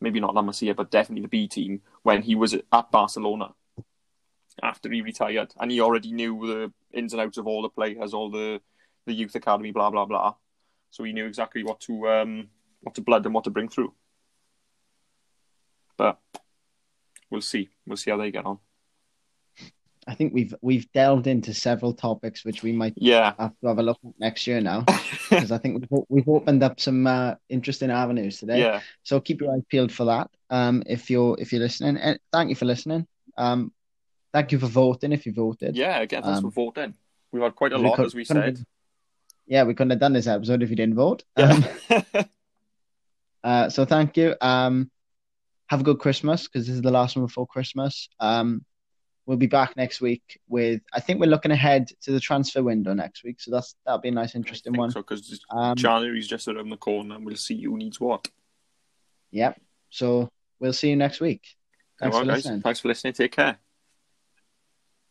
Maybe 0.00 0.20
not 0.20 0.34
La 0.34 0.42
Masia, 0.42 0.76
but 0.76 0.90
definitely 0.90 1.22
the 1.22 1.28
B 1.28 1.48
team 1.48 1.80
when 2.02 2.22
he 2.22 2.34
was 2.34 2.54
at 2.54 2.90
Barcelona 2.90 3.54
after 4.62 4.90
he 4.90 5.02
retired, 5.02 5.52
and 5.58 5.70
he 5.70 5.80
already 5.80 6.12
knew 6.12 6.46
the 6.46 6.72
ins 6.96 7.12
and 7.12 7.20
outs 7.20 7.38
of 7.38 7.46
all 7.46 7.62
the 7.62 7.68
players, 7.68 8.14
all 8.14 8.30
the 8.30 8.60
the 9.06 9.12
youth 9.12 9.34
academy, 9.34 9.70
blah 9.70 9.90
blah 9.90 10.04
blah. 10.04 10.34
So 10.90 11.04
he 11.04 11.12
knew 11.12 11.26
exactly 11.26 11.62
what 11.62 11.80
to 11.80 12.08
um, 12.08 12.48
what 12.80 12.94
to 12.94 13.02
blood 13.02 13.24
and 13.24 13.34
what 13.34 13.44
to 13.44 13.50
bring 13.50 13.68
through. 13.68 13.94
But 15.96 16.18
we'll 17.30 17.40
see. 17.40 17.70
We'll 17.86 17.96
see 17.96 18.10
how 18.10 18.16
they 18.16 18.30
get 18.30 18.46
on. 18.46 18.58
I 20.08 20.14
think 20.14 20.32
we've 20.32 20.54
we've 20.62 20.90
delved 20.92 21.26
into 21.26 21.52
several 21.52 21.92
topics 21.92 22.44
which 22.44 22.62
we 22.62 22.70
might 22.72 22.94
Yeah, 22.96 23.32
have 23.38 23.52
to 23.60 23.66
have 23.68 23.78
a 23.78 23.82
look 23.82 23.98
at 24.04 24.12
next 24.20 24.46
year 24.46 24.60
now 24.60 24.82
because 25.30 25.50
I 25.50 25.58
think 25.58 25.84
we've, 25.90 26.04
we've 26.08 26.28
opened 26.28 26.62
up 26.62 26.78
some 26.78 27.06
uh, 27.06 27.34
interesting 27.48 27.90
avenues 27.90 28.38
today. 28.38 28.60
yeah, 28.60 28.80
So 29.02 29.20
keep 29.20 29.40
your 29.40 29.52
eyes 29.52 29.62
peeled 29.68 29.90
for 29.90 30.04
that. 30.04 30.30
Um, 30.50 30.82
if 30.86 31.10
you're 31.10 31.36
if 31.40 31.52
you're 31.52 31.60
listening, 31.62 31.96
and 31.96 32.18
thank 32.32 32.50
you 32.50 32.54
for 32.54 32.66
listening. 32.66 33.06
Um, 33.36 33.72
thank 34.32 34.52
you 34.52 34.58
for 34.60 34.66
voting 34.68 35.12
if 35.12 35.26
you 35.26 35.32
voted. 35.32 35.76
yeah. 35.76 35.98
Again, 35.98 36.22
thanks 36.22 36.38
Um, 36.38 36.44
for 36.44 36.50
voting. 36.50 36.94
We've 37.32 37.42
had 37.42 37.56
quite 37.56 37.72
a 37.72 37.78
lot, 37.78 37.96
could- 37.96 38.06
as 38.06 38.14
we 38.14 38.24
said. 38.24 38.64
Yeah, 39.48 39.62
we 39.64 39.74
couldn't 39.74 39.90
have 39.90 40.00
done 40.00 40.12
this 40.12 40.26
episode 40.26 40.62
if 40.62 40.70
you 40.70 40.76
didn't 40.76 40.94
vote. 40.96 41.22
Um, 41.36 41.64
uh, 43.44 43.68
so 43.68 43.84
thank 43.84 44.16
you. 44.16 44.34
Um, 44.40 44.90
have 45.68 45.80
a 45.80 45.84
good 45.84 45.98
Christmas 45.98 46.44
because 46.46 46.66
this 46.66 46.74
is 46.76 46.82
the 46.82 46.90
last 46.90 47.16
one 47.16 47.26
before 47.26 47.46
Christmas. 47.46 48.08
Um, 48.20 48.64
we'll 49.26 49.36
be 49.36 49.46
back 49.46 49.76
next 49.76 50.00
week 50.00 50.40
with. 50.48 50.80
I 50.92 51.00
think 51.00 51.20
we're 51.20 51.26
looking 51.26 51.50
ahead 51.50 51.90
to 52.02 52.12
the 52.12 52.20
transfer 52.20 52.62
window 52.62 52.94
next 52.94 53.24
week, 53.24 53.40
so 53.40 53.50
that's 53.50 53.74
that'll 53.84 54.00
be 54.00 54.08
a 54.08 54.12
nice, 54.12 54.34
interesting 54.34 54.72
one. 54.74 54.90
So 54.90 55.00
because 55.02 55.38
Um, 55.50 55.76
January's 55.76 56.28
just 56.28 56.48
around 56.48 56.70
the 56.70 56.76
corner, 56.76 57.16
and 57.16 57.26
we'll 57.26 57.36
see 57.36 57.60
who 57.62 57.76
needs 57.76 58.00
what. 58.00 58.28
Yep. 59.32 59.60
So 59.90 60.30
we'll 60.60 60.72
see 60.72 60.90
you 60.90 60.96
next 60.96 61.20
week. 61.20 61.42
Thanks 61.98 62.16
for 62.16 62.22
right, 62.22 62.28
guys. 62.28 62.36
listening. 62.44 62.62
Thanks 62.62 62.80
for 62.80 62.88
listening. 62.88 63.12
Take 63.12 63.32
care. 63.32 63.58